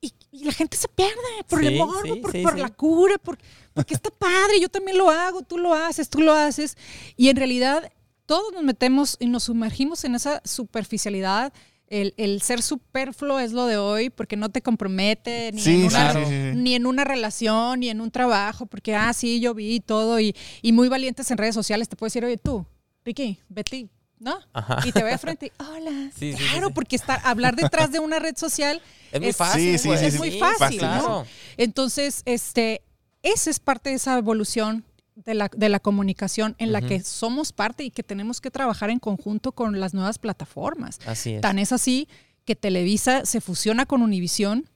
[0.00, 1.14] y, y la gente se pierde
[1.48, 2.60] por el Sí, morbo, sí, por, sí, por sí.
[2.60, 3.38] la cura, por-
[3.74, 6.76] porque está padre, yo también lo hago, tú lo haces, tú lo haces.
[7.16, 7.92] Y en realidad
[8.26, 11.52] todos nos metemos y nos sumergimos en esa superficialidad.
[11.88, 15.84] El, el ser superfluo es lo de hoy porque no te compromete ni, Sí, en
[15.86, 16.34] una, sí.
[16.54, 20.36] ni en una relación, ni en un trabajo, porque, ah, sí, yo vi todo y,
[20.60, 22.66] y muy valientes en redes sociales te puedo decir, oye, tú,
[23.06, 23.88] Ricky, Betty,
[24.20, 24.38] ¿no?
[24.52, 24.78] Ajá.
[24.84, 26.10] Y te ve de frente y, hola.
[26.18, 26.72] Sí, sí, sí, claro, sí.
[26.74, 28.80] porque estar, hablar detrás de una red social
[29.12, 29.74] Es muy fácil.
[29.74, 30.18] Es sí.
[30.18, 31.08] muy Sí, fácil, claro.
[31.08, 31.26] ¿no?
[31.56, 32.82] Entonces, este,
[33.22, 37.52] esa es parte de esa evolución de la, de la comunicación en la que somos
[37.52, 41.00] parte y que tenemos que trabajar en conjunto con las nuevas plataformas.
[41.06, 41.40] Así es.
[41.40, 42.08] Tan es así
[42.44, 44.68] que Televisa se fusiona con Univisión.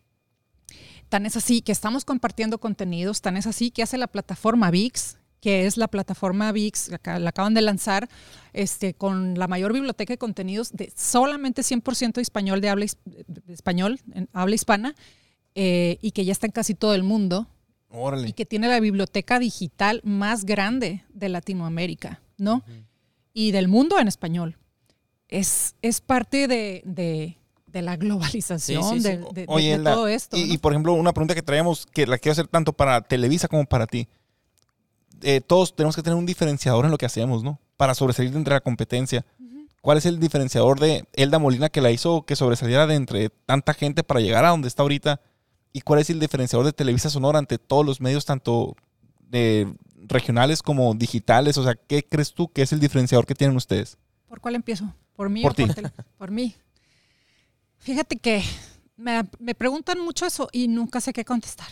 [1.09, 3.20] Tan es así que estamos compartiendo contenidos.
[3.20, 7.18] Tan es así que hace la plataforma VIX, que es la plataforma VIX, la, aca-
[7.18, 8.09] la acaban de lanzar,
[8.55, 13.99] este, con la mayor biblioteca de contenidos de solamente 100% español de habla, de español,
[14.14, 14.95] en habla hispana,
[15.55, 17.47] eh, y que ya está en casi todo el mundo
[17.90, 18.32] y Órale.
[18.32, 22.62] que tiene la biblioteca digital más grande de Latinoamérica, ¿no?
[23.34, 24.57] Y del mundo en español.
[25.28, 27.36] Es, es parte de, de-
[27.66, 29.09] de la globalización, Sí, sí, sí.
[29.09, 30.36] de, de- Oye, de Elda, todo esto.
[30.36, 30.55] y, ¿no?
[30.55, 33.64] y, por ejemplo, una pregunta que traemos, que la quiero hacer tanto para Televisa como
[33.64, 34.07] para ti.
[35.23, 37.59] Eh, todos tenemos que tener un diferenciador en lo que hacemos, ¿no?
[37.77, 39.25] Para sobresalir de entre la competencia.
[39.81, 43.75] ¿Cuál es el diferenciador de Elda Molina que la hizo que sobresaliera de entre tanta
[43.75, 45.20] gente para llegar a donde está ahorita?
[45.73, 48.77] ¿Y cuál es el diferenciador de Televisa Sonora ante todos los medios, tanto
[49.18, 51.59] de regionales como digitales?
[51.59, 53.99] O sea, ¿qué crees tú que es el diferenciador que tienen ustedes?
[54.29, 54.95] ¿Por cuál empiezo?
[55.14, 55.66] ¿Por mí Por o ti.
[55.66, 56.55] por, por mí?
[57.79, 58.45] Fíjate que
[58.97, 61.68] me, me preguntan mucho eso y nunca sé qué contestar.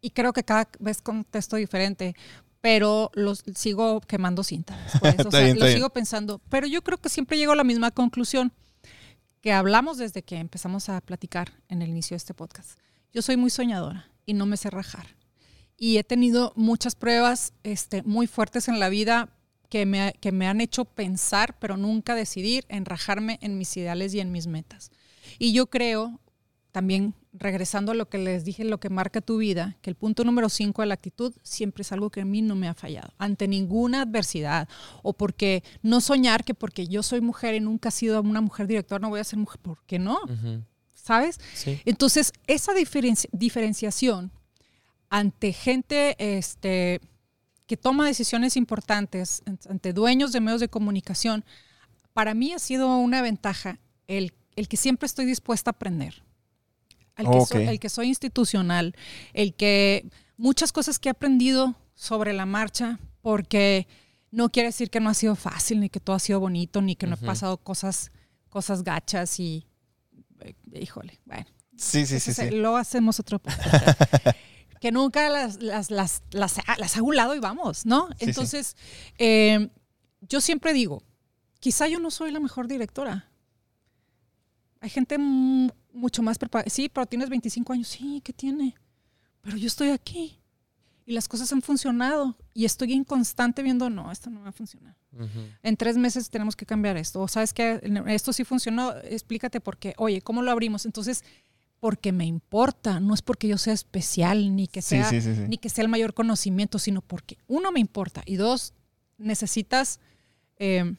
[0.00, 2.14] Y creo que cada vez contesto diferente,
[2.60, 4.78] pero los sigo quemando cinta.
[5.26, 5.76] O sea, bien, lo bien.
[5.76, 6.40] sigo pensando.
[6.48, 8.52] Pero yo creo que siempre llego a la misma conclusión
[9.40, 12.78] que hablamos desde que empezamos a platicar en el inicio de este podcast.
[13.12, 15.16] Yo soy muy soñadora y no me sé rajar.
[15.76, 19.30] Y he tenido muchas pruebas este, muy fuertes en la vida
[19.70, 24.12] que me, que me han hecho pensar, pero nunca decidir en rajarme en mis ideales
[24.12, 24.90] y en mis metas.
[25.38, 26.20] Y yo creo,
[26.72, 30.24] también regresando a lo que les dije, lo que marca tu vida, que el punto
[30.24, 33.12] número cinco de la actitud siempre es algo que a mí no me ha fallado,
[33.18, 34.68] ante ninguna adversidad,
[35.02, 38.66] o porque no soñar que porque yo soy mujer y nunca he sido una mujer
[38.66, 40.18] directora, no voy a ser mujer, ¿por qué no?
[40.94, 41.38] ¿Sabes?
[41.54, 41.80] Sí.
[41.84, 44.30] Entonces, esa diferenci- diferenciación
[45.08, 47.00] ante gente este,
[47.66, 51.44] que toma decisiones importantes, ante dueños de medios de comunicación,
[52.12, 53.78] para mí ha sido una ventaja
[54.08, 56.22] el, el que siempre estoy dispuesta a aprender.
[57.20, 57.68] El que, soy, Ok.
[57.68, 58.94] el que soy institucional,
[59.32, 63.86] el que muchas cosas que he aprendido sobre la marcha, porque
[64.30, 66.96] no quiere decir que no ha sido fácil, ni que todo ha sido bonito, ni
[66.96, 67.26] que no he Ujú.
[67.26, 68.10] pasado cosas,
[68.48, 69.66] cosas gachas y,
[70.40, 71.46] eh, híjole, bueno.
[71.76, 72.50] Sí, sí, sí, sí.
[72.50, 73.98] Luego hacemos otro podcast.
[74.80, 78.08] que nunca las, las, las, las, las hago un lado y vamos, ¿no?
[78.08, 78.24] Sí, sí.
[78.26, 78.76] Entonces,
[79.18, 79.68] eh,
[80.22, 81.02] yo siempre digo,
[81.58, 83.30] quizá yo no soy la mejor directora.
[84.80, 85.18] Hay gente
[85.92, 86.70] mucho más preparada.
[86.70, 87.88] Sí, pero tienes 25 años.
[87.88, 88.74] Sí, ¿qué tiene?
[89.40, 90.36] Pero yo estoy aquí.
[91.06, 92.36] y las cosas han funcionado.
[92.54, 94.96] Y estoy en constante viendo, no, esto no va a funcionar.
[95.62, 97.20] En tres meses tenemos que cambiar esto.
[97.20, 99.94] O sabes que esto sí funcionó, explícate por qué.
[99.96, 100.86] Oye, ¿cómo lo abrimos?
[100.86, 101.24] Entonces,
[101.80, 105.42] porque me importa, no es porque yo sea especial, ni que sea, sí, sí, sí.
[105.48, 108.74] ni que sea el mayor conocimiento, sino porque uno me importa y dos,
[109.16, 109.98] necesitas
[110.58, 110.94] eh,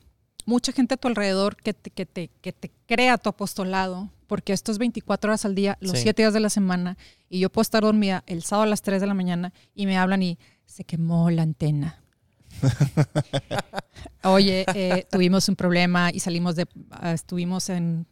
[0.45, 4.53] mucha gente a tu alrededor que te, que, te, que te crea tu apostolado, porque
[4.53, 6.03] esto es 24 horas al día, los Sí.
[6.03, 6.97] 7 días de la semana,
[7.27, 9.97] y yo puedo estar dormida el sábado a las 3 de la mañana y me
[9.97, 12.01] hablan y se quemó la antena.
[14.23, 18.07] Oye, eh, tuvimos un problema y salimos de, ah, estuvimos en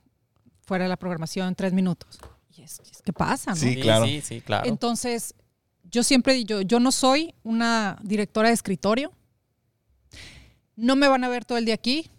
[0.60, 2.20] fuera de la programación tres minutos.
[2.54, 3.56] Y es, es que pasa, ¿no?
[3.56, 4.06] Sí, claro.
[4.06, 4.68] Sí, sí, claro.
[4.68, 5.34] Entonces,
[5.90, 9.14] yo siempre digo, yo no soy una directora de escritorio.
[10.76, 12.12] No me van a ver todo el día aquí.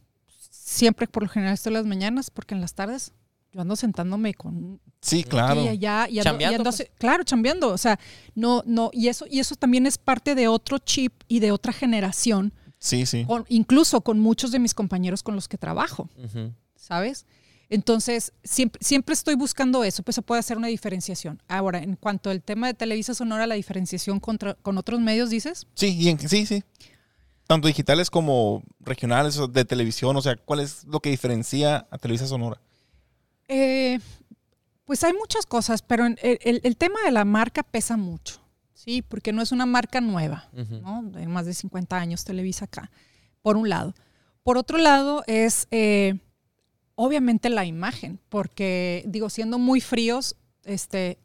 [0.50, 3.12] Siempre por lo general estoy en las mañanas, porque en las tardes
[3.52, 5.62] yo ando sentándome con Sí, claro.
[5.62, 6.90] y allá y ando- y Chambeando, ando- pues.
[6.98, 7.68] claro, chambeando.
[7.70, 7.98] O sea,
[8.34, 11.72] no, no, y eso, y eso también es parte de otro chip y de otra
[11.72, 13.24] generación, Sí, sí.
[13.24, 16.08] con- incluso con muchos de mis compañeros con los que trabajo.
[16.76, 17.26] ¿sabes?
[17.68, 21.40] Entonces, siempre, siempre estoy buscando eso, pues se puede hacer una diferenciación.
[21.46, 25.66] Ahora, en cuanto al tema de Televisa Sonora, la diferenciación contra, con otros medios, dices,
[25.74, 26.64] Sí, y en- sí, sí.
[27.46, 30.16] Tanto digitales como regionales de televisión.
[30.16, 32.60] O sea, ¿cuál es lo que diferencia a Televisa Sonora?
[33.52, 33.98] Eh,
[34.84, 38.40] pues hay muchas cosas, pero el, el- el tema de la marca pesa mucho,
[38.74, 39.02] ¿sí?
[39.02, 40.48] Porque no es una marca nueva.
[40.80, 41.02] ¿no?
[41.02, 42.90] De más de 50 años Televisa acá,
[43.42, 43.94] por un lado.
[44.42, 46.18] Por otro lado es, eh,
[46.94, 51.18] obviamente, la imagen, porque, digo, siendo muy fríos, este,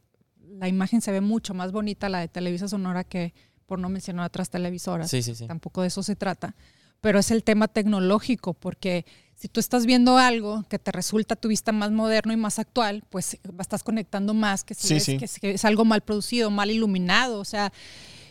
[0.60, 3.34] la imagen se ve mucho más bonita, la de Televisa Sonora, que
[3.66, 5.10] por no mencionar otras televisoras.
[5.10, 5.48] Sí, sí, sí.
[5.48, 6.56] Tampoco de eso se trata.
[7.02, 9.06] Pero es el tema tecnológico, porque
[9.36, 12.58] si tú estás viendo algo que te resulta a tu vista más moderno y más
[12.60, 15.18] actual, pues estás conectando más que si Sí, ves sí.
[15.18, 17.40] que, es- que es algo mal producido, mal iluminado.
[17.40, 17.72] O sea,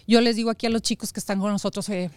[0.06, 2.10] yo les digo aquí a los chicos que están con nosotros, eh,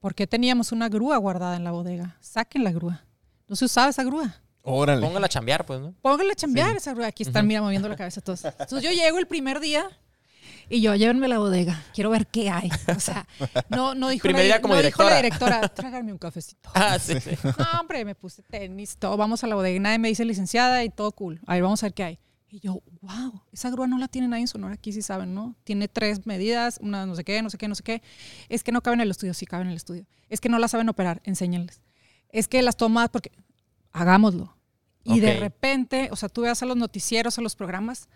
[0.00, 2.16] ¿por qué teníamos una grúa guardada en la bodega?
[2.20, 3.04] Saquen la grúa.
[3.48, 4.34] No se usaba esa grúa.
[4.62, 5.06] Órale.
[5.06, 5.94] Póngala a chambear, pues, ¿no?
[6.02, 7.06] Pónganle a chambear esa grúa.
[7.06, 8.44] Aquí están, mira, moviendo la cabeza todos.
[8.44, 9.88] Entonces yo llego el primer día
[10.68, 11.82] y yo, llévenme a la bodega.
[11.94, 12.70] Quiero ver qué hay.
[12.94, 13.26] O sea,
[13.68, 15.68] no, no dijo, Primer la, día como no dijo la directora.
[15.68, 16.70] tráigame un cafecito.
[16.74, 17.30] Ah, sí, sí.
[17.44, 19.76] No, hombre, me puse tenis, todo, vamos a la bodega.
[19.76, 21.40] y Nadie me dice licenciada y todo cool.
[21.46, 22.18] A ver, vamos a ver qué hay.
[22.48, 25.56] Y yo, wow, esa grúa no la tiene nadie en Sonora, aquí sí saben, ¿no?
[25.64, 28.02] Tiene tres medidas, una no sé qué, no sé qué, no sé qué.
[28.48, 30.06] Es que no cabe en el estudio, sí cabe en el estudio.
[30.28, 31.82] Es que no la saben operar, enséñenles.
[32.30, 33.32] Es que las tomas, porque
[33.92, 34.56] hagámoslo.
[35.04, 38.08] Y de repente, o sea, tú veas a los noticieros, a los programas,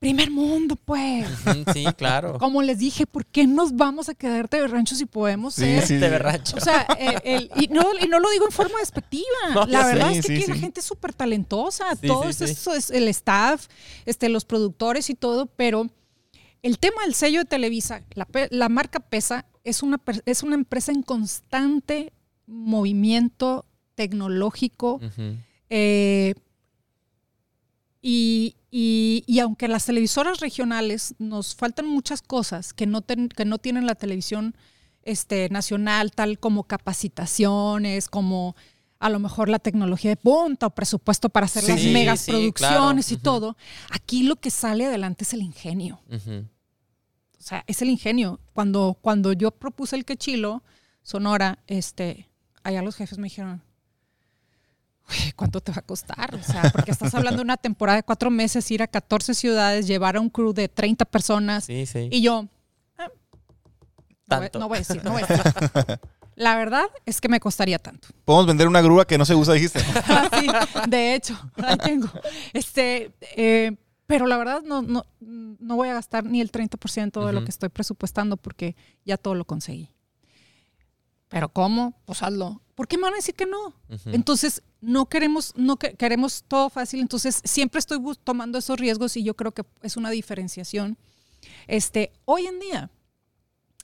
[0.00, 1.28] primer mundo, pues.
[1.72, 2.38] Sí, claro.
[2.40, 5.86] Como les dije, ¿por qué nos vamos a quedar de rancho si podemos Sí, ser
[5.86, 6.10] sí, De sí.
[6.10, 6.56] berracho.
[6.56, 9.24] o sea, el- el- y, no, y no lo digo en forma despectiva.
[9.54, 10.50] No, la verdad Sí, es que sí, aquí sí.
[10.50, 11.84] la gente es súper talentosa.
[12.00, 12.52] Sí, todo sí, esto sí.
[12.52, 13.66] eso es el staff,
[14.06, 15.86] este, los productores y todo, pero
[16.62, 20.92] el tema del sello de Televisa, la, la marca PESA, es una, es una empresa
[20.92, 22.14] en constante
[22.46, 24.98] movimiento tecnológico.
[25.68, 26.34] Eh,
[28.00, 33.44] y, y- y aunque las televisoras regionales nos faltan muchas cosas que no, ten- que
[33.44, 34.54] no tienen la televisión
[35.02, 38.54] este, nacional, tal como capacitaciones, como
[38.98, 43.06] a lo mejor la tecnología de punta o presupuesto para hacer las megas sí, producciones
[43.06, 43.18] claro.
[43.20, 43.56] y todo,
[43.90, 46.00] aquí lo que sale adelante es el ingenio.
[47.38, 48.40] O sea, es el ingenio.
[48.52, 50.62] Cuando, cuando yo propuse el quechilo,
[51.02, 52.28] Sonora, este,
[52.62, 53.69] allá los jefes me dijeron, "Uy,
[55.36, 56.34] ¿cuánto te va a costar?
[56.34, 59.86] O sea, porque estás hablando de una temporada de cuatro meses, ir a 14 ciudades,
[59.86, 61.64] llevar a un crew de 30 personas.
[61.64, 62.08] Sí, sí.
[62.10, 62.48] Y yo,
[62.98, 64.58] ah, no, voy, Tanto.
[64.58, 66.00] no voy a decir, no voy a decir.
[66.36, 68.08] La verdad es que me costaría tanto.
[68.24, 69.80] Podemos vender una grúa que no se usa, dijiste.
[70.40, 70.46] Sí,
[70.88, 72.08] de hecho, ahí tengo.
[72.54, 73.76] Este, eh,
[74.06, 77.50] pero la verdad no, no, no voy a gastar ni el 30% de lo que
[77.50, 78.74] estoy presupuestando porque
[79.04, 79.90] ya todo lo conseguí.
[81.28, 82.00] Pero ¿cómo?
[82.06, 82.62] Pues hazlo.
[82.74, 83.74] ¿Por qué me van a decir que no?
[84.06, 87.00] Entonces, no queremos, no que- queremos todo fácil.
[87.00, 90.96] Entonces, siempre estoy tomando esos riesgos y yo creo que es una diferenciación.
[91.66, 92.90] Este, hoy en día,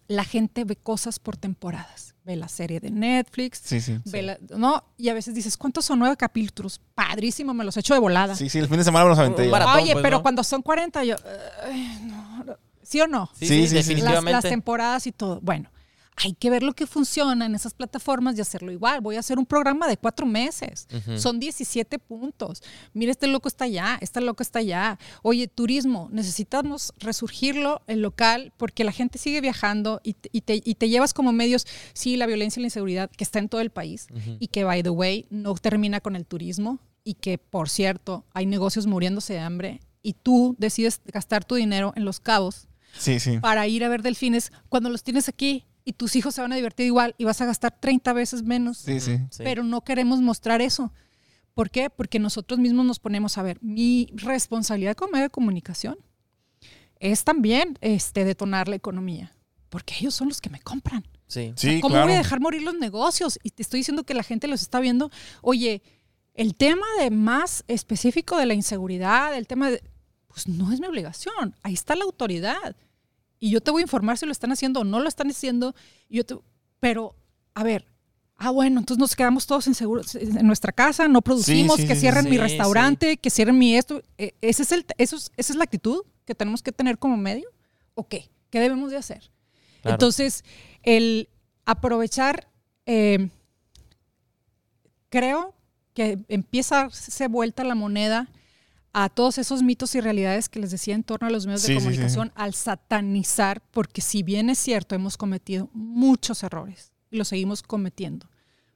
[0.08, 2.14] la gente ve cosas por temporadas.
[2.24, 3.98] Ve la serie de Netflix, Sí, sí.
[4.06, 4.84] Ve la- ¿no?
[4.96, 6.80] Y a veces dices, ¿cuántos son nueve capítulos?
[6.94, 8.34] Padrísimo, me los echo de volada.
[8.34, 10.22] Sí, sí, el fin de semana me los aventé Oye, pues, pero ¿no?
[10.22, 11.16] cuando son 40, yo,
[11.64, 12.56] ay, no, no.
[12.82, 13.30] ¿sí o no?
[13.34, 13.74] Sí, Sí, sí, sí, sí.
[13.74, 14.32] Las, definitivamente.
[14.32, 15.40] las temporadas y todo.
[15.40, 15.70] Bueno,
[16.18, 19.02] hay que ver lo que funciona en esas plataformas y hacerlo igual.
[19.02, 20.88] Voy a hacer un programa de cuatro meses.
[21.18, 22.62] Son 17 puntos.
[22.94, 24.98] Mira, este loco está allá, este loco está allá.
[25.22, 30.62] Oye, turismo, necesitamos resurgirlo el local porque la gente sigue viajando y te, y te-
[30.64, 33.60] y te llevas como medios, sí, la violencia y la inseguridad que está en todo
[33.60, 34.06] el país
[34.40, 38.46] y que, by the way, no termina con el turismo y que, por cierto, hay
[38.46, 42.68] negocios muriéndose de hambre y tú decides gastar tu dinero en los cabos
[42.98, 43.38] Sí, sí.
[43.38, 46.56] para ir a ver delfines cuando los tienes aquí y tus hijos se van a
[46.56, 48.78] divertir igual y vas a gastar 30 veces menos.
[48.78, 49.20] Sí, sí.
[49.38, 50.92] Pero no queremos mostrar eso.
[51.54, 51.90] ¿Por qué?
[51.90, 55.96] Porque nosotros mismos nos ponemos a ver, mi responsabilidad como medio de comunicación
[56.98, 59.36] es también este, detonar la economía,
[59.68, 61.06] porque ellos son los que me compran.
[61.28, 61.52] Sí.
[61.54, 62.06] Sí, ¿Cómo claro.
[62.06, 63.38] voy a dejar morir los negocios?
[63.44, 65.12] Y te estoy diciendo que la gente los está viendo.
[65.40, 65.82] Oye,
[66.34, 69.82] el tema de más específico de la inseguridad, el tema de...
[70.26, 71.54] Pues no es mi obligación.
[71.62, 72.76] Ahí está la autoridad.
[73.46, 75.74] Y yo te voy a informar si lo están haciendo o no lo están haciendo.
[76.08, 76.38] Y yo te-
[76.80, 77.14] pero,
[77.54, 77.86] a ver,
[78.36, 82.24] ah, bueno, entonces nos quedamos todos inseguros en nuestra casa, no producimos, sí, que cierren
[82.24, 82.30] sí.
[82.30, 84.02] mi restaurante, que cierren mi esto.
[84.18, 87.16] Eh, ¿ese es el, eso es- ¿Esa es la actitud que tenemos que tener como
[87.16, 87.48] medio?
[87.94, 88.28] ¿O qué?
[88.50, 89.30] ¿Qué debemos de hacer?
[89.82, 89.94] Claro.
[89.94, 90.44] Entonces,
[90.82, 91.28] el
[91.64, 92.48] aprovechar,
[92.86, 93.28] eh,
[95.08, 95.54] creo
[95.94, 98.28] que empieza a darse vuelta la moneda
[98.98, 101.68] a todos esos mitos y realidades que les decía en torno a los medios Sí,
[101.68, 101.84] de sí, sí.
[101.84, 107.62] comunicación al satanizar, porque si bien es cierto, hemos cometido muchos errores y los seguimos
[107.62, 108.30] cometiendo,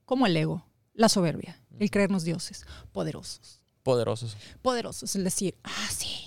[0.04, 4.36] como el ego, la soberbia, el creernos dioses, poderosos, Poderosos.
[4.60, 6.26] poderosos, el decir, ah, sí,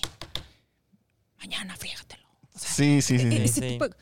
[1.40, 2.24] mañana frígatelo.
[2.56, 3.30] Sí, sí, sí.
[3.30, 3.38] sí.
[3.38, 3.68] Ese Sí.
[3.70, 3.96] tipo de-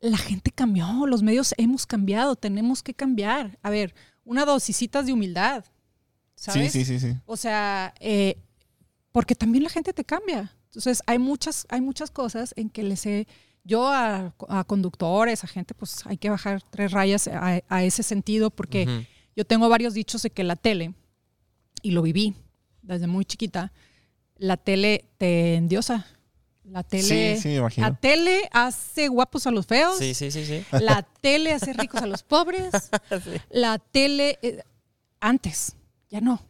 [0.00, 3.58] La gente cambió, los medios hemos cambiado, tenemos que cambiar.
[3.62, 3.94] A ver,
[4.24, 5.64] una dosisitas de humildad,
[6.36, 6.72] Sí, ¿sabes?
[6.72, 7.16] sí, sí, sí.
[7.26, 8.40] O sea, eh,
[9.12, 10.54] porque también la gente te cambia.
[10.66, 13.26] Entonces, hay muchas, hay muchas cosas en que les he,
[13.64, 18.02] yo a, a conductores, a gente, pues hay que bajar tres rayas a, a ese
[18.02, 19.06] sentido, porque
[19.36, 20.94] yo tengo varios dichos de que la tele,
[21.82, 22.34] y lo viví
[22.82, 23.72] desde muy chiquita,
[24.36, 26.06] la tele te endiosa.
[26.64, 27.88] La tele, Sí, sí, me imagino.
[27.88, 29.96] la tele hace guapos a los feos.
[29.96, 30.64] Sí, sí, sí, sí.
[30.80, 32.70] La tele hace ricos a los pobres.
[33.50, 34.62] La tele, eh,
[35.18, 35.76] antes,
[36.10, 36.42] ya no.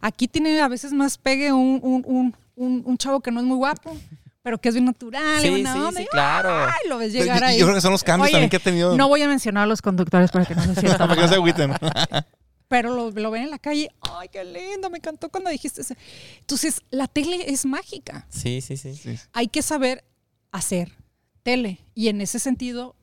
[0.00, 3.46] Aquí tiene a veces más pegue un, un, un, un- un chavo que no es
[3.46, 3.96] muy guapo,
[4.42, 5.40] pero que es bien natural.
[5.42, 6.64] Sí, buena sí, onda, sí, y, claro.
[6.66, 7.58] Ay, lo ves Yo, llegar ahí.
[7.58, 8.96] yo creo que son los cambios Oye, también que ha tenido.
[8.96, 11.28] No voy a mencionar a los conductores para que no se sientan para que no
[11.28, 11.40] se mal.
[11.40, 11.72] agüiten.
[12.68, 13.90] Pero lo, lo ven en la calle.
[14.00, 15.94] Ay, qué lindo, me encantó cuando dijiste eso.
[16.38, 18.26] Entonces, la tele es mágica.
[18.28, 18.94] Sí, sí, sí.
[18.94, 19.16] Sí.
[19.32, 20.04] hay que saber
[20.52, 20.92] hacer
[21.42, 21.80] tele.
[21.94, 22.94] Y en ese sentido,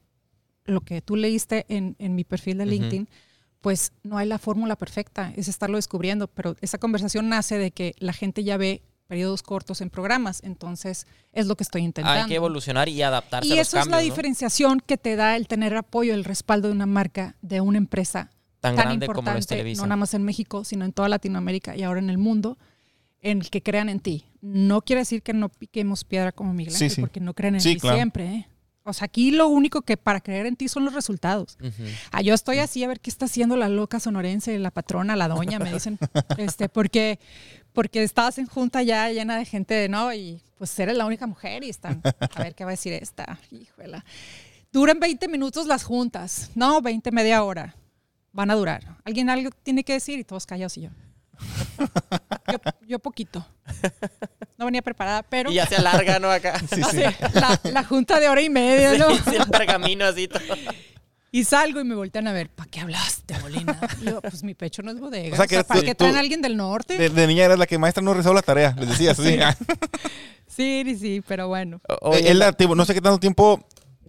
[0.66, 2.66] lo que tú leíste en, en mi perfil de.
[2.66, 3.10] LinkedIn,
[3.62, 6.28] pues no hay la fórmula perfecta, es estarlo descubriendo.
[6.28, 11.08] Pero esa conversación nace de que la gente ya ve periodos cortos en programas, entonces
[11.32, 12.24] es lo que estoy intentando.
[12.24, 14.04] Hay que evolucionar y adaptarse y a los eso es la ¿no?
[14.04, 18.32] diferenciación que te da el tener apoyo, el respaldo de una marca, de una empresa
[18.60, 19.82] Tan, tan, grande como lo es importante, Televisa.
[19.82, 22.58] no nada más en México, sino en toda Latinoamérica y ahora en el mundo,
[23.22, 24.26] en el que crean en ti.
[24.42, 27.02] No quiere decir que no piquemos piedra como Miguel Sí, Ángel, sí.
[27.02, 27.98] porque no creen en Sí, ti claro.
[27.98, 28.26] siempre.
[28.26, 28.48] ¿eh?
[28.88, 31.58] O sea, aquí lo único que para creer en ti son los resultados.
[32.12, 35.28] Ah, yo estoy así a ver qué está haciendo la loca sonorense, la patrona, la
[35.28, 36.00] doña, me dicen,
[36.38, 37.20] este, porque,
[37.74, 41.28] porque estabas en junta ya llena de gente de no, y pues eres la única
[41.28, 44.06] mujer y están, a ver qué va a decir esta, híjola.
[44.72, 47.76] Duran 20 minutos las juntas, no, 20, media hora,
[48.32, 48.98] van a durar.
[49.04, 50.90] Alguien algo tiene que decir y todos callados y yo.
[52.52, 52.58] Yo,
[52.88, 53.46] yo poquito.
[54.58, 56.32] No venía preparada, pero Y ya se alarga, ¿no?
[56.32, 56.60] Acá.
[56.74, 56.98] Sí, sí.
[57.34, 59.14] la, la junta de hora y media, ¿no?
[59.16, 60.42] sí, el pergamino así todo.
[61.32, 63.78] Y salgo y me voltean a ver, ¿para qué hablaste, Molina?
[64.02, 65.32] Y yo, pues mi pecho no es bodega.
[65.32, 66.98] O O sea, que ¿para tú- qué tú- traen a alguien del norte?
[66.98, 69.38] De, de niña eras la que maestra no rezó la tarea, les decía así.
[70.48, 71.82] Sí, sí, sí, pero bueno.
[72.14, 73.62] Eh, tipo, no sé qué tanto tiempo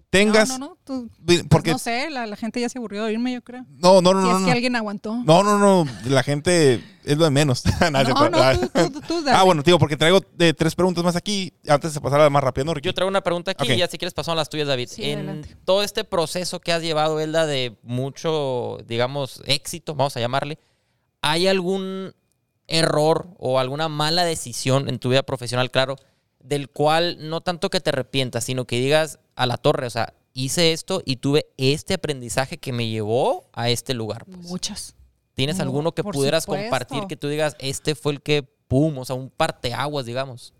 [0.09, 0.49] tengas.
[0.49, 0.77] No, no, no.
[0.83, 3.65] tú- vi- porque, no sé, la, la gente ya se aburrió de irme, yo creo.
[3.77, 4.45] no, no, no, si no, es no.
[4.47, 5.15] que alguien aguantó.
[5.25, 7.63] No, no, no, la gente es lo de menos.
[7.91, 8.29] No, es no, cierto.
[8.29, 9.37] no, tú, tú, tú, dale.
[9.37, 12.29] ah, bueno, tío, porque traigo eh, tres preguntas más aquí antes de pasar a la
[12.29, 12.87] más rápida, ¿no, Ricky?
[12.87, 14.89] Yo traigo una pregunta aquí y ya si quieres pasamos a las tuyas, David.
[14.89, 15.55] Sí, en adelante.
[15.65, 20.57] todo este proceso que has llevado, Elda, de mucho, digamos, éxito, vamos a llamarle,
[21.21, 22.13] ¿hay algún
[22.67, 25.95] error o alguna mala decisión en tu vida profesional, claro,
[26.39, 30.13] del cual no tanto que te arrepientas, sino que digas a la torre, o sea,
[30.33, 34.25] hice esto y tuve este aprendizaje que me llevó a este lugar?
[34.25, 34.47] Pues.
[34.47, 34.95] Muchas.
[35.33, 36.63] ¿Tienes alguno que pudieras supuesto.
[36.69, 40.53] compartir que tú digas, este fue el que, pum, o sea, un parteaguas, digamos?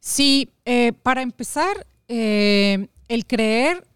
[0.00, 3.86] Sí, eh, para empezar, eh, el creer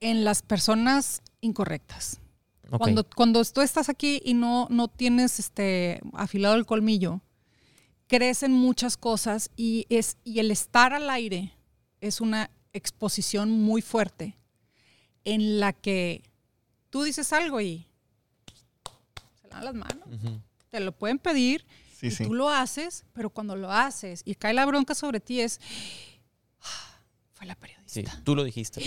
[0.00, 2.20] en las personas incorrectas.
[2.76, 7.22] Cuando, cuando tú estás aquí y no, no tienes este afilado el colmillo,
[8.08, 11.52] crees en muchas cosas y, es, y el estar al aire
[12.00, 14.36] es una exposición muy fuerte
[15.24, 16.22] en la que
[16.90, 17.86] tú dices algo y
[19.40, 20.06] se le dan las manos.
[20.12, 20.40] Ujú.
[20.70, 21.64] Te lo pueden pedir
[21.98, 22.24] Sí, y sí.
[22.24, 25.60] tú lo haces, pero cuando lo haces y cae la bronca sobre ti es,
[26.60, 27.00] "Ah,
[27.34, 27.88] fue la periodista.
[27.92, 28.80] Sí, tú lo dijiste.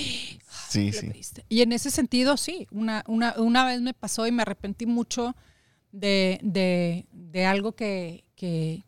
[0.70, 1.12] Sí, sí.
[1.50, 5.36] Y en ese sentido, sí, una, una, una vez me pasó y me arrepentí mucho
[5.92, 8.84] de, de, de algo que, que,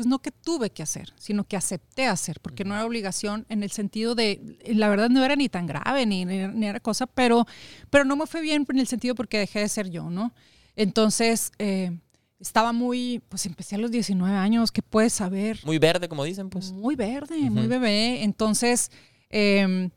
[0.00, 3.62] pues no que tuve que hacer, sino que acepté hacer, porque no era obligación en
[3.62, 7.06] el sentido de, la verdad no era ni tan grave, ni, ni- ni era cosa,
[7.06, 7.44] pero,
[7.90, 10.32] pero no me fue bien en el sentido porque dejé de ser yo, ¿no?
[10.74, 11.98] Entonces, eh,
[12.38, 15.60] estaba muy, pues empecé a los 19 años, ¿qué puedes saber?
[15.66, 16.72] Muy verde, como dicen, pues.
[16.72, 18.22] Muy verde, muy bebé.
[18.22, 18.90] Entonces,
[19.28, 19.90] eh,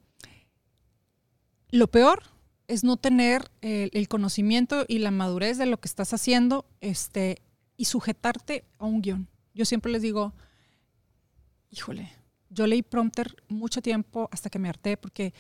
[1.72, 2.24] lo peor
[2.68, 7.42] es no tener el, el conocimiento y la madurez de lo que estás haciendo este,
[7.78, 9.30] y sujetarte a un guion.
[9.54, 10.34] Yo siempre les digo,
[11.70, 12.12] híjole,
[12.50, 15.34] yo leí prompter mucho tiempo hasta que me harté porque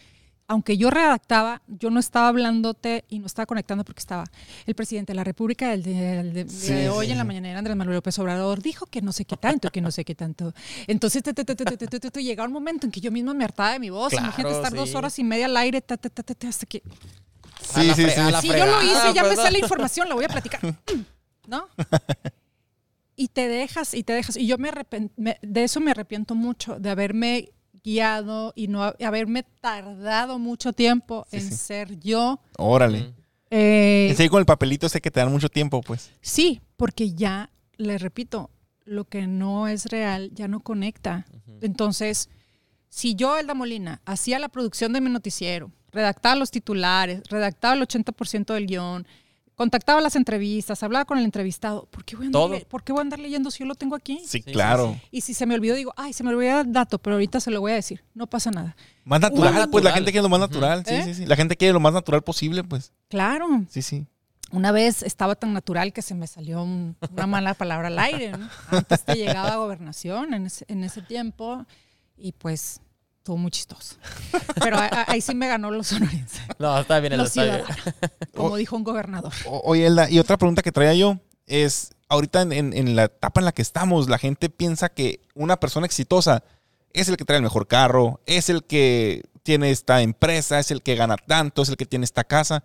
[0.47, 4.25] aunque yo redactaba, yo no estaba hablándote y no estaba conectando porque estaba
[4.65, 7.95] el presidente de la República del de, el de, hoy en la mañanera, Andrés Manuel
[7.95, 10.53] López Obrador, dijo que no sé qué tanto, que no sé qué tanto.
[10.87, 14.09] Entonces, te, llegaba un momento en que yo misma me hartaba de mi voz.
[14.09, 16.83] Claro, Imagínate estar dos horas y media al aire, hasta que...
[17.61, 18.21] Sí, sí, sí.
[18.41, 20.61] Si yo lo hice, ya me sale la información, la voy a platicar.
[21.47, 21.67] ¿No?
[23.15, 24.37] Y te dejas, y te dejas.
[24.37, 24.71] Y yo me,
[25.17, 27.49] me- de eso me arrepiento mucho, de haberme
[27.83, 31.55] guiado y no ha- haberme tardado mucho tiempo Sí, en sí.
[31.55, 32.39] ser yo.
[32.57, 33.13] Órale.
[33.49, 36.09] Eh, Y seguir con el papelito sé que te dan mucho tiempo, pues.
[36.21, 38.49] sí, porque ya, le repito,
[38.85, 41.25] lo que no es real ya no conecta.
[41.61, 42.29] Entonces,
[42.89, 47.81] si yo, Elda Molina, hacía la producción de mi noticiero, redactaba los titulares, redactaba el
[47.81, 49.07] 80% del guion,
[49.55, 52.91] contactaba las entrevistas, hablaba con el entrevistado, ¿por qué voy a andar, le- ¿por qué
[52.91, 54.19] voy a andar leyendo si yo lo tengo aquí?
[54.25, 54.99] Sí, sí, claro.
[55.11, 57.51] Y si se me olvidó, digo, ay, se me olvidó el dato, pero ahorita se
[57.51, 58.03] lo voy a decir.
[58.13, 58.75] No pasa nada.
[59.05, 60.83] Más natural, pues la gente quiere lo más natural.
[60.85, 61.03] Sí, ¿Eh?
[61.03, 61.25] sí, sí.
[61.25, 62.91] La gente quiere lo más natural posible, pues.
[63.09, 63.47] Claro.
[63.69, 64.05] Sí, sí.
[64.51, 68.31] Una vez estaba tan natural que se me salió un- una mala palabra al aire.
[68.37, 68.49] ¿no?
[68.69, 71.65] Antes te llegaba a gobernación en ese, en ese tiempo
[72.17, 72.79] y pues
[73.23, 73.95] estuvo muy chistoso.
[74.61, 76.41] Pero a- a- ahí sí me ganó los sonorenses.
[76.59, 77.63] No, está bien, Los está bien.
[78.35, 79.31] como dijo un gobernador.
[79.45, 83.05] O- Oye, Elda, y otra pregunta que traía yo es, ahorita en, en- en la
[83.05, 86.43] etapa en la que estamos, la gente piensa que una persona exitosa
[86.91, 90.81] es el que trae el mejor carro, es el que tiene esta empresa, es el
[90.81, 92.63] que gana tanto, es el que tiene esta casa,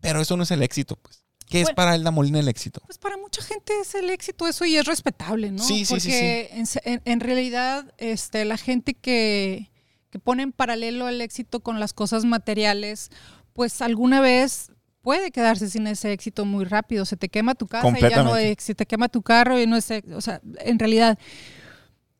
[0.00, 1.22] pero eso no es el éxito, pues.
[1.48, 2.80] ¿Qué es para Elda Molina el éxito?
[2.86, 5.62] Pues para mucha gente es el éxito eso y es respetable, ¿no?
[5.62, 9.70] Sí, sí, sí, Porque En, se- en- en realidad este, la gente que,
[10.14, 13.10] que pone en paralelo el éxito con las cosas materiales,
[13.52, 14.70] pues alguna vez
[15.00, 17.04] puede quedarse sin ese éxito muy rápido.
[17.04, 19.66] Se te quema tu casa y ya no es, se te quema tu carro y
[19.66, 21.18] no es, o sea, en realidad,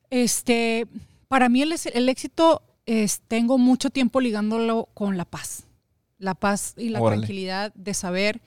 [0.09, 0.87] este,
[1.29, 5.63] para mí el, éxito es, tengo mucho tiempo ligándolo con la paz.
[6.17, 7.21] La paz y la Órale.
[7.21, 8.41] tranquilidad de saber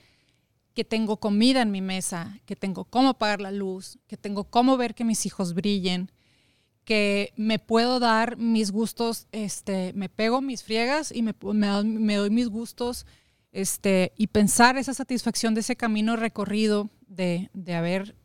[0.75, 4.77] que tengo comida en mi mesa, que tengo cómo pagar la luz, que tengo cómo
[4.77, 6.11] ver que mis hijos brillen,
[6.89, 11.85] que me puedo dar mis gustos, este, me pego mis friegas y me, me, doy-
[11.85, 13.05] me doy mis gustos,
[13.51, 18.15] este, y pensar esa satisfacción de ese camino recorrido de, de haber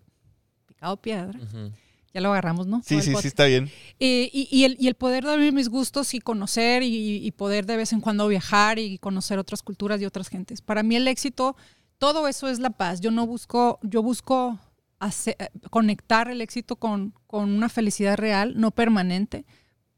[0.65, 1.39] picado piedra.
[1.39, 1.73] Ujú.
[2.15, 2.81] Ya lo agarramos, ¿no?
[2.87, 3.71] Sí, sí, sí, está bien.
[4.01, 7.67] Eh, y, y el, y el poder darme mis gustos y conocer y, y poder
[7.67, 10.63] de vez en cuando viajar y conocer otras culturas y otras gentes.
[10.63, 11.55] Para mí el éxito,
[11.99, 13.03] todo eso es la paz.
[13.03, 14.59] Yo no busco, yo busco
[15.01, 19.45] hacer- eh, conectar el éxito con, con una felicidad real, no permanente.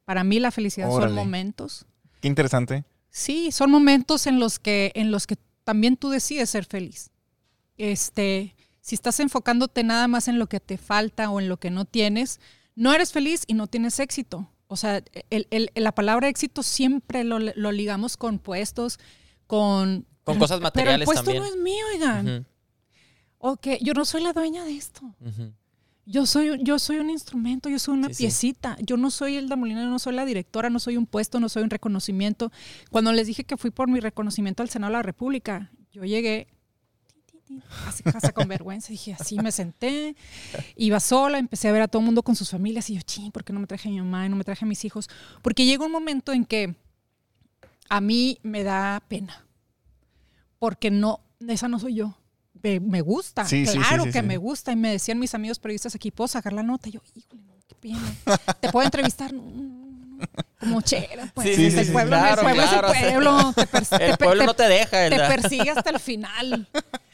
[0.04, 1.10] Para mí la felicidad Órale.
[1.10, 1.86] son momentos.
[2.20, 2.84] Qué interesante.
[3.10, 7.10] Sí, son momentos en los que, en los que también tú decides ser feliz.
[7.76, 11.70] Este, si estás enfocándote nada más en lo que te falta o en lo que
[11.70, 12.40] no tienes,
[12.74, 14.50] no eres feliz y no tienes éxito.
[14.68, 18.98] O sea, el- el- la palabra éxito siempre lo, lo ligamos con puestos,
[19.46, 20.06] con...
[20.24, 21.42] Con cosas materiales Pero el puesto también.
[21.42, 22.46] no es mío, oigan.
[23.48, 25.02] Ok, yo no soy la dueña de esto.
[26.04, 28.22] Yo soy, yo soy un instrumento, yo soy una Sí, sí.
[28.24, 28.76] piecita.
[28.80, 31.62] Yo no soy el Molina, no soy la directora, no soy un puesto, no soy
[31.62, 32.52] un reconocimiento.
[32.90, 36.46] Cuando les dije que fui por mi reconocimiento al Senado de la República, yo llegué
[37.86, 38.88] así casa con vergüenza.
[38.88, 40.16] Dije, así me senté,
[40.76, 43.30] iba sola, empecé a ver a todo el mundo con sus familias y yo, ching,
[43.32, 45.08] ¿por qué no me traje a mi mamá y no me traje a mis hijos?
[45.42, 46.74] Porque llega un momento en que
[47.88, 49.44] a mí me da pena.
[50.58, 52.16] Porque no, esa no soy yo.
[52.62, 54.72] Me, me gusta, Sí, claro sí, que me gusta.
[54.72, 56.88] Y me decían mis amigos periodistas aquí, ¿puedo sacar la nota?
[56.88, 58.38] Y yo, híjole, no, qué pena.
[58.60, 59.32] ¿Te puedo entrevistar?
[59.32, 59.86] No, no.
[60.58, 61.54] Como chera, pues.
[61.54, 62.88] Sí, sí, el pueblo, claro, el pueblo claro.
[62.92, 63.52] es el pueblo.
[63.52, 66.68] Te El pueblo te- no te deja, te persigue hasta el final.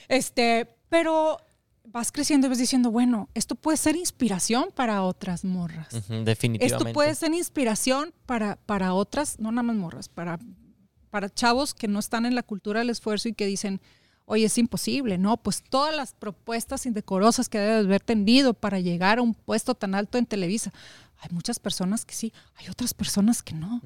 [0.09, 1.39] Este, pero
[1.85, 5.89] vas creciendo y vas diciendo, bueno, esto puede ser inspiración para otras morras.
[6.09, 6.67] Definitivamente.
[6.67, 10.39] Esto puede ser inspiración para, para otras, no nada más morras, para,
[11.11, 13.81] para chavos que no están en la cultura del esfuerzo y que dicen,
[14.25, 15.37] oye, es imposible, ¿no?
[15.37, 19.95] Pues todas las propuestas indecorosas que debes haber tenido para llegar a un puesto tan
[19.95, 20.73] alto en Televisa.
[21.19, 23.81] Hay muchas personas que sí, hay otras personas que no,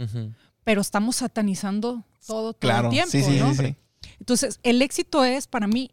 [0.64, 2.88] pero estamos satanizando todo, todo Claro.
[2.88, 3.54] el tiempo, sí, sí, ¿no?
[3.54, 3.76] sí, sí.
[4.20, 5.90] Entonces, el éxito es para mí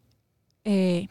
[0.64, 1.08] eh,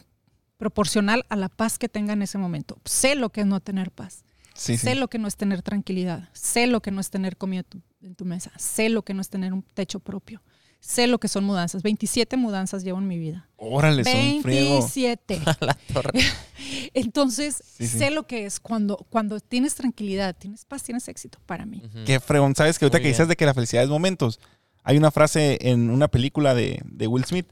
[0.58, 2.78] proporcional a la paz que tenga en ese momento.
[2.86, 4.24] Sé lo que es no tener paz.
[4.56, 5.00] Sí, sé sí.
[5.00, 8.14] lo que no es tener tranquilidad, sé lo que no es tener comida tu- en
[8.16, 10.42] tu mesa, sé lo que no es tener un techo propio,
[10.86, 11.82] sé lo que son mudanzas.
[11.82, 13.48] 27 mudanzas llevo en mi vida.
[13.56, 14.72] Órale, son friego.
[14.80, 15.40] 27.
[15.62, 16.12] La torre.
[16.94, 17.98] Entonces, Sí, sí.
[18.00, 21.82] sé lo que es cuando, cuando tienes tranquilidad, tienes paz, tienes éxito para mí.
[22.06, 22.56] Qué fregón.
[22.56, 24.40] ¿Sabes que ahorita Muy que dices de que la felicidad es momentos?
[24.84, 27.48] Hay una frase en una película de, de Will Smith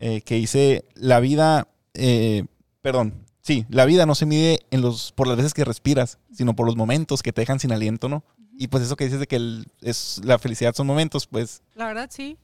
[0.00, 2.46] eh, que dice, la vida, eh,
[2.80, 6.56] perdón, sí, la vida no se mide en los, por las veces que respiras, sino
[6.56, 8.24] por los momentos que te dejan sin aliento, ¿no?
[8.56, 11.86] Y pues eso que dices de que el- es, la felicidad son momentos, pues La
[11.86, 12.38] verdad, sí.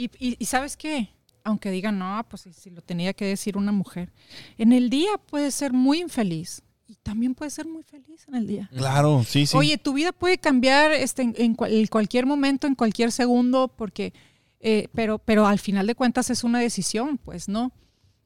[0.00, 1.08] Y, y- y sabes qué,
[1.42, 4.12] aunque digan, no, pues si, si lo tenía que decir una mujer,
[4.56, 8.46] en el día puede ser muy infeliz y también puede ser muy feliz en el
[8.46, 8.70] día.
[8.74, 9.56] claro, sí, sí.
[9.56, 13.68] Oye, tu vida puede cambiar este, en, en cual- en cualquier momento, en cualquier segundo,
[13.68, 14.12] porque,
[14.60, 17.72] eh, pero, pero al final de cuentas es una decisión, pues, ¿no?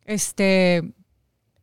[0.05, 0.83] Este,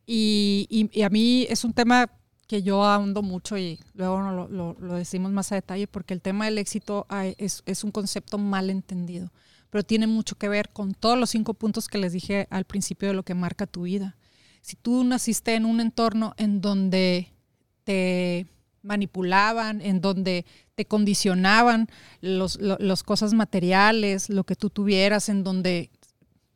[0.06, 2.10] y, y- y a mí es un tema
[2.48, 6.20] que yo ahondo mucho y luego lo, lo- lo decimos más a detalle, porque el
[6.20, 7.06] tema del éxito
[7.36, 9.30] es un concepto mal entendido,
[9.70, 13.08] pero tiene mucho que ver con todos los cinco puntos que les dije al principio
[13.08, 14.16] de lo que marca tu vida.
[14.62, 17.32] Si tú naciste en un entorno en donde
[17.84, 18.46] te
[18.82, 20.44] manipulaban, en donde
[20.74, 21.88] te condicionaban
[22.20, 25.90] los, lo- los cosas materiales, lo que tú tuvieras, en donde,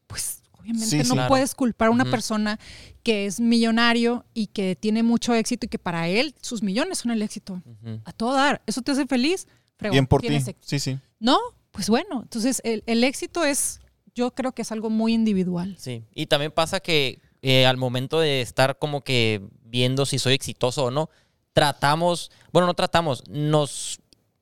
[0.06, 1.14] pues, obviamente Sí, no.
[1.14, 1.28] Claro.
[1.28, 2.58] puedes culpar a una persona
[3.02, 7.10] que es millonario y que tiene mucho éxito y que para él sus millones son
[7.12, 7.62] el éxito.
[8.04, 8.62] A todo dar.
[8.66, 9.46] ¿Eso te hace feliz?
[9.76, 10.40] Fregón, Bien por ti.
[10.60, 10.98] Sí, sí.
[11.20, 11.38] No,
[11.74, 13.80] pues bueno, entonces el, el éxito es,
[14.14, 15.74] yo creo que es algo muy individual.
[15.76, 20.34] Sí, y también pasa que eh, al momento de estar como que viendo si soy
[20.34, 21.10] exitoso o no,
[21.52, 23.98] tratamos, bueno, no tratamos, nos,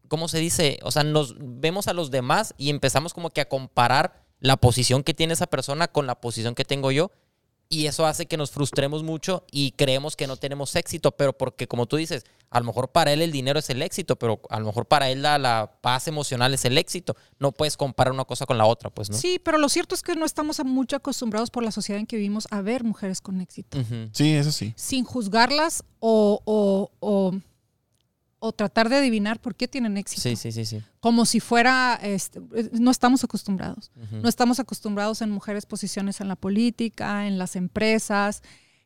[0.08, 0.78] ¿cómo se dice?
[0.82, 5.02] O sea, nos vemos a los demás y empezamos como que a comparar la posición
[5.02, 7.10] que tiene esa persona con la posición que tengo yo.
[7.74, 11.66] Y eso hace que nos frustremos mucho y creemos que no tenemos éxito, pero porque
[11.66, 14.60] como tú dices, a lo mejor para él el dinero es el éxito, pero a
[14.60, 17.16] lo mejor para él la, la paz emocional es el éxito.
[17.38, 19.16] No puedes comparar una cosa con la otra, pues, ¿no?
[19.16, 22.16] Sí, pero lo cierto es que no estamos mucho acostumbrados por la sociedad en que
[22.16, 23.78] vivimos a ver mujeres con éxito.
[24.12, 24.74] Sí, eso sí.
[24.76, 27.32] sin juzgarlas o, o- o-
[28.44, 30.20] o tratar de adivinar por qué tienen éxito.
[30.20, 30.82] Sí, sí, sí, sí.
[30.98, 32.40] Como si fuera, este,
[32.72, 33.92] no estamos acostumbrados.
[34.10, 38.42] No estamos acostumbrados en mujeres posiciones en la política, en las empresas,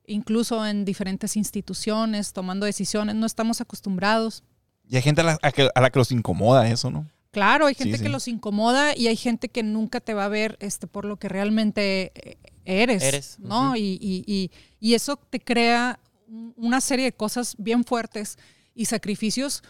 [0.06, 3.14] incluso en diferentes instituciones, tomando decisiones.
[3.14, 4.42] No estamos acostumbrados.
[4.88, 7.06] Y hay gente a la, a que, a la que los incomoda eso, ¿no?
[7.30, 8.02] Claro, hay gente sí.
[8.02, 11.16] que los incomoda y hay gente que nunca te va a ver este, por lo
[11.18, 13.02] que realmente eh, eres.
[13.02, 13.74] Eres, ¿no?
[13.74, 14.50] y, y- y-
[14.80, 18.38] y eso te crea un- una serie de cosas bien fuertes
[18.76, 19.64] y sacrificios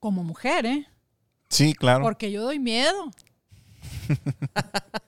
[0.00, 0.86] como mujer, ¿eh?
[1.48, 2.02] Sí, claro.
[2.02, 3.10] Porque yo doy miedo.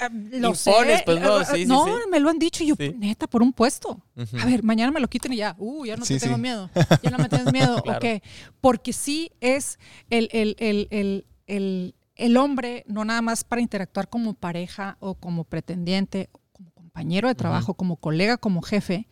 [0.00, 1.02] Ah, lo Impones, sé.
[1.04, 1.92] pues, no, sí, sí, no, sí.
[2.10, 2.92] me lo han dicho y yo, Sí.
[2.98, 4.02] neta, por un puesto.
[4.42, 6.68] A ver, mañana me lo quiten y ya, uh, ya no Sí, te tengo miedo.
[7.04, 7.80] Ya no me tienes miedo.
[7.84, 7.98] Claro.
[8.04, 8.20] Ok.
[8.60, 9.78] Porque sí es
[10.10, 15.14] el, el, el, el, el, el hombre, no nada más para interactuar como pareja o
[15.14, 19.06] como pretendiente, o como compañero de trabajo, como colega, como jefe,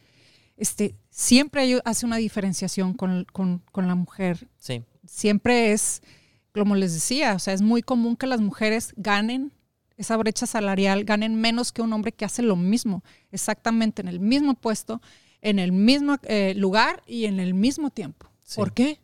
[0.57, 4.83] este, siempre hay- hace una diferenciación con, con, con la mujer Sí.
[5.07, 6.03] siempre es,
[6.53, 9.53] como les decía, o sea, es muy común que las mujeres ganen
[9.97, 14.19] esa brecha salarial, ganen menos que un hombre que hace lo mismo, exactamente en el
[14.21, 15.01] mismo puesto,
[15.41, 18.29] en el mismo eh, lugar y en el mismo tiempo.
[18.43, 18.57] Sí.
[18.57, 18.99] ¿Por qué?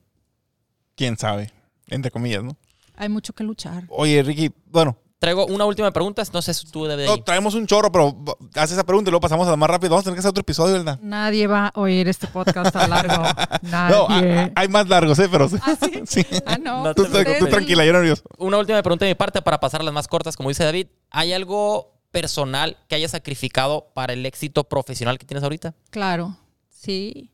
[0.97, 1.51] ¿Quién sabe?
[1.87, 2.57] Entre comillas, ¿no?
[2.97, 3.85] Hay mucho que luchar.
[3.89, 7.55] Oye, Ricky, bueno, Traigo una última pregunta, no sé si tú debes de no, traemos
[7.55, 8.17] un chorro, pero
[8.55, 9.91] haz esa pregunta y luego pasamos a la más rápido.
[9.91, 10.99] Vamos a tener que hacer otro episodio, ¿verdad?
[11.03, 13.23] Nadie va a oír este podcast tan largo.
[13.63, 14.39] No, Nadie.
[14.39, 15.29] hay- hay más largos, ¿eh?
[15.31, 16.01] Pero ¿Ah, sí?
[16.07, 16.27] sí.
[16.47, 16.83] Ah, no.
[16.85, 18.23] No Tú, tú tranquila, yo nervioso.
[18.39, 20.87] Una última pregunta de mi parte para pasar a las más cortas, como dice David.
[21.11, 25.75] ¿Hay algo personal que hayas sacrificado para el éxito profesional que tienes ahorita?
[25.91, 26.37] Claro,
[26.71, 27.31] sí.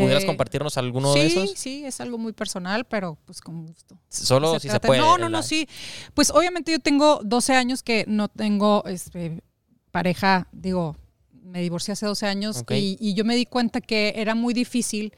[0.00, 1.50] ¿Pudieras Eh, compartirnos alguno sí, de esos?
[1.56, 3.98] Sí, es algo muy personal, pero pues con gusto.
[4.08, 5.00] Solo se si se puede.
[5.00, 5.68] No, no, la- no, sí.
[6.14, 9.42] Pues obviamente yo tengo 12 años que no tengo este,
[9.90, 10.96] pareja, digo,
[11.42, 15.12] me divorcié hace 12 años y yo me di cuenta que era muy difícil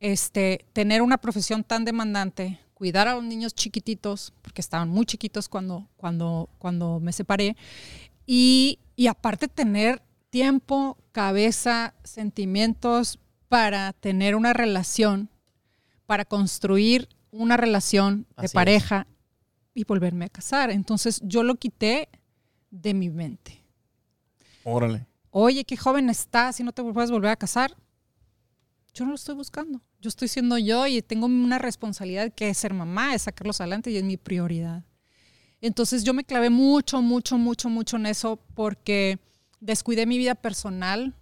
[0.00, 5.48] este, tener una profesión tan demandante, cuidar a los niños chiquititos, porque estaban muy chiquitos
[5.48, 7.56] cuando, cuando, cuando me separé,
[8.26, 13.18] y, y aparte tener tiempo, cabeza, sentimientos
[13.48, 15.28] para tener una relación,
[16.06, 18.52] para construir una relación de Así es.
[18.52, 19.06] pareja
[19.74, 20.70] y volverme a casar.
[20.70, 22.08] Entonces yo lo quité
[22.70, 23.62] de mi mente.
[24.64, 25.06] Órale.
[25.30, 27.74] Oye, qué joven estás y no te puedes volver a casar.
[28.94, 29.80] Yo no lo estoy buscando.
[30.00, 33.90] Yo estoy siendo yo y tengo una responsabilidad que es ser mamá, es sacarlos adelante
[33.90, 34.84] y es mi prioridad.
[35.60, 39.18] Entonces yo me clavé mucho, mucho, mucho, mucho en eso porque
[39.60, 41.14] descuidé mi vida personal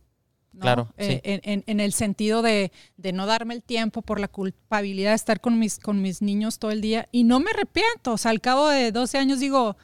[0.52, 0.60] ¿no?
[0.60, 1.20] Claro, Eh, sí.
[1.24, 5.16] en, en- en el sentido de, de no darme el tiempo por la culpabilidad de
[5.16, 7.08] estar con mis, con mis niños todo el día.
[7.12, 8.12] Y no me arrepiento.
[8.12, 9.76] O sea, al cabo de 12 años digo,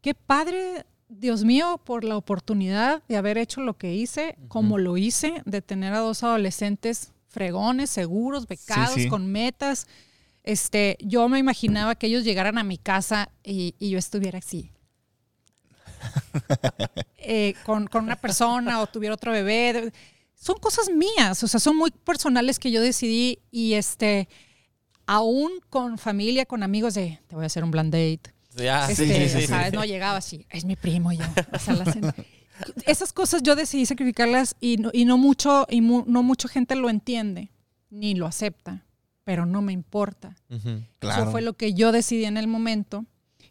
[0.00, 4.96] qué padre, Dios mío, por la oportunidad de haber hecho lo que hice, como lo
[4.96, 9.08] hice, de tener a dos adolescentes fregones, seguros, becados, sí.
[9.08, 9.86] con metas.
[10.42, 14.70] Este, yo me imaginaba que ellos llegaran a mi casa y, y yo estuviera así.
[17.18, 19.92] Eh, con, con una persona o tuviera otro bebé.
[20.34, 24.28] Son cosas mías, o sea, son muy personales que yo decidí y este,
[25.06, 28.34] aún con familia, con amigos de, te voy a hacer un blind date.
[28.56, 29.46] Ya, Este, sí, sí, sí.
[29.48, 29.72] ¿sabes?
[29.72, 31.24] No llegaba así, es mi primo y yo.
[31.52, 31.96] o sea, las-
[32.86, 36.74] esas cosas yo decidí sacrificarlas y no, y no mucho, y mu- no mucha gente
[36.74, 37.50] lo entiende,
[37.90, 38.84] ni lo acepta,
[39.24, 40.36] pero no me importa.
[40.48, 40.82] Ujú.
[41.02, 43.04] Eso fue lo que yo decidí en el momento.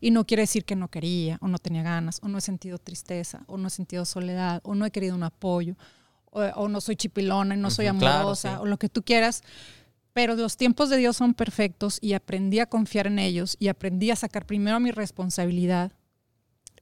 [0.05, 2.77] Y no quiere decir que no quería, o no tenía ganas, o no he sentido
[2.77, 5.75] tristeza, o no he sentido soledad, o no he querido un apoyo,
[6.25, 8.57] o, o no soy chipilona y no soy claro, amorosa, sí.
[8.61, 9.41] o lo que tú quieras.
[10.13, 14.11] Pero los tiempos de Dios son perfectos y aprendí a confiar en ellos y aprendí
[14.11, 15.91] a sacar primero mi responsabilidad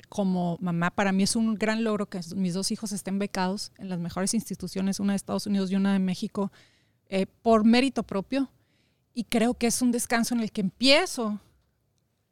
[0.09, 0.91] como mamá.
[0.91, 4.33] Para mí es un gran logro que mis dos hijos estén becados en las mejores
[4.33, 6.51] instituciones, una de Estados Unidos y una de México,
[7.07, 8.51] eh, por mérito propio.
[9.13, 11.39] Y creo que es un descanso en el que empiezo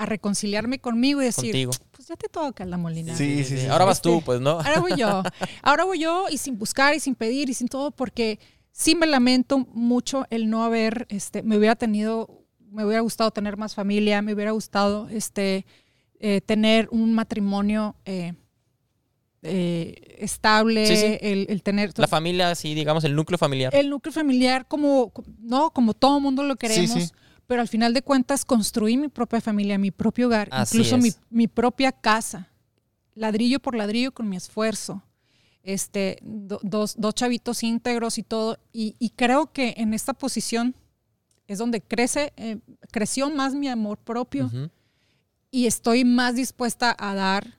[0.02, 1.72] a reconciliarme conmigo y decir, Contigo.
[1.92, 3.16] pues ya te toca la molina.
[3.16, 3.68] Sí, sí, sí.
[3.68, 4.52] Ahora vas tú, Este, pues, ¿no?
[4.60, 5.22] Ahora voy yo.
[5.62, 8.40] Ahora voy yo y sin buscar y sin pedir y sin todo, porque
[8.72, 13.58] sí me lamento mucho el no haber, este, me hubiera tenido, me hubiera gustado tener
[13.58, 15.66] más familia, me hubiera gustado este,
[16.20, 18.34] eh, tener un matrimonio eh,
[19.44, 21.18] eh, estable, Sí, sí.
[21.22, 23.74] El, el tener La familia, sí, digamos, el núcleo familiar.
[23.76, 26.92] el núcleo familiar como, no, como todo mundo lo queremos.
[26.92, 27.10] sí.
[27.52, 30.96] Pero al final de cuentas construí mi propia familia, mi propio hogar, Así incluso
[31.30, 32.48] mi, propia casa,
[33.14, 35.04] ladrillo por ladrillo con mi esfuerzo.
[35.62, 38.58] Este, do- dos, dos chavitos íntegros y todo.
[38.72, 40.76] Y, y creo que en esta posición
[41.46, 42.60] es donde crece, eh,
[42.90, 44.50] creció más mi amor propio
[45.52, 47.58] y estoy más dispuesta a dar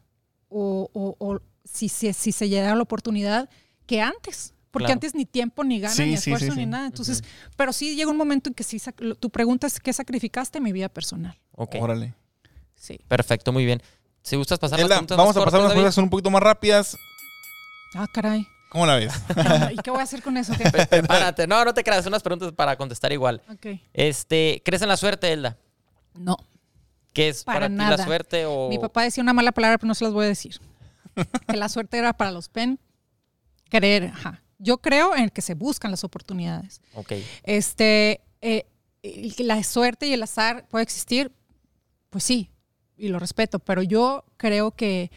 [0.48, 3.50] o, o- o si, si, si se llega la oportunidad
[3.86, 4.51] que antes.
[4.72, 4.94] Porque Claro.
[4.94, 6.86] antes ni tiempo, ni ganas, Sí, ni sí, esfuerzo, sí, ni nada.
[6.86, 7.22] Entonces,
[7.56, 8.80] pero sí llega un momento en que sí,
[9.20, 11.38] tu pregunta es ¿qué sacrificaste en mi vida personal?
[11.52, 12.14] Ok, Órale.
[12.74, 12.98] Sí.
[13.06, 13.80] perfecto, muy bien.
[14.22, 16.30] Si gustas pasar las Elda, preguntas vamos más a pasar unas preguntas son un poquito
[16.30, 16.96] más rápidas.
[17.94, 18.46] Ah, caray.
[18.70, 19.12] ¿Cómo la ves?
[19.72, 20.54] ¿Y qué voy a hacer con eso?
[20.56, 20.70] ¿Qué?
[20.70, 21.46] Prepárate.
[21.46, 23.42] No, no te creas, unas preguntas para contestar igual.
[23.52, 23.66] Ok.
[23.92, 25.58] Este, ¿crees en la suerte, Elda?
[26.14, 26.36] No,
[27.12, 27.96] ¿Qué es para, Para ti nada.
[27.98, 30.28] la suerte o mi papá decía una mala palabra, pero no se las voy a
[30.28, 30.58] decir.
[31.46, 32.80] que la suerte era para los pen.
[33.68, 34.42] Creer, ajá.
[34.62, 36.80] Yo creo en que se buscan las oportunidades.
[36.94, 37.12] Ok.
[37.42, 38.66] Este, eh,
[39.38, 41.32] la suerte y el azar puede existir,
[42.10, 42.50] pues sí,
[42.96, 45.10] y lo respeto, pero yo creo que,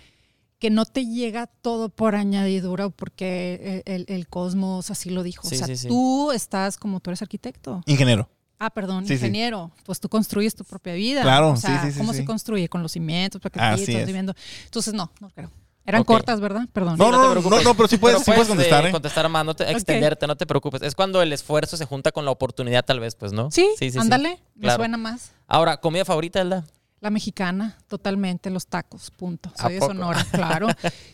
[0.57, 5.21] que no te llega todo por añadidura o porque el, el- el cosmos así lo
[5.21, 5.47] dijo.
[5.47, 5.87] Sí, o sea, sí, sí.
[5.87, 7.83] tú estás como tú eres arquitecto.
[7.85, 8.27] Ingeniero.
[8.57, 9.13] Ah, perdón, Sí, sí.
[9.15, 9.69] ingeniero.
[9.85, 11.21] Pues tú construyes tu propia vida.
[11.21, 12.19] Claro, o sea, sí, sí, sí, ¿Cómo sí.
[12.19, 12.69] se construye?
[12.69, 14.33] Con los cimientos, plaquetitos, viviendo.
[14.63, 15.51] Entonces, no, no creo.
[15.85, 16.67] Eran cortas, ¿verdad?
[16.73, 16.97] Perdón.
[16.97, 17.63] No, Sí, no, te no, preocupes.
[17.63, 18.91] no, pero sí puedes- sí puedes eh, contestar, ¿eh?
[18.91, 20.81] contestar más, no te, extenderte, no te preocupes.
[20.81, 23.51] Es cuando el esfuerzo se junta con la oportunidad, tal vez, pues, ¿no?
[23.51, 23.67] Sí,
[23.99, 24.77] ándale, me Claro.
[24.81, 25.31] suena más.
[25.47, 26.65] Ahora, ¿comida favorita, Elda?
[27.01, 29.51] La mexicana, totalmente, los tacos, punto.
[29.59, 29.79] ¿A Soy de?
[29.81, 30.67] Sonora, claro.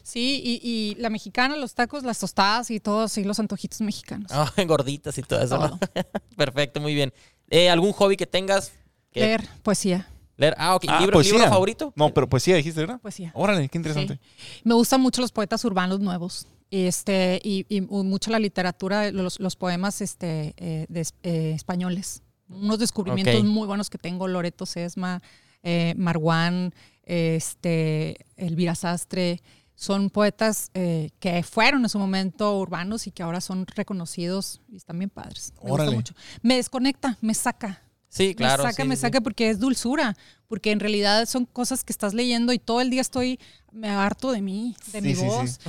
[0.04, 4.32] Sí, y, y la mexicana, los tacos, las tostadas y todos, sí, los antojitos mexicanos.
[4.34, 5.78] Ah, gorditas y todo eso, ¿no?
[6.38, 7.12] Perfecto, muy bien.
[7.50, 8.72] Eh, ¿Algún hobby que tengas?
[9.12, 10.08] que- Leer poesía.
[10.42, 10.56] Leer.
[10.58, 10.86] Ah, ok.
[10.88, 11.34] Ah, ¿Libro, poesía.
[11.34, 11.94] ¿Libro favorito?
[11.96, 13.00] No, pero poesía dijiste, ¿verdad?
[13.00, 13.32] Poesía.
[13.36, 14.16] Órale, qué interesante.
[14.16, 14.62] Sí.
[14.64, 16.48] Me gustan mucho los poetas urbanos nuevos.
[16.72, 22.24] Este, y, y mucho la literatura, los, los poemas este, eh, de eh, españoles.
[22.50, 25.22] Unos descubrimientos muy buenos que tengo, Loreto Sesma,
[25.64, 26.74] eh, Marwan,
[27.04, 29.42] este, Elvira Sastre.
[29.76, 34.78] Son poetas eh, que fueron en su momento urbanos y que ahora son reconocidos y
[34.78, 35.54] están bien padres.
[35.56, 35.96] Me gusta Órale.
[35.96, 36.14] mucho.
[36.42, 37.82] Me desconecta, me saca.
[38.12, 38.64] Sí, claro.
[38.64, 39.02] Me saca, sí, me sí.
[39.04, 40.18] saca porque es dulzura,
[40.50, 43.40] porque en realidad son cosas que estás leyendo y todo el día estoy,
[43.72, 45.60] me harto de mí, de Sí, mi sí, voz.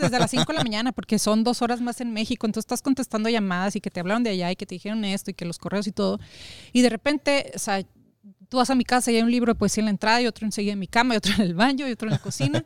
[0.00, 2.80] Desde las 5 de la mañana, porque son dos horas más en México, entonces estás
[2.80, 5.44] contestando llamadas y que te hablaron de allá y que te dijeron esto y que
[5.44, 6.18] los correos y todo.
[6.72, 7.84] Y de repente, o sea,
[8.48, 10.26] tú vas a mi casa y hay un libro de poesía en la entrada y
[10.26, 12.64] otro enseguida en mi cama y otro en el baño y otro en la cocina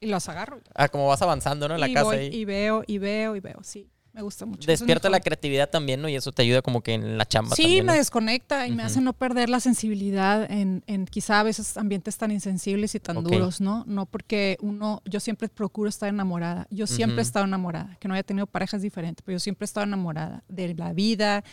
[0.00, 0.60] y los agarro.
[0.74, 1.74] Ah, como vas avanzando, ¿no?
[1.74, 2.04] En la y casa.
[2.06, 2.34] voy ahí.
[2.34, 3.88] y veo y veo y veo, sí.
[4.12, 4.66] Me gusta mucho.
[4.66, 6.08] Despierta la creatividad también, ¿no?
[6.08, 8.82] Y eso te ayuda como que en la chamba Sí, también, me desconecta y me
[8.82, 13.22] hace no perder la sensibilidad en, en quizá a veces ambientes tan insensibles y tan
[13.22, 13.84] duros, ¿no?
[13.86, 16.66] No porque uno, yo siempre procuro estar enamorada.
[16.70, 19.66] Yo siempre he estado enamorada, que no haya tenido parejas diferentes, pero yo siempre he
[19.66, 21.44] estado enamorada de la vida,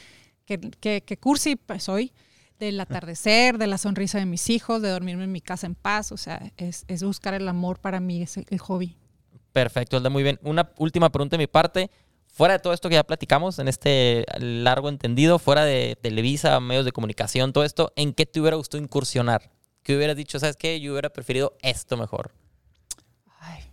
[0.45, 2.11] que, que, que cursi pues, soy,
[2.57, 6.11] del atardecer, de la sonrisa de mis hijos, de dormirme en mi casa en paz.
[6.11, 8.97] O sea, es, es buscar el amor para mí, es el, el hobby.
[9.51, 10.39] Perfecto, Elda, muy bien.
[10.43, 11.91] Una última pregunta de mi parte.
[12.37, 16.85] Fuera de todo esto que ya platicamos, en este largo entendido, fuera de Televisa, medios
[16.85, 19.49] de comunicación, todo esto, ¿en qué te hubiera gustado incursionar?
[19.81, 20.39] ¿Qué hubieras dicho?
[20.39, 20.79] ¿Sabes qué?
[20.79, 22.35] Yo hubiera preferido esto mejor.
[23.39, 23.63] Ay,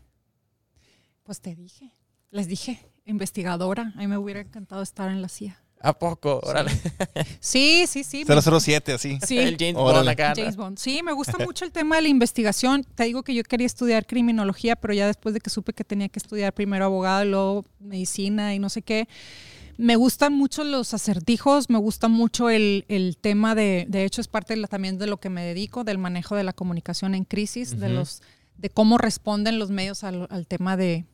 [1.25, 1.93] pues te dije,
[2.31, 3.93] les dije, investigadora.
[3.97, 5.63] A mí me hubiera encantado estar en la CIA.
[5.85, 6.41] ¿A poco?
[6.43, 6.71] Órale.
[7.41, 8.25] Sí, sí, sí.
[8.27, 9.19] me- 007, así.
[9.27, 9.39] Sí.
[9.39, 10.15] El James Órale.
[10.15, 10.37] Bond.
[10.37, 10.79] James Bond.
[10.79, 12.85] Sí, me gusta mucho el tema de la investigación.
[12.95, 16.09] Te digo que yo quería estudiar criminología, pero ya después de que supe que tenía
[16.09, 19.09] que estudiar primero abogado y luego medicina y no sé qué,
[19.77, 24.29] me gustan mucho los acertijos, me gusta mucho el, el tema de, de hecho es
[24.29, 27.25] parte de la- también de lo que me dedico, del manejo de la comunicación en
[27.25, 28.23] crisis, de los
[28.57, 31.05] de cómo responden los medios al, al tema de,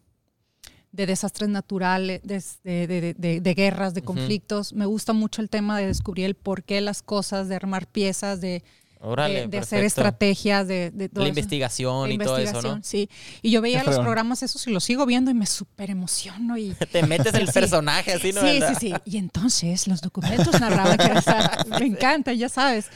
[0.93, 4.73] de desastres naturales, de, de- de- de- de guerras, de conflictos.
[4.73, 8.41] Me gusta mucho el tema de descubrir el porqué de las cosas, de armar piezas,
[8.41, 8.65] de,
[9.03, 11.39] Órale, de, de hacer estrategias, de, de todo La eso.
[11.39, 12.85] investigación y todo eso, investigación, ¿no?
[12.85, 13.09] Sí.
[13.41, 16.59] Y yo veía los programas esos y los sigo viendo y me súper emociono.
[16.59, 17.53] Y, Te metes en el Sí.
[17.55, 18.41] personaje así, ¿no?
[18.43, 18.77] sí, ¿Verdad?
[18.79, 18.95] sí, sí.
[19.07, 21.09] Y entonces los documentos narraban que
[21.81, 22.89] me encanta, ya sabes.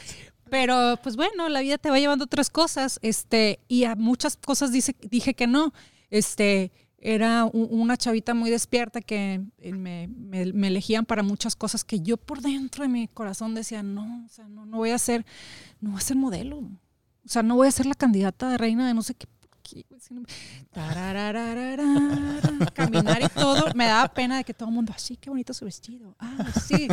[0.51, 4.35] Pero pues bueno, la vida te va llevando a otras cosas, este, y a muchas
[4.37, 5.73] cosas dice, dije que no.
[6.11, 6.71] Este,
[7.13, 11.99] era una chavita muy despierta que eh, me, me- me elegían para muchas cosas que
[12.01, 15.25] yo por dentro de mi corazón decía, no, o sea, no, no voy a ser,
[15.81, 16.57] no voy a ser modelo.
[16.57, 19.27] O sea, no voy a ser la candidata de reina de no sé qué.
[20.71, 21.85] Tararararara,
[22.73, 23.65] Caminar y todo.
[23.75, 26.15] Me daba pena de que todo el mundo, así, qué bonito su vestido.
[26.19, 26.87] Ah, sí.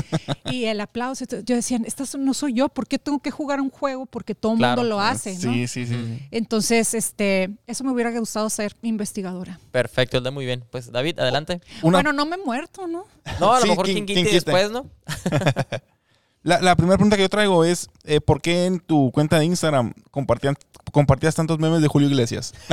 [0.46, 1.24] Y el aplauso.
[1.44, 2.68] Yo decía, esta no soy yo.
[2.68, 4.06] ¿Por qué tengo que jugar un juego?
[4.06, 4.82] Porque todo el Claro.
[4.82, 5.40] mundo lo hace, ¿no?
[5.52, 5.94] Sí, sí, sí.
[5.94, 6.28] sí.
[6.30, 9.58] Entonces, este, eso me hubiera gustado ser investigadora.
[9.70, 10.64] Perfecto, Elda, muy bien.
[10.70, 11.60] Pues David, adelante.
[11.82, 13.04] Una- Bueno, no me he muerto, ¿no?
[13.40, 14.52] No, a lo Sí, mejor ¿quién- King quién Kitty quita?
[14.52, 14.90] después, ¿no?
[16.44, 19.44] La, la primera pregunta que yo traigo es, eh, ¿por qué en tu cuenta de
[19.44, 20.56] Instagram compartían,
[20.90, 22.52] compartías tantos memes de Julio Iglesias?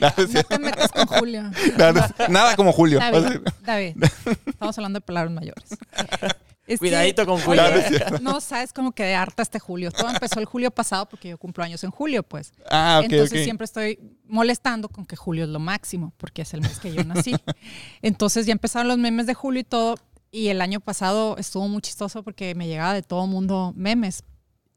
[0.00, 0.10] No
[0.48, 1.42] te metas con Julio.
[2.28, 2.98] Nada, como Julio.
[2.98, 3.96] David, David,
[4.46, 5.64] estamos hablando de palabras mayores.
[5.70, 5.78] Es
[6.68, 7.82] que- Cuidadito con Oye, Julio.
[7.88, 8.18] Cierto.
[8.20, 9.90] no sabes cómo quedé harta este julio.
[9.90, 12.52] Todo empezó el julio pasado porque yo cumplo años en julio, pues.
[12.70, 16.60] Ah, ok, Entonces siempre estoy molestando con que julio es lo máximo, porque es el
[16.60, 17.34] mes que yo nací.
[18.02, 19.94] Entonces ya empezaron los memes de julio y todo.
[20.30, 24.22] Y el año pasado estuvo muy chistoso porque me llegaba de todo mundo memes.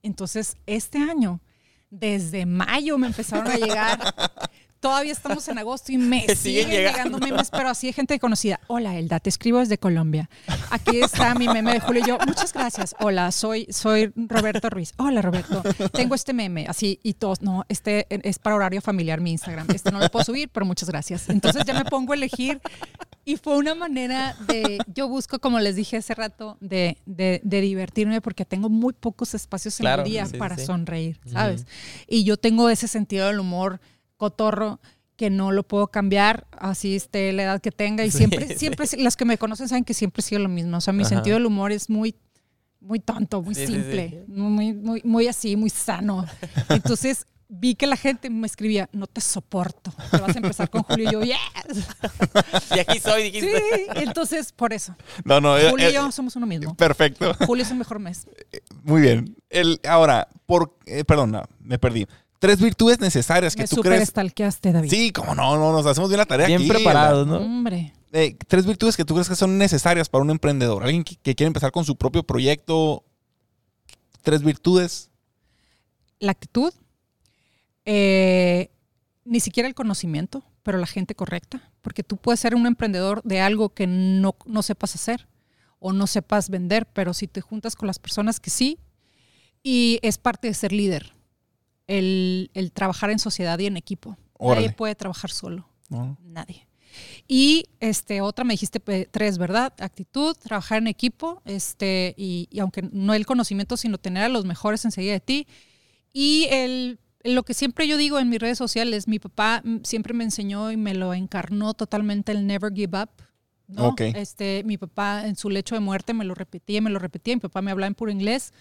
[0.04, 1.42] Entonces este año,
[1.90, 4.00] desde mayo me empezaron a llegar.
[4.82, 6.98] Todavía estamos en agosto y me Siguen siguen, llegando.
[6.98, 8.60] llegando memes, pero así de gente conocida.
[8.66, 10.28] Hola, Elda, te escribo desde Colombia.
[10.72, 12.18] Aquí está mi meme de Julio y yo.
[12.26, 12.96] Muchas gracias.
[13.00, 14.94] Hola, soy, soy Roberto Ruiz.
[14.98, 15.62] Hola, Roberto.
[15.94, 17.42] Tengo este meme, así y todos.
[17.44, 19.68] No, este es para horario familiar mi Instagram.
[19.72, 21.30] Este no lo puedo subir, pero muchas gracias.
[21.30, 22.60] Entonces ya me pongo a elegir
[23.24, 27.62] y fue una manera de, yo busco, como les dije hace rato, de, de- de
[27.62, 30.66] divertirme porque tengo muy pocos espacios en Claro, el día sí, para sí.
[30.66, 31.68] sonreír, ¿sabes?
[32.08, 33.80] Y yo tengo ese sentido del humor
[34.22, 34.80] cotorro
[35.16, 38.06] que no lo puedo cambiar, así esté la edad que tenga.
[38.06, 38.56] Y Sí, siempre, sí.
[38.56, 40.78] siempre, las que me conocen saben que siempre he sido lo mismo.
[40.78, 41.10] O sea, mi Ajá.
[41.10, 42.14] sentido del humor es muy,
[42.80, 46.26] muy tonto, muy Sí, sí, simple, Muy, muy, muy así, muy sano.
[46.70, 49.92] Entonces vi que la gente me escribía, no te soporto.
[50.12, 51.88] Te vas a empezar con Julio y yo, yes.
[52.76, 53.88] Y aquí soy, Sí, dijiste.
[54.04, 54.96] entonces por eso.
[55.26, 56.76] No, no, eh, Julio y eh, yo somos uno mismo.
[56.76, 57.34] Perfecto.
[57.46, 58.28] Julio es el mejor mes.
[58.84, 59.36] Muy bien.
[59.50, 62.08] El, ahora, por, eh, perdón, no, me perdí.
[62.42, 64.10] Tres virtudes necesarias que Me tú super crees.
[64.10, 64.90] estalqueaste, David.
[64.90, 67.38] Sí, como no, no, nos hacemos bien la tarea Bien aquí, preparados, ¿no?
[67.38, 67.94] Hombre.
[68.14, 70.84] Eh, tres virtudes que tú crees que son necesarias para un emprendedor.
[70.84, 73.04] Alguien que, que quiere empezar con su propio proyecto.
[74.24, 75.12] Tres virtudes.
[76.20, 76.74] la actitud,
[77.86, 78.72] eh,
[79.24, 83.40] ni siquiera el conocimiento, pero la gente correcta, porque tú puedes ser un emprendedor de
[83.40, 85.28] algo que no, no sepas hacer
[85.78, 88.80] o no sepas vender, pero si te juntas con las personas que sí,
[89.62, 91.14] y es parte de ser líder,
[91.92, 94.18] el, el trabajar en sociedad y en equipo.
[94.38, 94.68] Órale.
[94.68, 96.18] Nadie puede trabajar solo, ¿no?
[96.24, 96.68] nadie.
[97.28, 99.74] Y este, otra me dijiste tres, ¿verdad?
[99.80, 104.46] Actitud, trabajar en equipo, este, y, y aunque no el conocimiento, sino tener a los
[104.46, 105.48] mejores enseguida de ti.
[106.12, 110.24] Y el, lo que siempre yo digo en mis redes sociales, mi papá siempre me
[110.24, 113.10] enseñó y me lo encarnó totalmente el never give up.
[113.68, 113.96] ¿no?
[113.98, 117.36] Este, mi papá en su lecho de muerte me lo repetía, me lo repetía.
[117.36, 118.54] Mi papá me hablaba en puro inglés.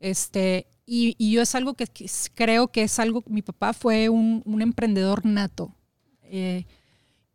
[0.00, 1.86] Este, y, y yo es algo que,
[2.34, 5.74] creo que es algo, mi papá fue un, un emprendedor nato.
[6.22, 6.66] Eh,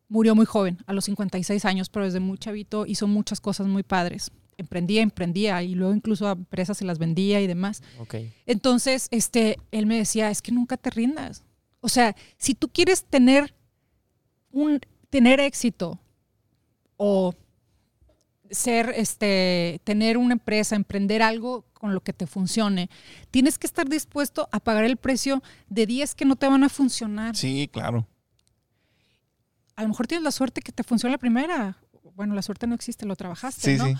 [0.07, 3.83] murió muy joven, a los 56 años, pero desde muy chavito hizo muchas cosas muy
[3.83, 4.31] padres.
[4.57, 7.81] Emprendía, emprendía y luego incluso a empresas se las vendía y demás.
[8.45, 11.43] Entonces, este, él me decía, es que nunca te rindas.
[11.79, 13.55] O sea, si tú quieres tener
[14.51, 15.99] un tener éxito
[16.97, 17.33] o
[18.51, 22.89] ser este tener una empresa, emprender algo con lo que te funcione,
[23.31, 26.69] tienes que estar dispuesto a pagar el precio de 10 que no te van a
[26.69, 27.35] funcionar.
[27.35, 28.07] Sí, claro.
[29.75, 31.77] a lo mejor tienes la suerte que te funciona la primera.
[32.15, 33.85] Bueno, la suerte no existe, lo trabajaste, Sí, ¿no?
[33.87, 33.93] sí.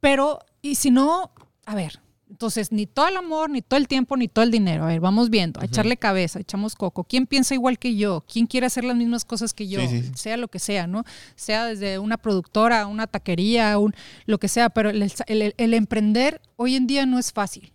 [0.00, 1.32] Pero, y si no,
[1.66, 4.84] a ver, entonces ni todo el amor, ni todo el tiempo, ni todo el dinero.
[4.84, 7.04] A ver, vamos viendo, a echarle cabeza, echamos coco.
[7.04, 8.24] ¿Quién piensa igual que yo?
[8.30, 9.80] ¿Quién quiere hacer las mismas cosas que yo?
[9.80, 10.10] Sí, sí, sí.
[10.14, 11.04] Sea lo que sea, ¿no?
[11.36, 13.94] Sea desde una productora, una taquería, un,
[14.26, 17.72] lo que sea, pero el, el- el emprender hoy en día no es fácil.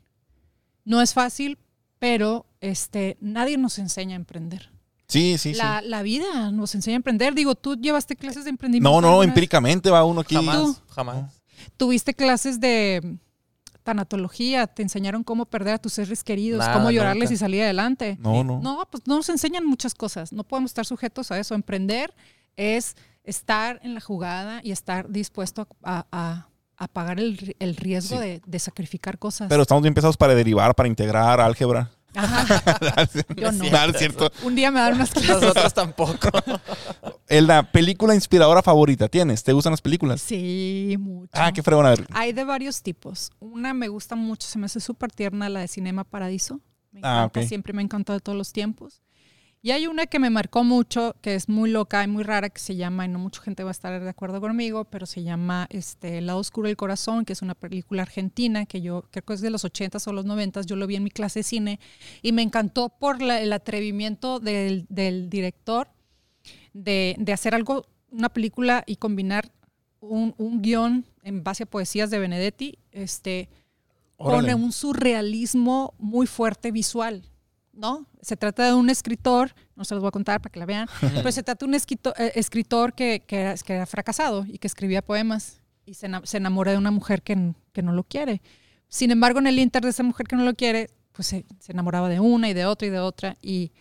[0.85, 1.57] No es fácil,
[1.99, 4.69] pero este, nadie nos enseña a emprender.
[5.07, 5.87] Sí, sí, la, sí.
[5.89, 7.35] la vida nos enseña a emprender.
[7.35, 9.01] Digo, tú llevaste clases de emprendimiento.
[9.01, 10.35] No, no, empíricamente va uno aquí.
[10.35, 10.77] Jamás, Tú.
[10.89, 11.41] jamás.
[11.77, 13.17] Tuviste clases de
[13.83, 17.33] tanatología, te enseñaron cómo perder a tus seres queridos, Nada, cómo llorarles nunca.
[17.33, 18.17] y salir adelante.
[18.19, 18.59] No, no.
[18.61, 20.33] No, pues no nos enseñan muchas cosas.
[20.33, 21.53] No podemos estar sujetos a eso.
[21.55, 22.13] Emprender
[22.55, 28.17] es estar en la jugada y estar dispuesto a, a- a pagar el, el riesgo
[28.17, 28.23] Sí.
[28.23, 29.47] de, de sacrificar cosas.
[29.47, 31.91] Pero estamos bien pesados para derivar, para integrar, álgebra.
[32.15, 33.07] Ajá.
[33.35, 33.93] Yo no.
[33.97, 34.31] Cierto.
[34.43, 35.41] Un día me dan unas clases.
[35.41, 36.29] Nosotros tampoco.
[37.27, 39.43] El- La película inspiradora favorita tienes.
[39.43, 40.21] ¿Te gustan las películas?
[40.21, 41.31] Sí, mucho.
[41.33, 41.85] Ah, qué fregón.
[41.85, 42.05] A ver.
[42.11, 43.31] Hay de varios tipos.
[43.39, 46.59] Una me gusta mucho, se me hace súper tierna, la de Cinema Paradiso.
[46.91, 47.47] Me Ah, encanta, ok.
[47.47, 49.01] siempre me ha encantado de todos los tiempos.
[49.65, 52.59] Y hay una que me marcó mucho, que es muy loca y muy rara, que
[52.59, 55.67] se llama, y no mucha gente va a estar de acuerdo conmigo, pero se llama
[55.69, 59.33] este, El lado oscuro del corazón, que es una película argentina que yo creo que
[59.33, 60.65] es de los 80s o los 90s.
[60.65, 61.79] Yo lo vi en mi clase de cine
[62.21, 65.87] y me encantó por la- el atrevimiento del, del director
[66.73, 69.49] de, de hacer algo, una película y combinar
[70.01, 73.47] un, un guion en base a poesías de Benedetti, este,
[74.17, 77.23] con un surrealismo muy fuerte visual,
[77.71, 78.07] ¿no?
[78.23, 80.87] Se trata de un escritor, no se los voy a contar para que la vean,
[81.01, 84.57] pero se trata de un escritor, eh, escritor que, que era, que era fracasado y
[84.57, 88.41] que escribía poemas y se, se enamora de una mujer que, que no lo quiere.
[88.87, 91.71] Sin embargo, en el inter de esa mujer que no lo quiere, pues se, se
[91.71, 93.71] enamoraba de una y de otra y de otra y,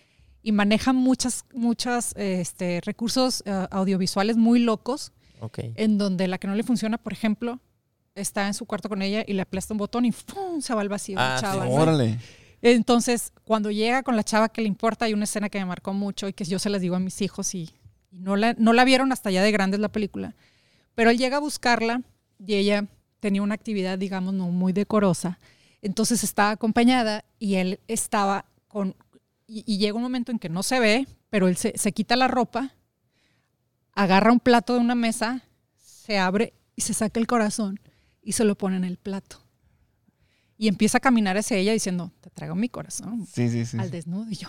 [0.43, 5.13] y maneja muchas, muchas este, recursos eh, audiovisuales muy locos
[5.57, 7.59] en donde la que no le funciona, por ejemplo,
[8.15, 10.61] está en su cuarto con ella y le aplasta un botón y ¡fum!
[10.61, 11.17] se va al vacío.
[11.19, 11.43] Ah, sí.
[11.43, 11.73] chava, ¿no?
[11.73, 12.19] Órale.
[12.63, 15.93] Entonces, cuando llega con la chava que le importa, hay una escena que me marcó
[15.93, 17.71] mucho y que yo se las digo a mis hijos y,
[18.13, 20.37] no, la, no la vieron hasta ya de grandes la película.
[20.95, 22.03] Pero él llega a buscarla
[22.39, 22.87] y ella
[23.19, 25.39] tenía una actividad, digamos, no muy decorosa.
[25.81, 28.95] Entonces estaba acompañada y él estaba con...
[29.49, 32.15] Y, y llega un momento en que no se ve, pero él se, se quita
[32.15, 32.75] la ropa,
[33.93, 35.43] agarra un plato de una mesa,
[35.77, 37.81] se abre y se saca el corazón
[38.23, 39.42] y se lo pone en el plato.
[40.63, 43.79] Y empieza a caminar hacia ella diciendo, te traigo mi corazón Sí, sí, sí.
[43.79, 44.31] al desnudo.
[44.31, 44.49] Y yo,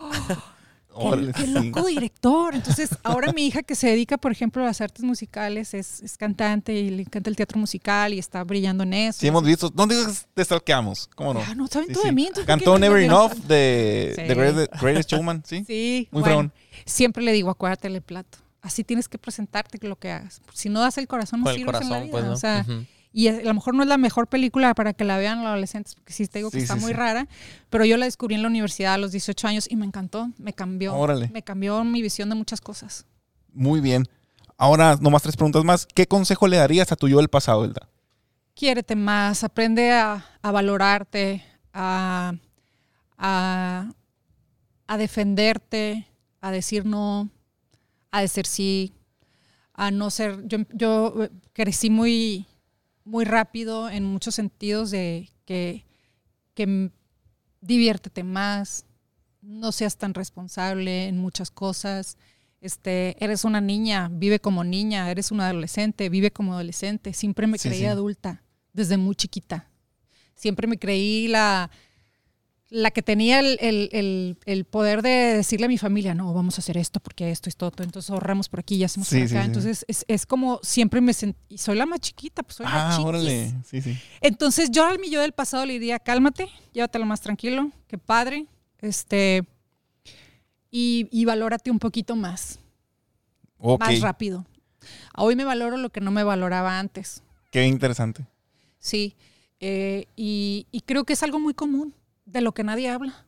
[0.94, 2.54] Órale, qué loco director.
[2.54, 6.18] Entonces, ahora mi hija que se dedica, por ejemplo, a las artes musicales, es, es
[6.18, 9.20] cantante y le encanta el teatro musical y está brillando en eso.
[9.20, 9.72] Sí, hemos visto.
[9.74, 11.08] No digas te stalkeamos.
[11.14, 11.40] ¿Cómo no?
[11.46, 12.08] Ah, no, saben Sí, todo sí.
[12.08, 12.22] de mí.
[12.26, 14.22] entonces, ¿por Cantó Never Enough de Sí.
[14.26, 15.64] The Greatest, Greatest Showman, ¿sí?
[15.66, 16.50] Sí, Muy bueno,
[16.84, 18.38] siempre le digo, acuérdate el plato.
[18.60, 20.42] Así tienes que presentarte lo que hagas.
[20.52, 22.10] Si no das el corazón, no Con el sirves en la vida.
[22.10, 22.32] pues, ¿no?
[22.32, 22.66] O sea.
[23.12, 25.94] Y a lo mejor no es la mejor película para que la vean los adolescentes,
[25.94, 26.96] porque sí te digo que Sí, está sí, muy sí.
[26.96, 27.28] rara,
[27.68, 30.52] pero yo la descubrí en la universidad a los 18 años y me encantó, me
[30.54, 30.94] cambió.
[30.94, 31.28] Órale.
[31.28, 33.04] Me cambió mi visión de muchas cosas.
[33.52, 34.08] Muy bien.
[34.56, 35.86] Ahora, nomás tres preguntas más.
[35.86, 37.88] ¿Qué consejo le darías a tu yo del pasado, Elda?
[38.54, 42.32] Quiérete más, aprende a, a valorarte, a,
[43.18, 43.90] a,
[44.86, 46.06] a defenderte,
[46.40, 47.28] a decir no,
[48.10, 48.92] a decir sí,
[49.74, 50.46] a no ser.
[50.46, 52.46] Yo, yo eh, crecí muy,
[53.04, 55.84] muy rápido en muchos sentidos de que,
[56.54, 56.90] que
[57.60, 58.84] diviértete más,
[59.40, 62.16] no seas tan responsable en muchas cosas.
[62.60, 67.12] Este, eres una niña, vive como niña, eres una adolescente, vive como adolescente.
[67.12, 67.86] Siempre me Sí, creí sí.
[67.86, 68.42] adulta
[68.72, 69.68] desde muy chiquita.
[70.36, 71.70] Siempre me creí la,
[72.74, 76.56] la que tenía el, el- el- el poder de decirle a mi familia, no, vamos
[76.58, 79.26] a hacer esto porque esto es todo, entonces ahorramos por aquí y hacemos Sí, por
[79.28, 79.40] acá.
[79.42, 79.46] sí.
[79.46, 82.88] Entonces es, es como siempre me sentí, y soy la más chiquita, pues soy la
[82.88, 83.06] Ah, chiquis.
[83.06, 83.54] órale.
[83.66, 83.98] Sí, sí.
[84.22, 88.46] Entonces yo al mi yo del pasado le diría, cálmate, llévatelo más tranquilo, qué padre,
[88.80, 89.44] este,
[90.70, 92.58] y, y valórate un poquito más,
[93.78, 94.46] más rápido.
[95.16, 98.24] Hoy me valoro lo que no me valoraba antes, Qué interesante.
[98.78, 99.14] sí,
[99.60, 101.94] eh, y, y creo que es algo muy común,
[102.24, 103.26] de lo que nadie habla.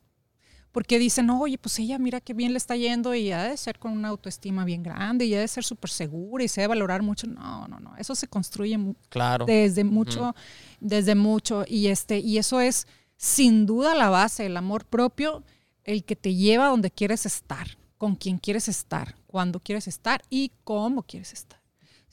[0.73, 3.79] Porque dicen, oye, pues ella mira qué bien le está yendo y ha de ser
[3.79, 7.01] con una autoestima bien grande y ha de ser súper segura y se debe valorar
[7.03, 7.29] mucho.
[7.29, 7.97] No, no, no.
[7.97, 8.77] Eso se construye
[9.09, 9.47] Claro.
[9.47, 10.35] desde mucho,
[10.81, 11.65] desde mucho.
[11.69, 15.45] Y este, y eso es sin duda la base, el amor propio,
[15.85, 20.23] el que te lleva a donde quieres estar, con quien quieres estar, cuando quieres estar
[20.29, 21.61] y cómo quieres estar.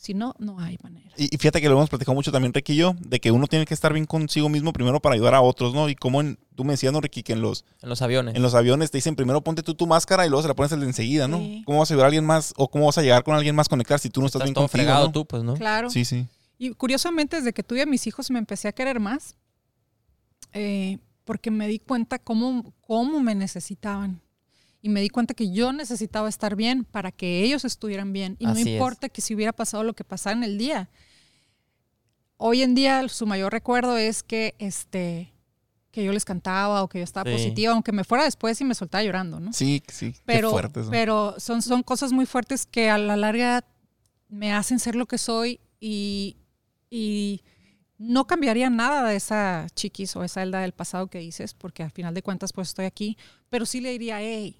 [0.02, 1.11] Si no, no hay manera.
[1.15, 3.45] Y, y fíjate que lo hemos platicado mucho también, Ricky y yo, de que uno
[3.45, 5.90] tiene que estar bien consigo mismo primero para ayudar a otros, ¿no?
[5.90, 7.22] Y como en- tú me decías, ¿no, Ricky?
[7.22, 8.34] Que en los, En los aviones.
[8.36, 10.72] en los aviones te dicen primero ponte tú tu máscara y luego se la pones
[10.72, 11.38] el de enseguida, ¿no?
[11.38, 11.61] Sí.
[11.68, 13.69] ¿Cómo vas a ayudar a alguien más o cómo vas a llegar con alguien más
[13.69, 15.11] conectar si tú no estás, Estás bien todo contigo, fregado ¿no?
[15.11, 15.53] tú, pues, ¿no?
[15.53, 15.91] Claro.
[15.91, 16.26] Sí, sí.
[16.57, 19.36] Y curiosamente, desde que tuve a mis hijos me empecé a querer más,
[20.53, 24.19] eh, porque me di cuenta cómo, cómo me necesitaban.
[24.82, 28.36] Y me di cuenta que yo necesitaba estar bien para que ellos estuvieran bien.
[28.40, 28.74] Y Así no es.
[28.76, 30.90] importa que si hubiera pasado lo que pasara en el día.
[32.38, 35.32] Hoy en día su mayor recuerdo es que, este,
[35.91, 37.38] que yo les cantaba o que yo estaba Sí.
[37.38, 39.53] positiva, aunque me fuera después y me soltaba llorando, ¿no?
[39.53, 40.16] Sí, sí.
[40.26, 43.64] pero, Qué pero son, son cosas muy fuertes que a la larga
[44.30, 46.38] me hacen ser lo que soy y,
[46.90, 47.41] y
[47.99, 51.91] no cambiaría nada de esa chiquis o esa Elda del pasado que dices, porque al
[51.91, 53.18] final de cuentas pues estoy aquí,
[53.49, 54.58] pero sí le diría, hey,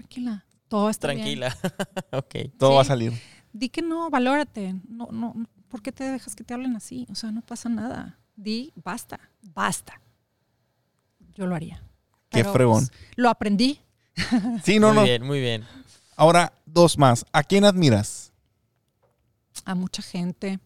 [0.00, 1.38] tranquila, todo está bien.
[1.38, 1.56] Tranquila.
[2.12, 2.34] ok.
[2.58, 2.76] Todo sí.
[2.76, 3.12] va a salir.
[3.52, 7.06] Di que no, valórate, no, no, no, ¿por qué te dejas que te hablen así?
[7.10, 8.18] O sea, no pasa nada.
[8.36, 10.00] Di, basta, basta.
[11.34, 11.82] Yo lo haría.
[12.28, 12.86] Qué Pero, fregón.
[12.86, 13.80] pues, lo aprendí.
[14.64, 15.04] Sí, no, muy no.
[15.04, 15.64] bien, muy bien.
[16.16, 17.24] Ahora, dos más.
[17.32, 18.30] ¿A quién admiras?
[19.64, 20.58] a mucha gente.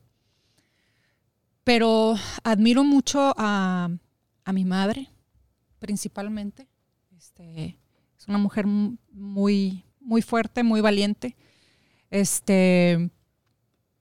[1.62, 3.88] Pero admiro mucho a,
[4.44, 5.08] a mi madre,
[5.78, 6.68] principalmente.
[7.16, 7.78] Este,
[8.24, 11.36] es una mujer mu- muy, muy fuerte, muy valiente.
[12.10, 13.10] Este,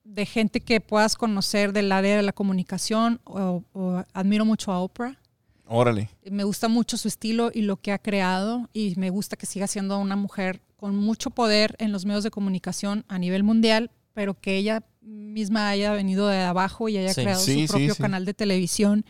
[0.03, 3.19] de gente que puedas conocer del área de la comunicación.
[3.25, 5.17] O, o admiro mucho a Oprah.
[5.65, 6.09] Órale.
[6.29, 9.67] Me gusta mucho su estilo y lo que ha creado y me gusta que siga
[9.67, 14.33] siendo una mujer con mucho poder en los medios de comunicación a nivel mundial, pero
[14.39, 17.21] que ella misma haya venido de abajo y haya Sí.
[17.21, 18.01] creado sí, su propio sí.
[18.01, 19.05] canal de televisión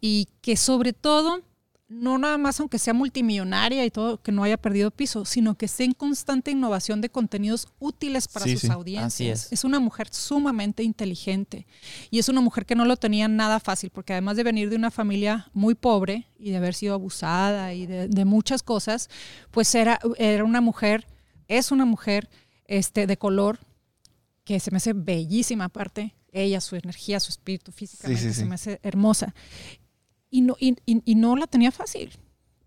[0.00, 1.42] y que sobre todo
[1.92, 5.66] no nada más aunque sea multimillonaria y todo, que no haya perdido piso, sino que
[5.66, 8.68] esté en constante innovación de contenidos útiles para Sí, sus sí.
[8.70, 9.46] audiencias.
[9.46, 9.64] Así es.
[9.64, 11.66] una mujer sumamente inteligente
[12.10, 14.76] y es una mujer que no lo tenía nada fácil, porque además de venir de
[14.76, 19.10] una familia muy pobre y de haber sido abusada y de, de muchas cosas,
[19.50, 21.08] pues era, era una mujer,
[21.48, 22.30] es una mujer
[22.66, 23.58] este, de color
[24.44, 28.54] que se me hace bellísima aparte, ella, su energía, su espíritu físicamente, Sí, se me
[28.54, 29.34] hace hermosa.
[30.30, 32.12] Y no, y, y- y no la tenía fácil,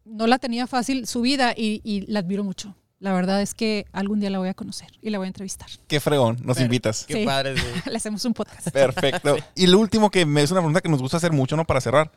[0.06, 2.76] no la tenía fácil su vida y, y la admiro mucho.
[3.00, 5.70] La verdad es que algún día la voy a conocer y la voy a entrevistar.
[5.88, 6.38] Qué fregón.
[6.44, 7.06] Nos Pero- invitas.
[7.06, 7.26] Qué Sí.
[7.26, 7.56] padre.
[7.86, 8.70] Le hacemos un podcast.
[8.72, 9.36] Perfecto.
[9.56, 11.66] Y lo último que me es una pregunta que nos gusta hacer mucho, ¿no?
[11.66, 12.12] Para cerrar.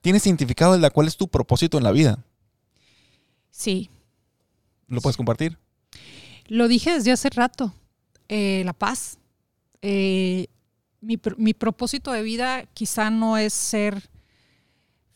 [0.00, 2.24] ¿Tienes identificado el de cuál es tu propósito en la vida?
[3.50, 3.90] Sí,
[4.86, 5.58] ¿Lo puedes compartir?
[6.46, 7.74] Lo dije desde hace rato.
[8.28, 9.18] eh, la paz.
[9.82, 10.46] Eh,
[11.00, 14.08] mi, mi propósito de vida quizá no es ser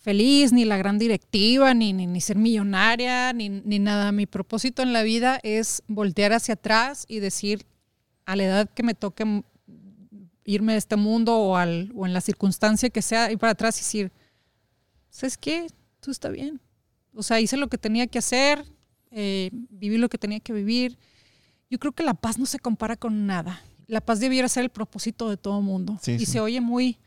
[0.02, 4.12] feliz, ni la gran directiva, ni, ni, ni ser millonaria, ni, ni nada.
[4.12, 7.64] Mi propósito en la vida es voltear hacia atrás y decir,
[8.26, 9.42] a la edad que me toque
[10.44, 13.76] irme de este mundo o, al, o en la circunstancia que sea, ir para atrás
[13.78, 14.12] y decir,
[15.08, 15.68] ¿sabes qué?
[16.00, 16.60] Tú está bien.
[17.14, 18.64] O sea, hice lo que tenía que hacer,
[19.12, 20.98] eh, viví lo que tenía que vivir.
[21.70, 23.62] Yo creo que la paz no se compara con nada.
[23.86, 25.98] La paz debiera ser el propósito de todo mundo.
[26.02, 26.26] Sí, y sí.
[26.26, 26.98] se oye muy,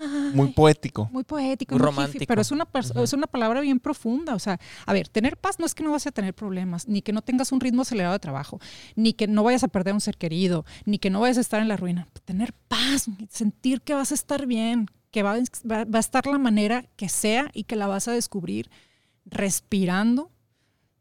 [0.00, 1.08] ay, Muy poético.
[1.12, 2.24] muy poético, Muy romántico.
[2.26, 2.66] pero es una,
[3.02, 4.34] es una palabra bien profunda.
[4.34, 7.02] O sea, a ver, tener paz no es que no vas a tener problemas, ni
[7.02, 8.58] que no tengas un ritmo acelerado de trabajo,
[8.96, 11.42] ni que no vayas a perder a un ser querido, ni que no vayas a
[11.42, 12.08] estar en la ruina.
[12.24, 15.36] Tener paz, sentir que vas a estar bien, que va,
[15.70, 18.70] va- va a estar la manera que sea y que la vas a descubrir
[19.26, 20.30] respirando,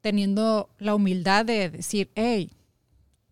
[0.02, 2.52] teniendo la humildad de decir, hey,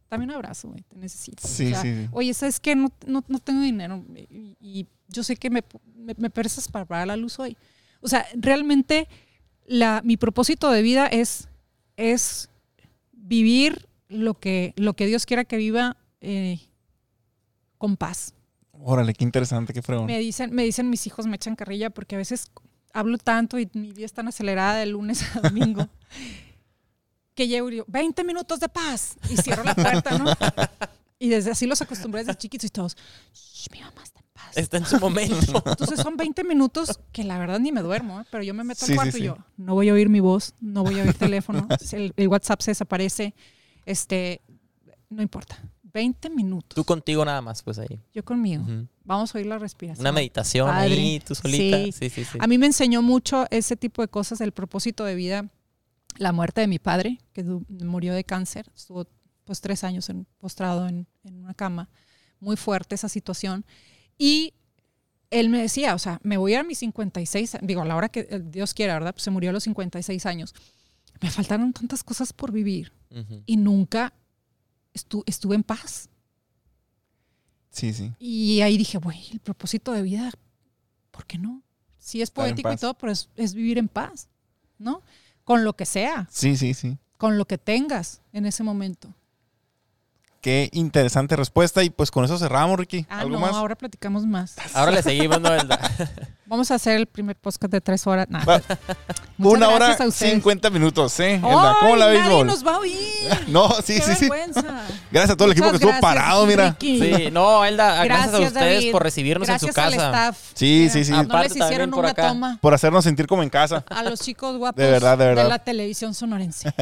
[0.09, 1.45] dame un abrazo, güey, te necesito.
[1.45, 2.09] O Sí, sea, sí, sí.
[2.11, 2.75] Oye, ¿sabes qué?
[2.75, 5.63] No, no, no tengo dinero y, y yo sé que me,
[5.95, 7.57] me, me prestas para pagar la luz hoy.
[8.01, 9.07] O sea, realmente
[9.65, 11.47] la, mi propósito de vida es,
[11.95, 12.49] es
[13.11, 16.59] vivir lo que, lo que Dios quiera que viva eh,
[17.77, 18.33] con paz.
[18.71, 20.05] Órale, qué interesante, qué fregón.
[20.05, 22.51] Me dicen, me dicen mis hijos, me echan carrilla porque a veces
[22.93, 25.87] hablo tanto y mi vida es tan acelerada de lunes a domingo
[27.35, 30.25] que llego y digo, 20 minutos de paz y cierro la puerta, ¿no?
[31.19, 32.95] Y desde así los acostumbré desde chiquitos y todos,
[33.33, 34.16] "Shh, mi mamá está.
[34.57, 35.35] Está en su momento.
[35.65, 38.25] Entonces son 20 minutos que la verdad ni me duermo, ¿eh?
[38.31, 39.23] pero yo me meto Sí, al sí, cuarto sí.
[39.23, 42.27] y yo no voy a oír mi voz, no voy a oír teléfono, el, el
[42.27, 43.33] WhatsApp se desaparece,
[43.85, 44.41] este,
[45.09, 45.57] no importa.
[45.93, 46.75] 20 minutos.
[46.75, 47.99] Tú contigo nada más, pues ahí.
[48.13, 48.63] Yo conmigo.
[48.63, 48.87] Ujú.
[49.03, 50.01] Vamos a oír la respiración.
[50.01, 50.93] Una meditación Padre.
[50.93, 51.77] ahí, tú solita.
[51.77, 51.91] Sí.
[51.91, 52.37] Sí, sí, sí.
[52.39, 55.49] A mí me enseñó mucho ese tipo de cosas, el propósito de vida,
[56.17, 59.07] la muerte de mi padre, que murió de cáncer, estuvo
[59.45, 61.89] pues tres años en- postrado en, en una cama,
[62.39, 63.65] muy fuerte esa situación.
[64.17, 64.53] Y
[65.29, 68.21] él me decía, o sea, me voy a mis 56, digo, a la hora que
[68.29, 69.13] eh, Dios quiera, ¿verdad?
[69.13, 70.53] Pues se murió a los 56 años.
[71.21, 72.93] Me faltaron tantas cosas por vivir
[73.45, 74.13] y nunca
[74.93, 76.09] estu- estuve en paz.
[77.71, 78.11] Sí, sí.
[78.19, 80.31] Y ahí dije, güey, el propósito de vida,
[81.11, 81.61] ¿por qué no?
[81.97, 84.29] Sí es poético y todo, pero es, es vivir en paz,
[84.77, 85.01] ¿no?
[85.43, 86.97] Con lo que sea, Sí, sí, sí.
[87.17, 89.13] con lo que tengas en ese momento.
[90.47, 91.83] Qué interesante respuesta.
[91.83, 93.05] Y pues con eso cerramos, Ricky.
[93.09, 93.51] Ah, ¿Algo no, más?
[93.53, 94.55] ahora platicamos más.
[94.73, 95.53] Ahora le seguimos, ¿no?
[95.53, 95.77] Elda?
[96.45, 98.27] Vamos a hacer el primer podcast de tres horas.
[98.29, 98.45] Nah.
[99.39, 100.31] Una hora, gracias a ustedes.
[100.35, 101.41] 50 minutos, ¿eh?
[101.43, 102.95] ¡Ay, Elda, ¿Cómo la ves, nadie nos va a oír!
[103.49, 104.29] No, sí, ¡Qué sí, sí.
[104.29, 104.61] vergüenza!
[105.11, 106.69] Gracias a todo el equipo que estuvo gracias, parado, mira.
[106.69, 106.99] Ricky.
[107.01, 108.91] Sí, no, Elda, gracias, a ustedes David.
[108.93, 110.05] por recibirnos Gracias en su al casa.
[110.07, 110.37] staff.
[110.53, 111.11] Sí, sí, sí.
[111.11, 112.29] No Aparte les hicieron por una acá.
[112.29, 113.83] toma Por hacernos sentir como en casa.
[113.89, 115.49] a los chicos guapos De verdad, de verdad.
[115.49, 116.73] la televisión sonorense.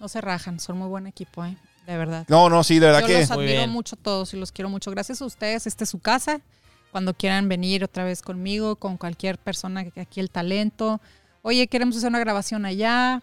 [0.00, 1.54] No se rajan, son muy buen equipo, ¿eh?
[1.88, 2.26] De verdad.
[2.28, 3.20] No, no, sí, de verdad Yo que.
[3.20, 4.90] los admiro mucho a todos y los quiero mucho.
[4.90, 5.66] Gracias a ustedes.
[5.66, 6.40] Esta es su casa.
[6.92, 11.00] Cuando quieran venir otra vez conmigo, con cualquier persona que aquí el talento.
[11.40, 13.22] Oye, queremos hacer una grabación allá.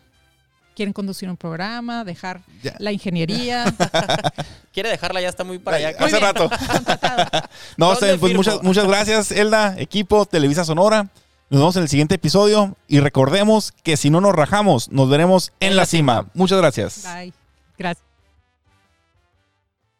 [0.75, 2.75] Quieren conducir un programa, dejar Ya.
[2.79, 3.65] la ingeniería.
[4.73, 5.93] Quiere dejarla, ya está muy para allá.
[5.99, 6.49] Hace rato.
[7.77, 11.03] No, ¿Dónde está bien, pues muchas, muchas gracias, Elda, equipo, Televisa Sonora.
[11.51, 15.51] Nos vemos en el siguiente episodio y recordemos que si no nos rajamos, nos veremos
[15.59, 16.27] en la cima.
[16.33, 17.03] Muchas gracias.
[17.03, 17.31] Bye.
[17.77, 18.14] Gracias.